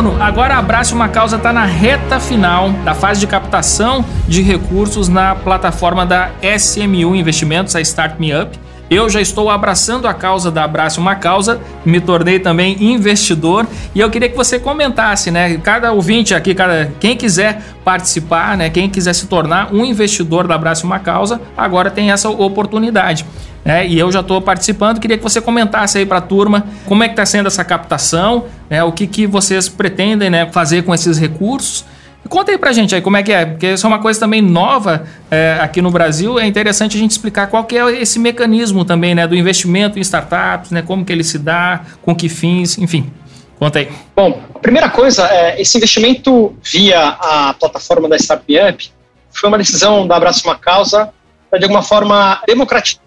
Bruno, 0.00 0.16
agora 0.18 0.56
Abraço 0.56 0.94
Uma 0.94 1.10
Causa 1.10 1.36
está 1.36 1.52
na 1.52 1.66
reta 1.66 2.18
final 2.18 2.70
da 2.86 2.94
fase 2.94 3.20
de 3.20 3.26
captação 3.26 4.02
de 4.26 4.40
recursos 4.40 5.08
na 5.08 5.34
plataforma 5.34 6.06
da 6.06 6.30
SMU 6.58 7.14
Investimentos, 7.14 7.76
a 7.76 7.82
Start 7.82 8.18
Me 8.18 8.34
Up. 8.34 8.58
Eu 8.88 9.10
já 9.10 9.20
estou 9.20 9.50
abraçando 9.50 10.08
a 10.08 10.14
causa 10.14 10.50
da 10.50 10.64
Abrace 10.64 10.98
uma 10.98 11.16
Causa, 11.16 11.60
me 11.84 12.00
tornei 12.00 12.38
também 12.38 12.82
investidor 12.82 13.66
e 13.94 14.00
eu 14.00 14.08
queria 14.08 14.30
que 14.30 14.36
você 14.36 14.58
comentasse, 14.58 15.30
né? 15.30 15.58
Cada 15.58 15.92
ouvinte 15.92 16.34
aqui, 16.34 16.54
cada, 16.54 16.90
quem 16.98 17.14
quiser 17.14 17.62
participar, 17.84 18.56
né? 18.56 18.70
Quem 18.70 18.88
quiser 18.88 19.12
se 19.12 19.26
tornar 19.26 19.72
um 19.72 19.84
investidor 19.84 20.48
da 20.48 20.54
Abrace 20.54 20.82
uma 20.82 20.98
Causa, 20.98 21.40
agora 21.56 21.90
tem 21.90 22.10
essa 22.10 22.30
oportunidade. 22.30 23.26
É, 23.64 23.86
e 23.86 23.98
eu 23.98 24.10
já 24.10 24.20
estou 24.20 24.40
participando, 24.40 24.98
queria 24.98 25.18
que 25.18 25.22
você 25.22 25.40
comentasse 25.40 25.98
aí 25.98 26.06
para 26.06 26.18
a 26.18 26.22
turma 26.22 26.66
como 26.86 27.02
é 27.02 27.08
que 27.08 27.12
está 27.12 27.26
sendo 27.26 27.46
essa 27.46 27.62
captação, 27.62 28.46
né, 28.70 28.82
o 28.82 28.90
que, 28.90 29.06
que 29.06 29.26
vocês 29.26 29.68
pretendem 29.68 30.30
né, 30.30 30.48
fazer 30.50 30.82
com 30.82 30.94
esses 30.94 31.18
recursos 31.18 31.84
Conta 32.28 32.52
aí 32.52 32.58
pra 32.58 32.72
gente 32.72 32.94
aí 32.94 33.00
como 33.00 33.16
é 33.16 33.22
que 33.22 33.32
é, 33.32 33.46
porque 33.46 33.72
isso 33.72 33.86
é 33.86 33.88
uma 33.88 33.98
coisa 33.98 34.20
também 34.20 34.42
nova 34.42 35.04
é, 35.30 35.58
aqui 35.60 35.80
no 35.80 35.90
Brasil. 35.90 36.38
É 36.38 36.46
interessante 36.46 36.96
a 36.96 37.00
gente 37.00 37.12
explicar 37.12 37.46
qual 37.46 37.64
que 37.64 37.76
é 37.76 38.00
esse 38.00 38.18
mecanismo 38.18 38.84
também, 38.84 39.14
né, 39.14 39.26
do 39.26 39.34
investimento 39.34 39.98
em 39.98 40.02
startups, 40.02 40.70
né, 40.70 40.82
como 40.82 41.04
que 41.04 41.12
ele 41.12 41.24
se 41.24 41.38
dá, 41.38 41.80
com 42.02 42.14
que 42.14 42.28
fins, 42.28 42.78
enfim. 42.78 43.10
Conta 43.58 43.80
aí. 43.80 43.88
Bom, 44.14 44.40
a 44.54 44.58
primeira 44.58 44.88
coisa 44.88 45.26
é 45.28 45.60
esse 45.60 45.76
investimento 45.76 46.54
via 46.62 47.08
a 47.08 47.54
plataforma 47.58 48.08
da 48.08 48.16
Startup 48.16 48.58
Up 48.58 48.92
foi 49.32 49.48
uma 49.48 49.58
decisão 49.58 50.06
da 50.06 50.16
Abraço 50.16 50.46
uma 50.46 50.56
Causa 50.56 51.10
para 51.50 51.58
de 51.58 51.64
alguma 51.64 51.82
forma 51.82 52.40
democratizar, 52.46 53.02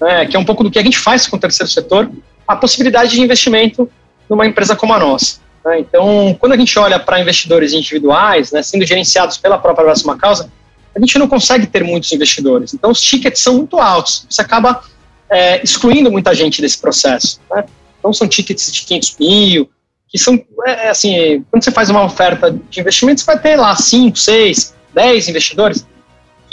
né, 0.00 0.26
que 0.26 0.36
é 0.36 0.38
um 0.38 0.44
pouco 0.44 0.62
do 0.62 0.70
que 0.70 0.78
a 0.78 0.82
gente 0.82 0.98
faz 0.98 1.26
com 1.26 1.36
o 1.36 1.40
terceiro 1.40 1.70
setor, 1.70 2.10
a 2.46 2.56
possibilidade 2.56 3.12
de 3.12 3.20
investimento 3.20 3.90
numa 4.28 4.46
empresa 4.46 4.76
como 4.76 4.92
a 4.92 4.98
nossa. 4.98 5.38
Né? 5.64 5.80
Então, 5.80 6.36
quando 6.38 6.52
a 6.52 6.56
gente 6.56 6.78
olha 6.78 6.98
para 6.98 7.20
investidores 7.20 7.72
individuais, 7.72 8.52
né, 8.52 8.62
sendo 8.62 8.84
gerenciados 8.84 9.38
pela 9.38 9.58
própria 9.58 9.84
Próxima 9.84 10.16
Causa, 10.16 10.50
a 10.94 11.00
gente 11.00 11.18
não 11.18 11.26
consegue 11.26 11.66
ter 11.66 11.82
muitos 11.82 12.12
investidores. 12.12 12.72
Então, 12.74 12.90
os 12.90 13.00
tickets 13.00 13.42
são 13.42 13.54
muito 13.54 13.78
altos. 13.78 14.26
Você 14.28 14.40
acaba 14.40 14.82
é, 15.30 15.62
excluindo 15.62 16.10
muita 16.10 16.34
gente 16.34 16.60
desse 16.60 16.78
processo. 16.78 17.40
Né? 17.50 17.64
Então, 17.98 18.12
são 18.12 18.28
tickets 18.28 18.70
de 18.70 18.82
500 18.82 19.16
mil, 19.18 19.70
que 20.08 20.18
são, 20.18 20.40
é, 20.66 20.90
assim, 20.90 21.44
quando 21.50 21.64
você 21.64 21.72
faz 21.72 21.90
uma 21.90 22.04
oferta 22.04 22.50
de 22.70 22.80
investimento, 22.80 23.20
você 23.20 23.26
vai 23.26 23.40
ter 23.40 23.56
lá 23.56 23.74
5, 23.74 24.16
6, 24.16 24.74
10 24.94 25.28
investidores 25.28 25.84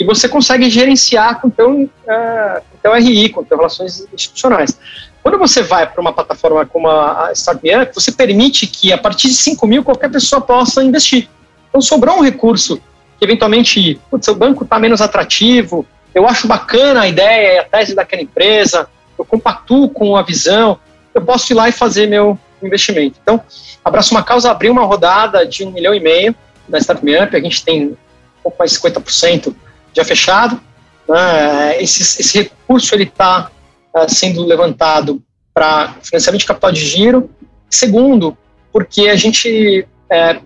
que 0.02 0.06
você 0.06 0.28
consegue 0.28 0.68
gerenciar 0.68 1.40
com 1.40 1.48
teu, 1.48 1.88
é, 2.06 2.62
com 2.70 2.78
teu 2.82 2.94
RI, 2.94 3.28
com 3.28 3.44
teu 3.44 3.56
relações 3.56 4.06
institucionais. 4.12 4.78
Quando 5.22 5.38
você 5.38 5.62
vai 5.62 5.86
para 5.86 6.00
uma 6.00 6.12
plataforma 6.12 6.66
como 6.66 6.88
a 6.88 7.30
Startup, 7.32 7.94
você 7.94 8.10
permite 8.10 8.66
que 8.66 8.92
a 8.92 8.98
partir 8.98 9.28
de 9.28 9.34
5 9.34 9.66
mil 9.66 9.84
qualquer 9.84 10.10
pessoa 10.10 10.40
possa 10.40 10.82
investir. 10.82 11.28
Então 11.68 11.80
sobrou 11.80 12.18
um 12.18 12.22
recurso 12.22 12.80
que 13.18 13.24
eventualmente, 13.24 14.00
o 14.10 14.34
banco 14.34 14.64
está 14.64 14.80
menos 14.80 15.00
atrativo, 15.00 15.86
eu 16.12 16.26
acho 16.26 16.48
bacana 16.48 17.02
a 17.02 17.08
ideia 17.08 17.54
e 17.54 17.58
a 17.60 17.64
tese 17.64 17.94
daquela 17.94 18.20
empresa, 18.20 18.88
eu 19.16 19.24
compactuo 19.24 19.88
com 19.88 20.16
a 20.16 20.22
visão, 20.22 20.78
eu 21.14 21.22
posso 21.22 21.52
ir 21.52 21.54
lá 21.54 21.68
e 21.68 21.72
fazer 21.72 22.08
meu 22.08 22.36
investimento. 22.60 23.18
Então, 23.22 23.40
Abraço 23.84 24.12
uma 24.12 24.22
Causa 24.22 24.50
abriu 24.50 24.72
uma 24.72 24.84
rodada 24.84 25.46
de 25.46 25.64
um 25.64 25.70
milhão 25.70 25.94
e 25.94 26.00
meio 26.00 26.34
na 26.68 26.78
Startup 26.78 27.08
Up, 27.16 27.36
a 27.36 27.40
gente 27.40 27.64
tem 27.64 27.86
um 27.86 27.96
pouco 28.42 28.58
mais 28.58 28.72
de 28.72 28.78
50% 28.78 29.54
já 29.94 30.04
fechado. 30.04 30.60
Né? 31.08 31.82
Esse, 31.82 32.02
esse 32.02 32.42
recurso 32.42 32.94
ele 32.94 33.04
está 33.04 33.50
uh, 33.94 34.08
sendo 34.08 34.44
levantado 34.44 35.22
para 35.54 35.96
financiamento 36.02 36.40
de 36.40 36.46
capital 36.46 36.72
de 36.72 36.84
giro. 36.84 37.30
Segundo, 37.68 38.36
porque 38.72 39.08
a 39.08 39.16
gente 39.16 39.86
é, 40.10 40.38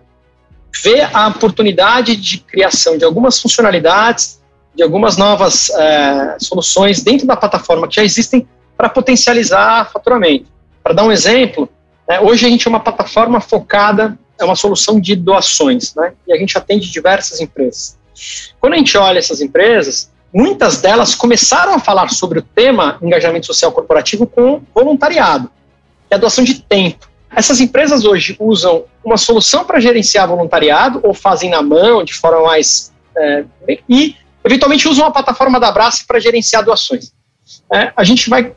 vê 0.83 1.01
a 1.01 1.29
oportunidade 1.29 2.17
de 2.17 2.39
criação 2.39 2.99
de 2.99 3.05
algumas 3.05 3.41
funcionalidades, 3.41 4.41
de 4.75 4.83
algumas 4.83 5.17
novas 5.17 5.71
é, 5.71 6.37
soluções 6.39 7.03
dentro 7.03 7.27
da 7.27 7.37
plataforma 7.37 7.89
que 7.89 7.97
já 7.97 8.05
existem 8.05 8.47
para 8.77 8.89
potencializar 8.89 9.91
faturamento. 9.91 10.47
Para 10.83 10.93
dar 10.93 11.05
um 11.05 11.11
exemplo, 11.11 11.69
é, 12.09 12.21
hoje 12.21 12.47
a 12.47 12.49
gente 12.49 12.67
é 12.67 12.71
uma 12.71 12.81
plataforma 12.81 13.41
focada, 13.41 14.19
é 14.39 14.45
uma 14.45 14.55
solução 14.55 15.01
de 15.01 15.17
doações, 15.17 15.95
né? 15.95 16.13
e 16.27 16.33
a 16.33 16.37
gente 16.37 16.57
atende 16.59 16.91
diversas 16.91 17.41
empresas. 17.41 17.99
Quando 18.61 18.75
a 18.75 18.77
gente 18.77 18.97
olha 18.97 19.19
essas 19.19 19.41
empresas, 19.41 20.11
muitas 20.33 20.81
delas 20.81 21.15
começaram 21.15 21.75
a 21.75 21.79
falar 21.79 22.11
sobre 22.11 22.39
o 22.39 22.43
tema 22.43 22.99
engajamento 23.03 23.47
social 23.47 23.73
corporativo 23.73 24.27
com 24.27 24.63
voluntariado, 24.75 25.51
que 26.09 26.15
é 26.15 26.17
a 26.17 26.19
doação 26.19 26.45
de 26.45 26.61
tempo. 26.63 27.09
Essas 27.35 27.61
empresas 27.61 28.05
hoje 28.05 28.37
usam 28.39 28.85
uma 29.05 29.17
solução 29.17 29.65
para 29.65 29.81
gerenciar 29.81 30.29
voluntariado, 30.29 31.01
ou 31.03 31.13
fazem 31.13 31.51
na 31.51 31.63
mão, 31.63 32.03
de 32.03 32.15
forma 32.15 32.43
mais. 32.43 32.93
É, 33.17 33.45
e, 33.89 34.17
eventualmente, 34.45 34.89
usam 34.89 35.07
a 35.07 35.11
plataforma 35.11 35.61
da 35.61 35.69
Abrace 35.69 36.07
para 36.07 36.19
gerenciar 36.19 36.65
doações. 36.65 37.13
É, 37.73 37.93
a 37.97 38.05
gente 38.05 38.31
vai 38.31 38.53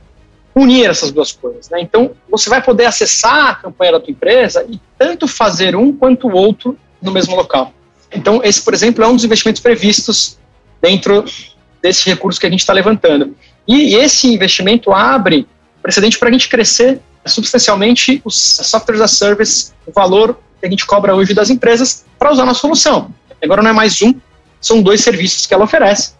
unir 0.55 0.89
essas 0.89 1.11
duas 1.11 1.31
coisas. 1.31 1.69
Né? 1.69 1.81
Então, 1.81 2.11
você 2.29 2.49
vai 2.49 2.61
poder 2.61 2.85
acessar 2.85 3.49
a 3.49 3.55
campanha 3.55 3.93
da 3.93 3.99
tua 3.99 4.11
empresa 4.11 4.65
e 4.69 4.79
tanto 4.97 5.27
fazer 5.27 5.75
um 5.75 5.91
quanto 5.91 6.27
o 6.27 6.33
outro 6.33 6.77
no 7.01 7.11
mesmo 7.11 7.35
local. 7.35 7.73
Então, 8.11 8.41
esse, 8.43 8.61
por 8.61 8.73
exemplo, 8.73 9.03
é 9.03 9.07
um 9.07 9.15
dos 9.15 9.23
investimentos 9.23 9.61
previstos 9.61 10.37
dentro 10.81 11.25
desse 11.81 12.09
recurso 12.09 12.39
que 12.39 12.47
a 12.47 12.49
gente 12.49 12.61
está 12.61 12.73
levantando. 12.73 13.35
E 13.67 13.95
esse 13.95 14.27
investimento 14.33 14.91
abre 14.91 15.47
precedente 15.81 16.17
para 16.17 16.29
a 16.29 16.31
gente 16.31 16.49
crescer 16.49 16.99
substancialmente 17.25 18.21
os 18.25 18.35
softwares 18.35 19.01
as 19.01 19.11
service, 19.11 19.71
o 19.85 19.91
valor 19.91 20.39
que 20.59 20.65
a 20.65 20.69
gente 20.69 20.85
cobra 20.85 21.15
hoje 21.15 21.33
das 21.33 21.49
empresas 21.49 22.05
para 22.17 22.31
usar 22.31 22.45
na 22.45 22.53
solução. 22.53 23.13
Agora 23.41 23.61
não 23.61 23.69
é 23.69 23.73
mais 23.73 24.01
um, 24.01 24.13
são 24.59 24.81
dois 24.81 25.01
serviços 25.01 25.45
que 25.45 25.53
ela 25.53 25.63
oferece 25.63 26.13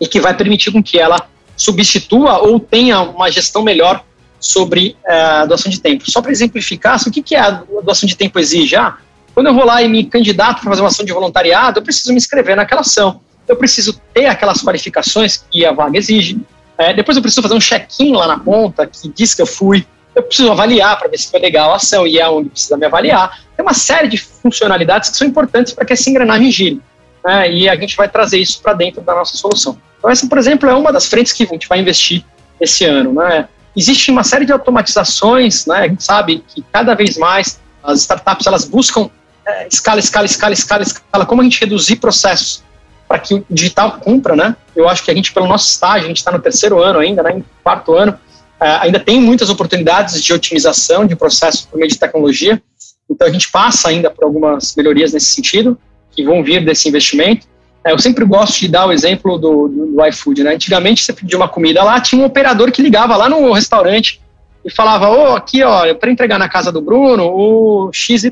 e 0.00 0.06
que 0.06 0.20
vai 0.20 0.36
permitir 0.36 0.70
com 0.72 0.82
que 0.82 0.98
ela 0.98 1.28
substitua 1.56 2.38
ou 2.38 2.58
tenha 2.58 3.00
uma 3.00 3.30
gestão 3.30 3.62
melhor 3.62 4.04
sobre 4.38 4.96
eh, 5.06 5.14
a 5.14 5.46
doação 5.46 5.70
de 5.70 5.80
tempo. 5.80 6.10
Só 6.10 6.20
para 6.20 6.32
exemplificar, 6.32 7.00
o 7.06 7.10
que, 7.10 7.22
que 7.22 7.36
a 7.36 7.62
doação 7.84 8.06
de 8.06 8.16
tempo 8.16 8.38
exige? 8.38 8.74
Ah, 8.74 8.98
quando 9.34 9.46
eu 9.46 9.54
vou 9.54 9.64
lá 9.64 9.82
e 9.82 9.88
me 9.88 10.04
candidato 10.04 10.60
para 10.60 10.70
fazer 10.70 10.82
uma 10.82 10.88
ação 10.88 11.04
de 11.04 11.12
voluntariado, 11.12 11.78
eu 11.78 11.82
preciso 11.82 12.10
me 12.10 12.16
inscrever 12.16 12.56
naquela 12.56 12.82
ação 12.82 13.20
eu 13.52 13.56
preciso 13.56 14.00
ter 14.12 14.26
aquelas 14.26 14.62
qualificações 14.62 15.44
que 15.50 15.64
a 15.64 15.72
vaga 15.72 15.98
exige. 15.98 16.40
É, 16.76 16.92
depois 16.92 17.16
eu 17.16 17.22
preciso 17.22 17.42
fazer 17.42 17.54
um 17.54 17.60
check-in 17.60 18.14
lá 18.14 18.26
na 18.26 18.38
ponta 18.38 18.86
que 18.86 19.08
diz 19.08 19.34
que 19.34 19.42
eu 19.42 19.46
fui. 19.46 19.86
Eu 20.14 20.22
preciso 20.22 20.50
avaliar 20.50 20.98
para 20.98 21.08
ver 21.08 21.18
se 21.18 21.30
foi 21.30 21.40
legal 21.40 21.72
a 21.72 21.76
ação 21.76 22.06
e 22.06 22.18
é 22.18 22.28
onde 22.28 22.50
precisa 22.50 22.76
me 22.76 22.86
avaliar. 22.86 23.40
Tem 23.56 23.64
uma 23.64 23.74
série 23.74 24.08
de 24.08 24.18
funcionalidades 24.18 25.10
que 25.10 25.16
são 25.16 25.26
importantes 25.26 25.72
para 25.72 25.84
que 25.84 25.92
essa 25.92 26.08
engrenagem 26.08 26.50
gire. 26.50 26.82
Né, 27.24 27.52
e 27.52 27.68
a 27.68 27.76
gente 27.76 27.96
vai 27.96 28.08
trazer 28.08 28.38
isso 28.38 28.60
para 28.60 28.74
dentro 28.74 29.00
da 29.00 29.14
nossa 29.14 29.36
solução. 29.36 29.78
Então, 29.98 30.10
essa, 30.10 30.26
por 30.26 30.38
exemplo, 30.38 30.68
é 30.68 30.74
uma 30.74 30.92
das 30.92 31.06
frentes 31.06 31.32
que 31.32 31.44
a 31.44 31.46
gente 31.46 31.68
vai 31.68 31.78
investir 31.78 32.24
esse 32.60 32.84
ano. 32.84 33.12
Né? 33.12 33.48
Existe 33.76 34.10
uma 34.10 34.24
série 34.24 34.44
de 34.44 34.52
automatizações, 34.52 35.64
né? 35.66 35.76
a 35.76 35.88
gente 35.88 36.02
sabe 36.02 36.44
que 36.48 36.64
cada 36.72 36.94
vez 36.94 37.16
mais 37.16 37.60
as 37.82 38.00
startups 38.00 38.46
elas 38.46 38.64
buscam 38.64 39.08
é, 39.46 39.66
escala, 39.66 39.98
escala, 39.98 40.26
escala, 40.26 40.52
escala, 40.52 40.82
escala, 40.82 41.26
como 41.26 41.40
a 41.40 41.44
gente 41.44 41.60
reduzir 41.60 41.96
processos 41.96 42.62
para 43.08 43.18
que 43.18 43.34
o 43.34 43.44
digital 43.50 43.98
cumpra, 43.98 44.34
né? 44.34 44.56
Eu 44.74 44.88
acho 44.88 45.04
que 45.04 45.10
a 45.10 45.14
gente, 45.14 45.34
pelo 45.34 45.46
nosso 45.46 45.68
estágio, 45.68 46.04
a 46.06 46.08
gente 46.08 46.18
está 46.18 46.30
no 46.32 46.38
terceiro 46.38 46.82
ano 46.82 46.98
ainda, 46.98 47.22
né, 47.22 47.32
em 47.32 47.44
quarto 47.62 47.94
ano, 47.94 48.12
uh, 48.12 48.80
ainda 48.80 48.98
tem 48.98 49.20
muitas 49.20 49.50
oportunidades 49.50 50.22
de 50.22 50.32
otimização 50.32 51.06
de 51.06 51.14
processos 51.14 51.66
por 51.66 51.76
meio 51.76 51.90
de 51.90 51.98
tecnologia. 51.98 52.62
Então, 53.10 53.28
a 53.28 53.30
gente 53.30 53.50
passa 53.50 53.90
ainda 53.90 54.10
por 54.10 54.24
algumas 54.24 54.74
melhorias 54.76 55.12
nesse 55.12 55.26
sentido, 55.26 55.76
que 56.10 56.24
vão 56.24 56.42
vir 56.42 56.64
desse 56.64 56.88
investimento. 56.88 57.46
Uh, 57.84 57.90
eu 57.90 57.98
sempre 57.98 58.24
gosto 58.24 58.60
de 58.60 58.68
dar 58.68 58.86
o 58.86 58.92
exemplo 58.92 59.36
do, 59.36 59.68
do, 59.68 59.86
do 59.88 60.06
iFood, 60.06 60.44
né? 60.44 60.54
Antigamente, 60.54 61.04
você 61.04 61.12
pedia 61.12 61.36
uma 61.36 61.48
comida 61.48 61.82
lá, 61.82 62.00
tinha 62.00 62.22
um 62.22 62.24
operador 62.24 62.72
que 62.72 62.80
ligava 62.80 63.14
lá 63.16 63.28
no 63.28 63.52
restaurante 63.52 64.21
e 64.64 64.70
falava, 64.70 65.10
ô, 65.10 65.32
oh, 65.32 65.36
aqui, 65.36 65.62
ó, 65.62 65.92
para 65.94 66.10
entregar 66.10 66.38
na 66.38 66.48
casa 66.48 66.70
do 66.70 66.80
Bruno, 66.80 67.26
o 67.26 67.90
XYZ 67.92 68.30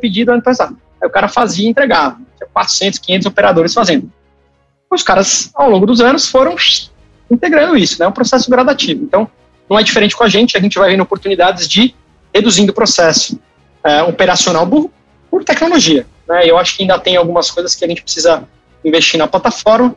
pedido 0.00 0.32
ano 0.32 0.42
passado. 0.42 0.76
Aí 1.02 1.08
o 1.08 1.12
cara 1.12 1.28
fazia 1.28 1.66
e 1.66 1.70
entregava. 1.70 2.16
Tinha 2.36 2.48
400, 2.52 2.98
500 2.98 3.26
operadores 3.26 3.72
fazendo 3.72 4.10
os 4.90 5.02
caras, 5.02 5.50
ao 5.54 5.70
longo 5.70 5.86
dos 5.86 6.00
anos, 6.00 6.28
foram 6.28 6.56
integrando 7.30 7.76
isso, 7.76 7.98
né? 7.98 8.06
É 8.06 8.08
um 8.08 8.12
processo 8.12 8.50
gradativo. 8.50 9.04
Então, 9.04 9.30
não 9.68 9.78
é 9.78 9.82
diferente 9.82 10.16
com 10.16 10.24
a 10.24 10.28
gente, 10.28 10.56
a 10.56 10.60
gente 10.60 10.78
vai 10.78 10.90
vendo 10.90 11.02
oportunidades 11.02 11.68
de 11.68 11.94
reduzindo 12.34 12.72
o 12.72 12.74
processo 12.74 13.38
é, 13.84 14.02
operacional 14.02 14.66
por, 14.66 14.90
por 15.30 15.44
tecnologia. 15.44 16.06
Né? 16.28 16.48
Eu 16.48 16.58
acho 16.58 16.76
que 16.76 16.82
ainda 16.82 16.98
tem 16.98 17.16
algumas 17.16 17.50
coisas 17.50 17.74
que 17.74 17.84
a 17.84 17.88
gente 17.88 18.02
precisa 18.02 18.44
investir 18.84 19.18
na 19.18 19.28
plataforma 19.28 19.94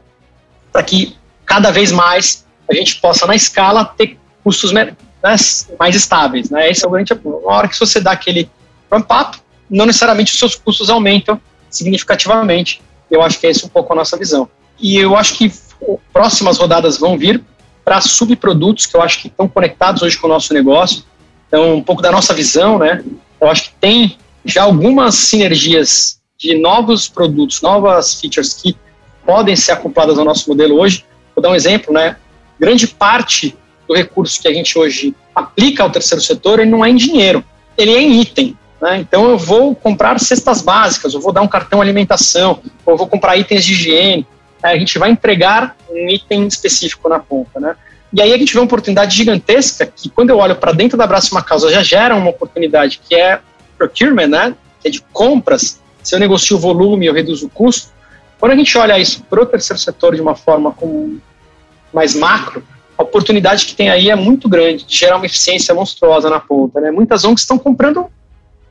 para 0.72 0.84
que 0.84 1.16
cada 1.46 1.72
vez 1.72 1.92
mais 1.92 2.46
a 2.70 2.74
gente 2.74 3.00
possa, 3.02 3.26
na 3.26 3.36
escala, 3.36 3.84
ter 3.84 4.18
custos 4.44 4.72
né, 5.24 5.36
mais 5.80 5.96
estáveis. 5.96 6.50
Né? 6.50 6.70
Esse 6.70 6.86
é 6.86 6.88
o 6.88 6.92
grande 6.92 7.14
Na 7.24 7.56
hora 7.56 7.68
que 7.68 7.80
você 7.80 8.02
dá 8.02 8.12
aquele 8.12 8.50
ramp-up, 8.92 9.40
não 9.70 9.86
necessariamente 9.86 10.34
os 10.34 10.38
seus 10.38 10.56
custos 10.56 10.90
aumentam 10.90 11.40
significativamente. 11.70 12.82
Eu 13.10 13.22
acho 13.24 13.40
que 13.40 13.48
é 13.48 13.50
esse 13.50 13.66
um 13.66 13.70
pouco 13.70 13.94
a 13.94 13.96
nossa 13.96 14.18
visão. 14.18 14.50
E 14.80 14.98
eu 14.98 15.16
acho 15.16 15.36
que 15.36 15.52
próximas 16.12 16.58
rodadas 16.58 16.98
vão 16.98 17.18
vir 17.18 17.42
para 17.84 18.00
subprodutos 18.02 18.86
que 18.86 18.96
eu 18.96 19.02
acho 19.02 19.22
que 19.22 19.28
estão 19.28 19.48
conectados 19.48 20.02
hoje 20.02 20.18
com 20.18 20.28
o 20.28 20.30
nosso 20.30 20.54
negócio. 20.54 21.04
Então, 21.48 21.76
um 21.76 21.84
pouco 21.84 22.02
da 22.02 22.12
nossa 22.12 22.34
visão, 22.34 22.78
né? 22.78 23.04
Eu 23.40 23.50
acho 23.50 23.66
que 23.66 23.72
tem 23.80 24.18
já 24.46 24.64
algumas 24.64 25.16
sinergias 25.16 26.20
de 26.38 26.58
novos 26.58 27.08
produtos, 27.08 27.62
novas 27.62 28.20
features 28.20 28.54
que 28.54 28.76
podem 29.26 29.56
ser 29.56 29.74
acopladas 29.74 30.18
ao 30.18 30.26
nosso 30.26 30.50
modelo 30.50 30.80
hoje. 30.80 31.06
Vou 31.36 31.42
dar 31.42 31.50
um 31.50 31.56
exemplo, 31.56 31.94
né? 31.94 32.18
Grande 32.60 32.88
parte 32.88 33.56
do 33.94 33.98
recurso 33.98 34.42
que 34.42 34.48
a 34.48 34.54
gente 34.54 34.78
hoje 34.78 35.16
aplica 35.36 35.84
ao 35.84 35.90
terceiro 35.90 36.22
setor, 36.22 36.60
ele 36.60 36.72
não 36.72 36.84
é 36.84 36.90
em 36.90 36.96
dinheiro, 36.96 37.44
ele 37.78 37.94
é 37.94 38.02
em 38.02 38.20
item. 38.20 38.58
Né? 38.82 38.98
Então 38.98 39.30
eu 39.30 39.38
vou 39.38 39.76
comprar 39.76 40.20
cestas 40.20 40.62
básicas, 40.62 41.14
eu 41.14 41.22
vou 41.22 41.32
dar 41.32 41.42
um 41.42 41.48
cartão 41.48 41.80
alimentação, 41.80 42.60
ou 42.86 42.94
eu 42.94 42.98
vou 42.98 43.08
comprar 43.08 43.38
itens 43.38 43.64
de 43.64 43.74
higiene. 43.74 44.28
Né? 44.62 44.72
A 44.72 44.78
gente 44.78 44.98
vai 44.98 45.12
entregar 45.12 45.78
um 45.90 46.10
item 46.10 46.48
específico 46.48 47.08
na 47.08 47.20
ponta. 47.20 47.60
Né? 47.60 47.76
E 48.12 48.22
aí 48.22 48.34
a 48.34 48.38
gente 48.38 48.52
vê 48.52 48.60
uma 48.60 48.66
oportunidade 48.66 49.16
gigantesca 49.16 49.86
que, 49.86 50.10
quando 50.10 50.32
eu 50.32 50.38
olho 50.38 50.56
para 50.56 50.72
dentro 50.72 50.98
da 50.98 51.04
Abraço 51.04 51.34
Uma 51.34 51.44
Causa, 51.44 51.72
já 51.72 51.84
gera 51.84 52.16
uma 52.16 52.30
oportunidade 52.30 53.00
que 53.08 53.16
é 53.16 53.40
procurement, 53.78 54.28
né? 54.28 54.56
que 54.82 54.88
é 54.88 54.92
de 54.92 55.02
compras. 55.14 55.80
Se 56.02 56.16
eu 56.16 56.20
negocio 56.20 56.58
o 56.58 56.60
volume, 56.60 57.06
eu 57.06 57.14
reduzo 57.14 57.46
o 57.46 57.50
custo. 57.50 57.94
Quando 58.40 58.52
a 58.52 58.56
gente 58.56 58.78
olha 58.78 59.00
isso 59.00 59.24
para 59.24 59.42
o 59.42 59.46
terceiro 59.46 59.80
setor 59.80 60.16
de 60.16 60.22
uma 60.22 60.36
forma 60.36 60.76
mais 61.94 62.14
macro, 62.16 62.62
a 63.04 63.06
oportunidade 63.06 63.66
que 63.66 63.76
tem 63.76 63.90
aí 63.90 64.10
é 64.10 64.16
muito 64.16 64.48
grande 64.48 64.86
de 64.86 64.96
gerar 64.96 65.18
uma 65.18 65.26
eficiência 65.26 65.76
monstruosa 65.76 66.30
na 66.30 66.40
ponta. 66.40 66.80
Né? 66.80 66.90
Muitas 66.90 67.26
ONGs 67.26 67.42
estão 67.42 67.60
comprando 67.60 68.08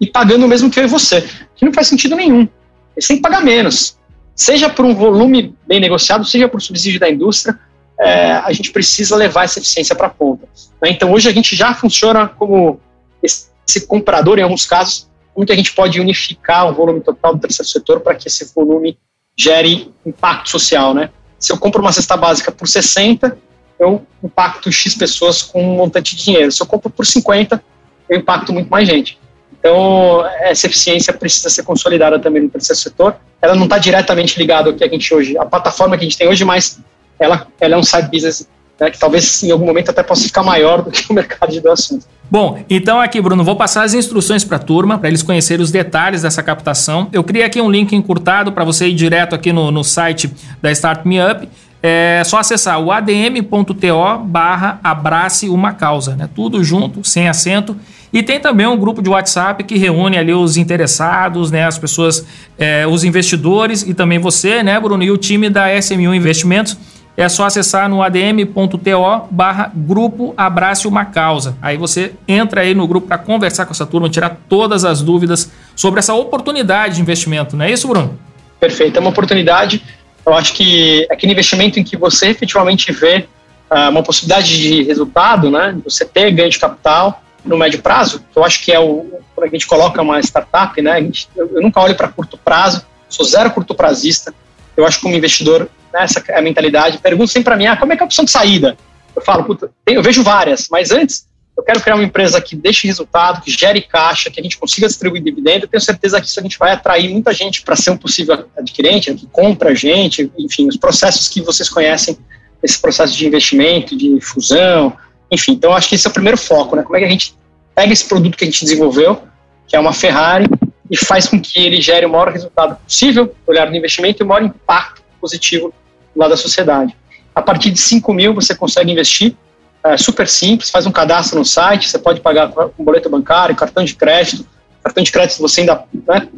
e 0.00 0.06
pagando 0.06 0.46
o 0.46 0.48
mesmo 0.48 0.70
que 0.70 0.80
eu 0.80 0.84
e 0.84 0.88
você, 0.88 1.28
que 1.54 1.64
não 1.64 1.72
faz 1.72 1.86
sentido 1.86 2.16
nenhum. 2.16 2.48
Eles 2.96 3.06
têm 3.06 3.16
que 3.16 3.22
pagar 3.22 3.42
menos. 3.42 3.96
Seja 4.34 4.68
por 4.68 4.84
um 4.84 4.94
volume 4.94 5.54
bem 5.66 5.78
negociado, 5.78 6.24
seja 6.24 6.48
por 6.48 6.60
subsídio 6.60 6.98
da 6.98 7.08
indústria, 7.08 7.58
é, 8.00 8.32
a 8.32 8.52
gente 8.52 8.72
precisa 8.72 9.14
levar 9.14 9.44
essa 9.44 9.58
eficiência 9.58 9.94
para 9.94 10.06
a 10.06 10.10
ponta. 10.10 10.48
Né? 10.82 10.90
Então, 10.90 11.12
hoje 11.12 11.28
a 11.28 11.32
gente 11.32 11.54
já 11.54 11.74
funciona 11.74 12.26
como 12.26 12.80
esse 13.22 13.86
comprador, 13.86 14.38
em 14.38 14.42
alguns 14.42 14.66
casos, 14.66 15.08
como 15.34 15.46
que 15.46 15.52
a 15.52 15.56
gente 15.56 15.72
pode 15.72 16.00
unificar 16.00 16.68
o 16.68 16.74
volume 16.74 17.00
total 17.00 17.34
do 17.34 17.40
terceiro 17.40 17.68
setor 17.68 18.00
para 18.00 18.14
que 18.14 18.28
esse 18.28 18.52
volume 18.54 18.98
gere 19.36 19.92
impacto 20.04 20.50
social, 20.50 20.92
né? 20.94 21.10
Se 21.38 21.52
eu 21.52 21.58
compro 21.58 21.80
uma 21.80 21.92
cesta 21.92 22.16
básica 22.16 22.52
por 22.52 22.68
60, 22.68 23.36
eu 23.82 24.02
impacto 24.22 24.70
X 24.70 24.94
pessoas 24.94 25.42
com 25.42 25.62
um 25.62 25.76
montante 25.76 26.16
de 26.16 26.24
dinheiro. 26.24 26.50
Se 26.52 26.62
eu 26.62 26.66
compro 26.66 26.88
por 26.90 27.04
50, 27.04 27.62
eu 28.08 28.18
impacto 28.18 28.52
muito 28.52 28.68
mais 28.68 28.86
gente. 28.86 29.18
Então, 29.58 30.24
essa 30.40 30.66
eficiência 30.66 31.12
precisa 31.12 31.48
ser 31.48 31.62
consolidada 31.62 32.18
também 32.18 32.42
no 32.42 32.48
terceiro 32.48 32.80
setor. 32.80 33.16
Ela 33.40 33.54
não 33.54 33.64
está 33.64 33.78
diretamente 33.78 34.38
ligada 34.38 34.70
ao 34.70 34.74
que 34.74 34.82
a 34.82 34.88
gente 34.88 35.14
hoje, 35.14 35.38
a 35.38 35.44
plataforma 35.44 35.96
que 35.96 36.04
a 36.04 36.08
gente 36.08 36.18
tem 36.18 36.28
hoje, 36.28 36.44
mas 36.44 36.80
ela, 37.18 37.46
ela 37.60 37.74
é 37.74 37.78
um 37.78 37.82
side 37.82 38.08
business 38.10 38.48
né, 38.80 38.90
que 38.90 38.98
talvez 38.98 39.42
em 39.44 39.52
algum 39.52 39.64
momento 39.64 39.90
até 39.90 40.02
possa 40.02 40.24
ficar 40.24 40.42
maior 40.42 40.82
do 40.82 40.90
que 40.90 41.10
o 41.10 41.14
mercado 41.14 41.52
de 41.52 41.60
doações. 41.60 42.06
Bom, 42.28 42.64
então 42.68 43.00
aqui, 43.00 43.20
Bruno, 43.20 43.44
vou 43.44 43.54
passar 43.54 43.84
as 43.84 43.94
instruções 43.94 44.42
para 44.42 44.56
a 44.56 44.60
turma, 44.60 44.98
para 44.98 45.08
eles 45.08 45.22
conhecerem 45.22 45.62
os 45.62 45.70
detalhes 45.70 46.22
dessa 46.22 46.42
captação. 46.42 47.08
Eu 47.12 47.22
criei 47.22 47.44
aqui 47.44 47.60
um 47.60 47.70
link 47.70 47.94
encurtado 47.94 48.52
para 48.52 48.64
você 48.64 48.88
ir 48.88 48.94
direto 48.94 49.34
aqui 49.34 49.52
no, 49.52 49.70
no 49.70 49.84
site 49.84 50.32
da 50.60 50.72
Start 50.72 51.04
Me 51.04 51.18
Up. 51.22 51.48
É 51.82 52.22
só 52.24 52.38
acessar 52.38 52.80
o 52.80 52.92
adm.to 52.92 54.18
barra 54.24 54.78
abrace 54.84 55.48
uma 55.48 55.72
causa, 55.72 56.14
né? 56.14 56.28
Tudo 56.32 56.62
junto, 56.62 57.02
sem 57.02 57.28
acento. 57.28 57.76
E 58.12 58.22
tem 58.22 58.38
também 58.38 58.66
um 58.66 58.76
grupo 58.76 59.02
de 59.02 59.08
WhatsApp 59.08 59.64
que 59.64 59.76
reúne 59.76 60.16
ali 60.16 60.32
os 60.32 60.56
interessados, 60.56 61.50
né? 61.50 61.64
As 61.64 61.78
pessoas, 61.78 62.24
é, 62.56 62.86
os 62.86 63.02
investidores 63.02 63.82
e 63.82 63.94
também 63.94 64.18
você, 64.18 64.62
né, 64.62 64.78
Bruno? 64.78 65.02
E 65.02 65.10
o 65.10 65.16
time 65.16 65.50
da 65.50 65.74
SMU 65.76 66.14
Investimentos 66.14 66.78
é 67.16 67.28
só 67.28 67.46
acessar 67.46 67.88
no 67.88 68.02
adm.to 68.02 69.28
barra 69.30 69.70
grupo 69.74 70.32
Abrace 70.36 70.86
Uma 70.86 71.04
Causa. 71.04 71.56
Aí 71.60 71.76
você 71.76 72.12
entra 72.28 72.60
aí 72.60 72.74
no 72.74 72.86
grupo 72.86 73.06
para 73.06 73.18
conversar 73.18 73.66
com 73.66 73.72
essa 73.72 73.84
turma, 73.84 74.08
tirar 74.08 74.38
todas 74.48 74.84
as 74.84 75.02
dúvidas 75.02 75.50
sobre 75.74 75.98
essa 75.98 76.14
oportunidade 76.14 76.96
de 76.96 77.02
investimento, 77.02 77.56
não 77.56 77.64
é 77.64 77.70
isso, 77.70 77.88
Bruno? 77.88 78.18
Perfeito, 78.58 78.96
é 78.96 79.00
uma 79.00 79.10
oportunidade. 79.10 79.82
Eu 80.24 80.34
acho 80.34 80.54
que 80.54 81.06
aquele 81.10 81.32
investimento 81.32 81.78
em 81.78 81.84
que 81.84 81.96
você 81.96 82.28
efetivamente 82.28 82.92
vê 82.92 83.26
uh, 83.70 83.90
uma 83.90 84.02
possibilidade 84.02 84.60
de 84.60 84.82
resultado, 84.84 85.50
né? 85.50 85.76
Você 85.84 86.04
ter 86.04 86.30
ganho 86.30 86.50
de 86.50 86.58
capital 86.58 87.22
no 87.44 87.58
médio 87.58 87.82
prazo, 87.82 88.24
eu 88.34 88.44
acho 88.44 88.62
que 88.62 88.70
é 88.70 88.78
o 88.78 89.20
quando 89.34 89.48
a 89.48 89.50
gente 89.50 89.66
coloca 89.66 90.00
uma 90.00 90.20
startup, 90.20 90.80
né? 90.80 91.00
Gente, 91.00 91.28
eu, 91.34 91.50
eu 91.56 91.62
nunca 91.62 91.80
olho 91.80 91.96
para 91.96 92.08
curto 92.08 92.38
prazo, 92.38 92.84
sou 93.08 93.24
zero 93.24 93.50
curto 93.50 93.74
prazista. 93.74 94.32
Eu 94.76 94.86
acho 94.86 94.98
que 94.98 95.02
como 95.02 95.16
investidor 95.16 95.68
né, 95.92 96.02
essa 96.02 96.22
é 96.28 96.38
a 96.38 96.42
mentalidade. 96.42 96.98
Perguntam 96.98 97.26
sempre 97.26 97.44
para 97.44 97.56
mim, 97.56 97.66
ah, 97.66 97.76
como 97.76 97.92
é 97.92 97.96
que 97.96 98.02
é 98.02 98.04
a 98.04 98.06
opção 98.06 98.24
de 98.24 98.30
saída? 98.30 98.76
Eu 99.14 99.22
falo, 99.22 99.44
puta, 99.44 99.70
eu 99.86 100.02
vejo 100.02 100.22
várias, 100.22 100.68
mas 100.70 100.90
antes 100.90 101.26
eu 101.62 101.64
quero 101.64 101.80
criar 101.80 101.94
uma 101.94 102.02
empresa 102.02 102.40
que 102.40 102.56
deixe 102.56 102.88
resultado, 102.88 103.40
que 103.40 103.50
gere 103.50 103.80
caixa, 103.80 104.28
que 104.30 104.40
a 104.40 104.42
gente 104.42 104.58
consiga 104.58 104.88
distribuir 104.88 105.22
dividendo. 105.22 105.64
Eu 105.64 105.68
tenho 105.68 105.80
certeza 105.80 106.20
que 106.20 106.26
isso 106.26 106.40
a 106.40 106.42
gente 106.42 106.58
vai 106.58 106.72
atrair 106.72 107.08
muita 107.08 107.32
gente 107.32 107.62
para 107.62 107.76
ser 107.76 107.90
um 107.90 107.96
possível 107.96 108.46
adquirente, 108.56 109.10
né, 109.10 109.16
que 109.16 109.26
compra 109.26 109.70
a 109.70 109.74
gente, 109.74 110.28
enfim, 110.36 110.66
os 110.66 110.76
processos 110.76 111.28
que 111.28 111.40
vocês 111.40 111.68
conhecem, 111.68 112.18
esse 112.62 112.80
processo 112.80 113.16
de 113.16 113.26
investimento, 113.26 113.96
de 113.96 114.20
fusão, 114.20 114.96
enfim. 115.30 115.52
Então, 115.52 115.72
acho 115.72 115.88
que 115.88 115.94
esse 115.94 116.04
é 116.06 116.10
o 116.10 116.12
primeiro 116.12 116.36
foco, 116.36 116.74
né? 116.74 116.82
Como 116.82 116.96
é 116.96 116.98
que 116.98 117.06
a 117.06 117.10
gente 117.10 117.34
pega 117.74 117.92
esse 117.92 118.08
produto 118.08 118.36
que 118.36 118.44
a 118.44 118.46
gente 118.46 118.60
desenvolveu, 118.64 119.22
que 119.68 119.76
é 119.76 119.80
uma 119.80 119.92
Ferrari, 119.92 120.46
e 120.90 120.96
faz 120.96 121.28
com 121.28 121.40
que 121.40 121.60
ele 121.60 121.80
gere 121.80 122.06
o 122.06 122.10
maior 122.10 122.28
resultado 122.28 122.76
possível, 122.84 123.34
olhar 123.46 123.70
do 123.70 123.76
investimento 123.76 124.22
e 124.22 124.24
o 124.24 124.26
maior 124.26 124.42
impacto 124.42 125.00
positivo 125.20 125.72
lá 126.14 126.26
da 126.26 126.36
sociedade. 126.36 126.94
A 127.34 127.40
partir 127.40 127.70
de 127.70 127.78
5 127.78 128.12
mil 128.12 128.34
você 128.34 128.52
consegue 128.52 128.90
investir, 128.90 129.36
é 129.84 129.96
super 129.96 130.28
simples, 130.28 130.70
faz 130.70 130.86
um 130.86 130.92
cadastro 130.92 131.38
no 131.38 131.44
site, 131.44 131.88
você 131.88 131.98
pode 131.98 132.20
pagar 132.20 132.48
com 132.48 132.84
boleto 132.84 133.10
bancário, 133.10 133.54
cartão 133.56 133.84
de 133.84 133.94
crédito, 133.94 134.46
cartão 134.82 135.02
de 135.02 135.10
crédito 135.10 135.40
você 135.40 135.62
ainda 135.62 135.84
né, 136.06 136.28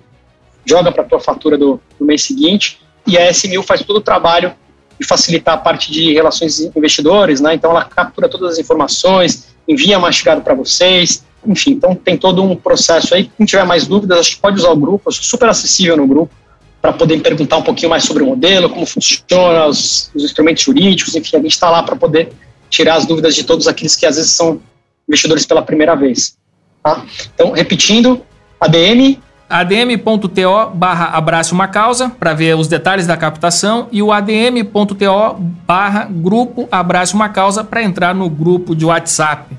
joga 0.65 0.91
para 0.91 1.03
a 1.03 1.07
tua 1.07 1.21
fatura 1.21 1.59
do, 1.59 1.81
do, 1.99 2.07
mês 2.07 2.23
seguinte, 2.23 2.81
e 3.07 3.19
a 3.19 3.31
S1000 3.31 3.63
faz 3.63 3.83
todo 3.83 3.99
o 3.99 4.01
trabalho 4.01 4.55
de 4.99 5.07
facilitar 5.07 5.55
a 5.55 5.59
parte 5.59 5.93
de 5.93 6.15
relações 6.15 6.61
investidores, 6.61 7.41
né, 7.41 7.55
então 7.55 7.71
ela 7.71 7.85
captura 7.85 8.29
todas 8.29 8.53
as 8.53 8.59
informações, 8.59 9.55
envia 9.69 9.99
mastigado 9.99 10.41
para 10.41 10.55
vocês, 10.55 11.25
enfim, 11.47 11.73
então 11.73 11.95
tem 11.95 12.17
todo 12.17 12.43
um 12.43 12.57
processo 12.57 13.15
aí, 13.15 13.31
quem 13.37 13.45
tiver 13.45 13.65
mais 13.65 13.87
dúvidas, 13.87 14.21
acho 14.21 14.37
que 14.37 14.41
pode 14.41 14.59
usar 14.59 14.71
o 14.71 14.77
grupo, 14.77 15.09
eu 15.09 15.13
sou 15.13 15.23
super 15.23 15.51
acessível 15.51 15.97
no 15.97 16.07
grupo, 16.07 16.33
para 16.81 16.93
poder 16.93 17.21
perguntar 17.21 17.57
um 17.57 17.63
pouquinho 17.63 17.89
mais 17.89 18.05
sobre 18.05 18.23
o 18.23 18.27
modelo, 18.27 18.69
como 18.69 18.85
funciona, 18.85 19.67
os, 19.67 20.11
os 20.15 20.23
instrumentos 20.23 20.63
jurídicos, 20.63 21.15
enfim, 21.15 21.37
a 21.37 21.41
gente 21.41 21.53
está 21.53 21.71
lá 21.71 21.83
para 21.83 21.97
poder 21.97 22.31
tirar 22.75 22.97
as 22.97 23.07
dúvidas 23.07 23.35
de 23.35 23.45
todos 23.45 23.69
aqueles 23.69 23.95
que 23.95 24.05
às 24.05 24.17
vezes 24.17 24.33
são 24.33 24.61
investidores 25.09 25.47
pela 25.47 25.63
primeira 25.63 25.95
vez. 25.95 26.37
Tá? 26.83 27.05
Então, 27.35 27.53
repetindo, 27.53 28.21
ADM 28.61 29.19
adm.to 29.49 30.71
barra 30.75 31.23
uma 31.53 31.69
causa 31.69 32.09
para 32.09 32.33
ver 32.33 32.57
os 32.57 32.67
detalhes 32.67 33.07
da 33.07 33.17
captação 33.17 33.89
e 33.93 34.03
o 34.03 34.11
adm.to 34.11 35.37
barra 35.67 36.09
grupo 36.11 36.67
abrace 36.73 37.15
uma 37.15 37.29
causa 37.29 37.63
para 37.63 37.83
entrar 37.83 38.15
no 38.15 38.29
grupo 38.29 38.75
de 38.75 38.85
WhatsApp. 38.85 39.55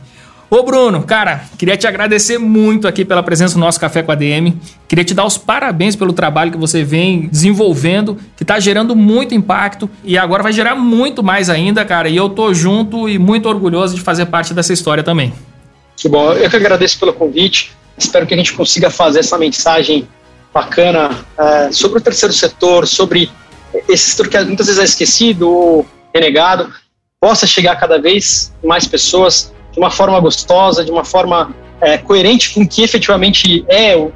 Ô 0.49 0.61
Bruno, 0.61 1.01
cara, 1.03 1.43
queria 1.57 1.75
te 1.75 1.87
agradecer 1.87 2.37
muito 2.37 2.87
aqui 2.87 3.03
pela 3.03 3.23
presença 3.23 3.55
no 3.55 3.65
nosso 3.65 3.79
Café 3.79 4.03
com 4.03 4.11
a 4.11 4.15
DM. 4.15 4.55
Queria 4.87 5.03
te 5.03 5.13
dar 5.13 5.25
os 5.25 5.37
parabéns 5.37 5.95
pelo 5.95 6.13
trabalho 6.13 6.51
que 6.51 6.57
você 6.57 6.83
vem 6.83 7.27
desenvolvendo, 7.27 8.17
que 8.37 8.43
está 8.43 8.59
gerando 8.59 8.95
muito 8.95 9.33
impacto 9.33 9.89
e 10.03 10.17
agora 10.17 10.43
vai 10.43 10.53
gerar 10.53 10.75
muito 10.75 11.23
mais 11.23 11.49
ainda, 11.49 11.83
cara. 11.83 12.09
E 12.09 12.15
eu 12.15 12.29
tô 12.29 12.53
junto 12.53 13.09
e 13.09 13.17
muito 13.17 13.49
orgulhoso 13.49 13.95
de 13.95 14.01
fazer 14.01 14.27
parte 14.27 14.53
dessa 14.53 14.71
história 14.71 15.03
também. 15.03 15.33
Que 15.97 16.07
bom, 16.07 16.31
eu 16.33 16.47
que 16.47 16.55
agradeço 16.55 16.99
pelo 16.99 17.13
convite. 17.13 17.71
Espero 17.97 18.27
que 18.27 18.33
a 18.33 18.37
gente 18.37 18.53
consiga 18.53 18.91
fazer 18.91 19.19
essa 19.19 19.37
mensagem 19.39 20.07
bacana 20.53 21.25
é, 21.37 21.71
sobre 21.71 21.97
o 21.97 22.01
terceiro 22.01 22.33
setor, 22.33 22.87
sobre 22.87 23.31
esse 23.89 24.11
setor 24.11 24.27
que 24.27 24.39
muitas 24.43 24.67
vezes 24.67 24.79
é 24.79 24.85
esquecido 24.85 25.49
ou 25.49 25.85
renegado, 26.13 26.71
possa 27.19 27.47
chegar 27.47 27.71
a 27.71 27.75
cada 27.75 27.99
vez 27.99 28.53
mais 28.63 28.87
pessoas 28.87 29.54
de 29.75 29.79
uma 29.79 29.91
forma 29.91 30.17
gostosa, 30.19 30.83
de 30.83 30.89
uma 30.89 31.03
forma 31.03 31.53
é, 31.81 31.97
coerente 31.97 32.53
com 32.53 32.61
o 32.61 32.67
que 32.67 32.81
efetivamente 32.81 33.65
é 33.67 33.95
o 33.95 34.11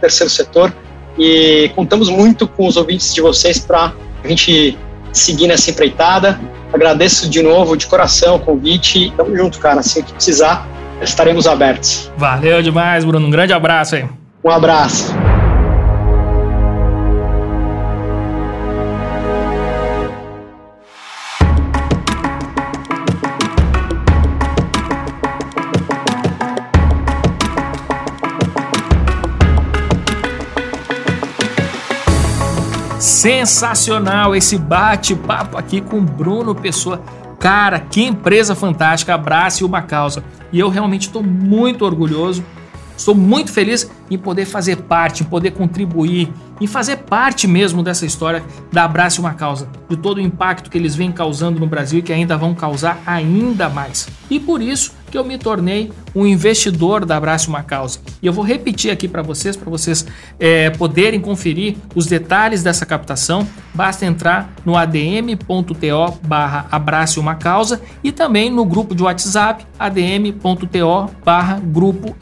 terceiro 0.00 0.30
setor. 0.30 0.74
E 1.16 1.70
contamos 1.74 2.10
muito 2.10 2.46
com 2.46 2.66
os 2.66 2.76
ouvintes 2.76 3.14
de 3.14 3.22
vocês 3.22 3.58
para 3.58 3.92
a 4.22 4.28
gente 4.28 4.76
seguir 5.12 5.46
nessa 5.46 5.70
empreitada. 5.70 6.38
Agradeço 6.72 7.30
de 7.30 7.40
novo, 7.40 7.76
de 7.76 7.86
coração, 7.86 8.36
o 8.36 8.40
convite. 8.40 9.12
Tamo 9.16 9.34
junto, 9.34 9.58
cara. 9.60 9.80
Assim 9.80 10.02
que 10.02 10.12
precisar, 10.12 10.68
estaremos 11.00 11.46
abertos. 11.46 12.10
Valeu 12.16 12.60
demais, 12.60 13.04
Bruno. 13.04 13.26
Um 13.26 13.30
grande 13.30 13.52
abraço 13.52 13.94
aí. 13.94 14.04
Um 14.44 14.50
abraço. 14.50 15.14
Sensacional 33.26 34.36
esse 34.36 34.56
bate-papo 34.56 35.58
aqui 35.58 35.80
com 35.80 36.00
Bruno 36.00 36.54
Pessoa. 36.54 37.02
Cara, 37.40 37.80
que 37.80 38.00
empresa 38.00 38.54
fantástica, 38.54 39.14
abrace 39.14 39.64
uma 39.64 39.82
causa. 39.82 40.22
E 40.52 40.60
eu 40.60 40.68
realmente 40.68 41.08
estou 41.08 41.24
muito 41.24 41.84
orgulhoso 41.84 42.44
Estou 42.96 43.14
muito 43.14 43.52
feliz 43.52 43.90
em 44.10 44.16
poder 44.16 44.46
fazer 44.46 44.76
parte, 44.76 45.22
em 45.22 45.26
poder 45.26 45.50
contribuir, 45.50 46.32
em 46.60 46.66
fazer 46.66 46.96
parte 46.96 47.46
mesmo 47.46 47.82
dessa 47.82 48.06
história 48.06 48.42
da 48.72 48.84
Abrace 48.84 49.20
uma 49.20 49.34
Causa, 49.34 49.68
de 49.88 49.96
todo 49.96 50.16
o 50.16 50.20
impacto 50.20 50.70
que 50.70 50.78
eles 50.78 50.94
vêm 50.94 51.12
causando 51.12 51.60
no 51.60 51.66
Brasil 51.66 51.98
e 51.98 52.02
que 52.02 52.12
ainda 52.12 52.36
vão 52.38 52.54
causar 52.54 52.98
ainda 53.06 53.68
mais. 53.68 54.08
E 54.30 54.40
por 54.40 54.62
isso 54.62 54.94
que 55.10 55.16
eu 55.16 55.24
me 55.24 55.38
tornei 55.38 55.92
um 56.14 56.26
investidor 56.26 57.04
da 57.04 57.16
Abrace 57.16 57.48
uma 57.48 57.62
Causa. 57.62 58.00
E 58.22 58.26
eu 58.26 58.32
vou 58.32 58.44
repetir 58.44 58.90
aqui 58.90 59.06
para 59.06 59.22
vocês, 59.22 59.56
para 59.56 59.70
vocês 59.70 60.06
é, 60.38 60.70
poderem 60.70 61.20
conferir 61.20 61.76
os 61.94 62.06
detalhes 62.06 62.62
dessa 62.62 62.86
captação. 62.86 63.46
Basta 63.74 64.06
entrar 64.06 64.52
no 64.64 64.76
adm.to 64.76 65.76
barra 66.22 66.66
uma 67.18 67.34
Causa 67.34 67.80
e 68.02 68.10
também 68.10 68.50
no 68.50 68.64
grupo 68.64 68.94
de 68.94 69.02
WhatsApp 69.02 69.66
adm.to 69.78 71.10
barra 71.24 71.60
Grupo 71.62 72.16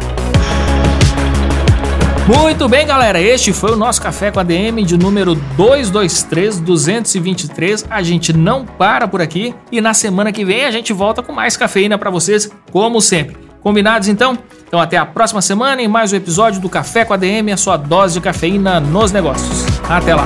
Muito 2.28 2.70
bem, 2.70 2.88
galera. 2.88 3.20
Este 3.20 3.52
foi 3.52 3.72
o 3.72 3.76
nosso 3.76 4.02
Café 4.02 4.32
com 4.32 4.40
a 4.40 4.44
DM 4.44 4.84
de 4.84 4.98
número 4.98 5.36
223 5.36 6.62
223. 6.62 7.86
A 7.90 8.02
gente 8.02 8.32
não 8.32 8.66
para 8.66 9.10
por 9.10 9.22
aqui 9.22 9.54
e 9.70 9.82
na 9.82 9.94
semana 9.94 10.32
que 10.32 10.46
vem 10.46 10.64
a 10.64 10.72
gente 10.72 10.94
volta 10.94 11.22
com 11.22 11.34
mais 11.34 11.58
cafeína 11.58 11.98
para 11.98 12.10
vocês, 12.10 12.50
como 12.72 13.02
sempre. 13.02 13.36
Combinados 13.62 14.08
então? 14.08 14.38
Então 14.66 14.80
até 14.80 14.96
a 14.96 15.06
próxima 15.06 15.42
semana 15.42 15.82
em 15.82 15.88
mais 15.88 16.14
um 16.14 16.16
episódio 16.16 16.62
do 16.62 16.70
Café 16.70 17.04
com 17.04 17.14
a 17.14 17.18
DM, 17.18 17.52
a 17.52 17.58
sua 17.58 17.76
dose 17.76 18.14
de 18.14 18.22
cafeína 18.22 18.80
nos 18.80 19.12
negócios. 19.12 19.66
Até 19.90 20.16
lá. 20.16 20.26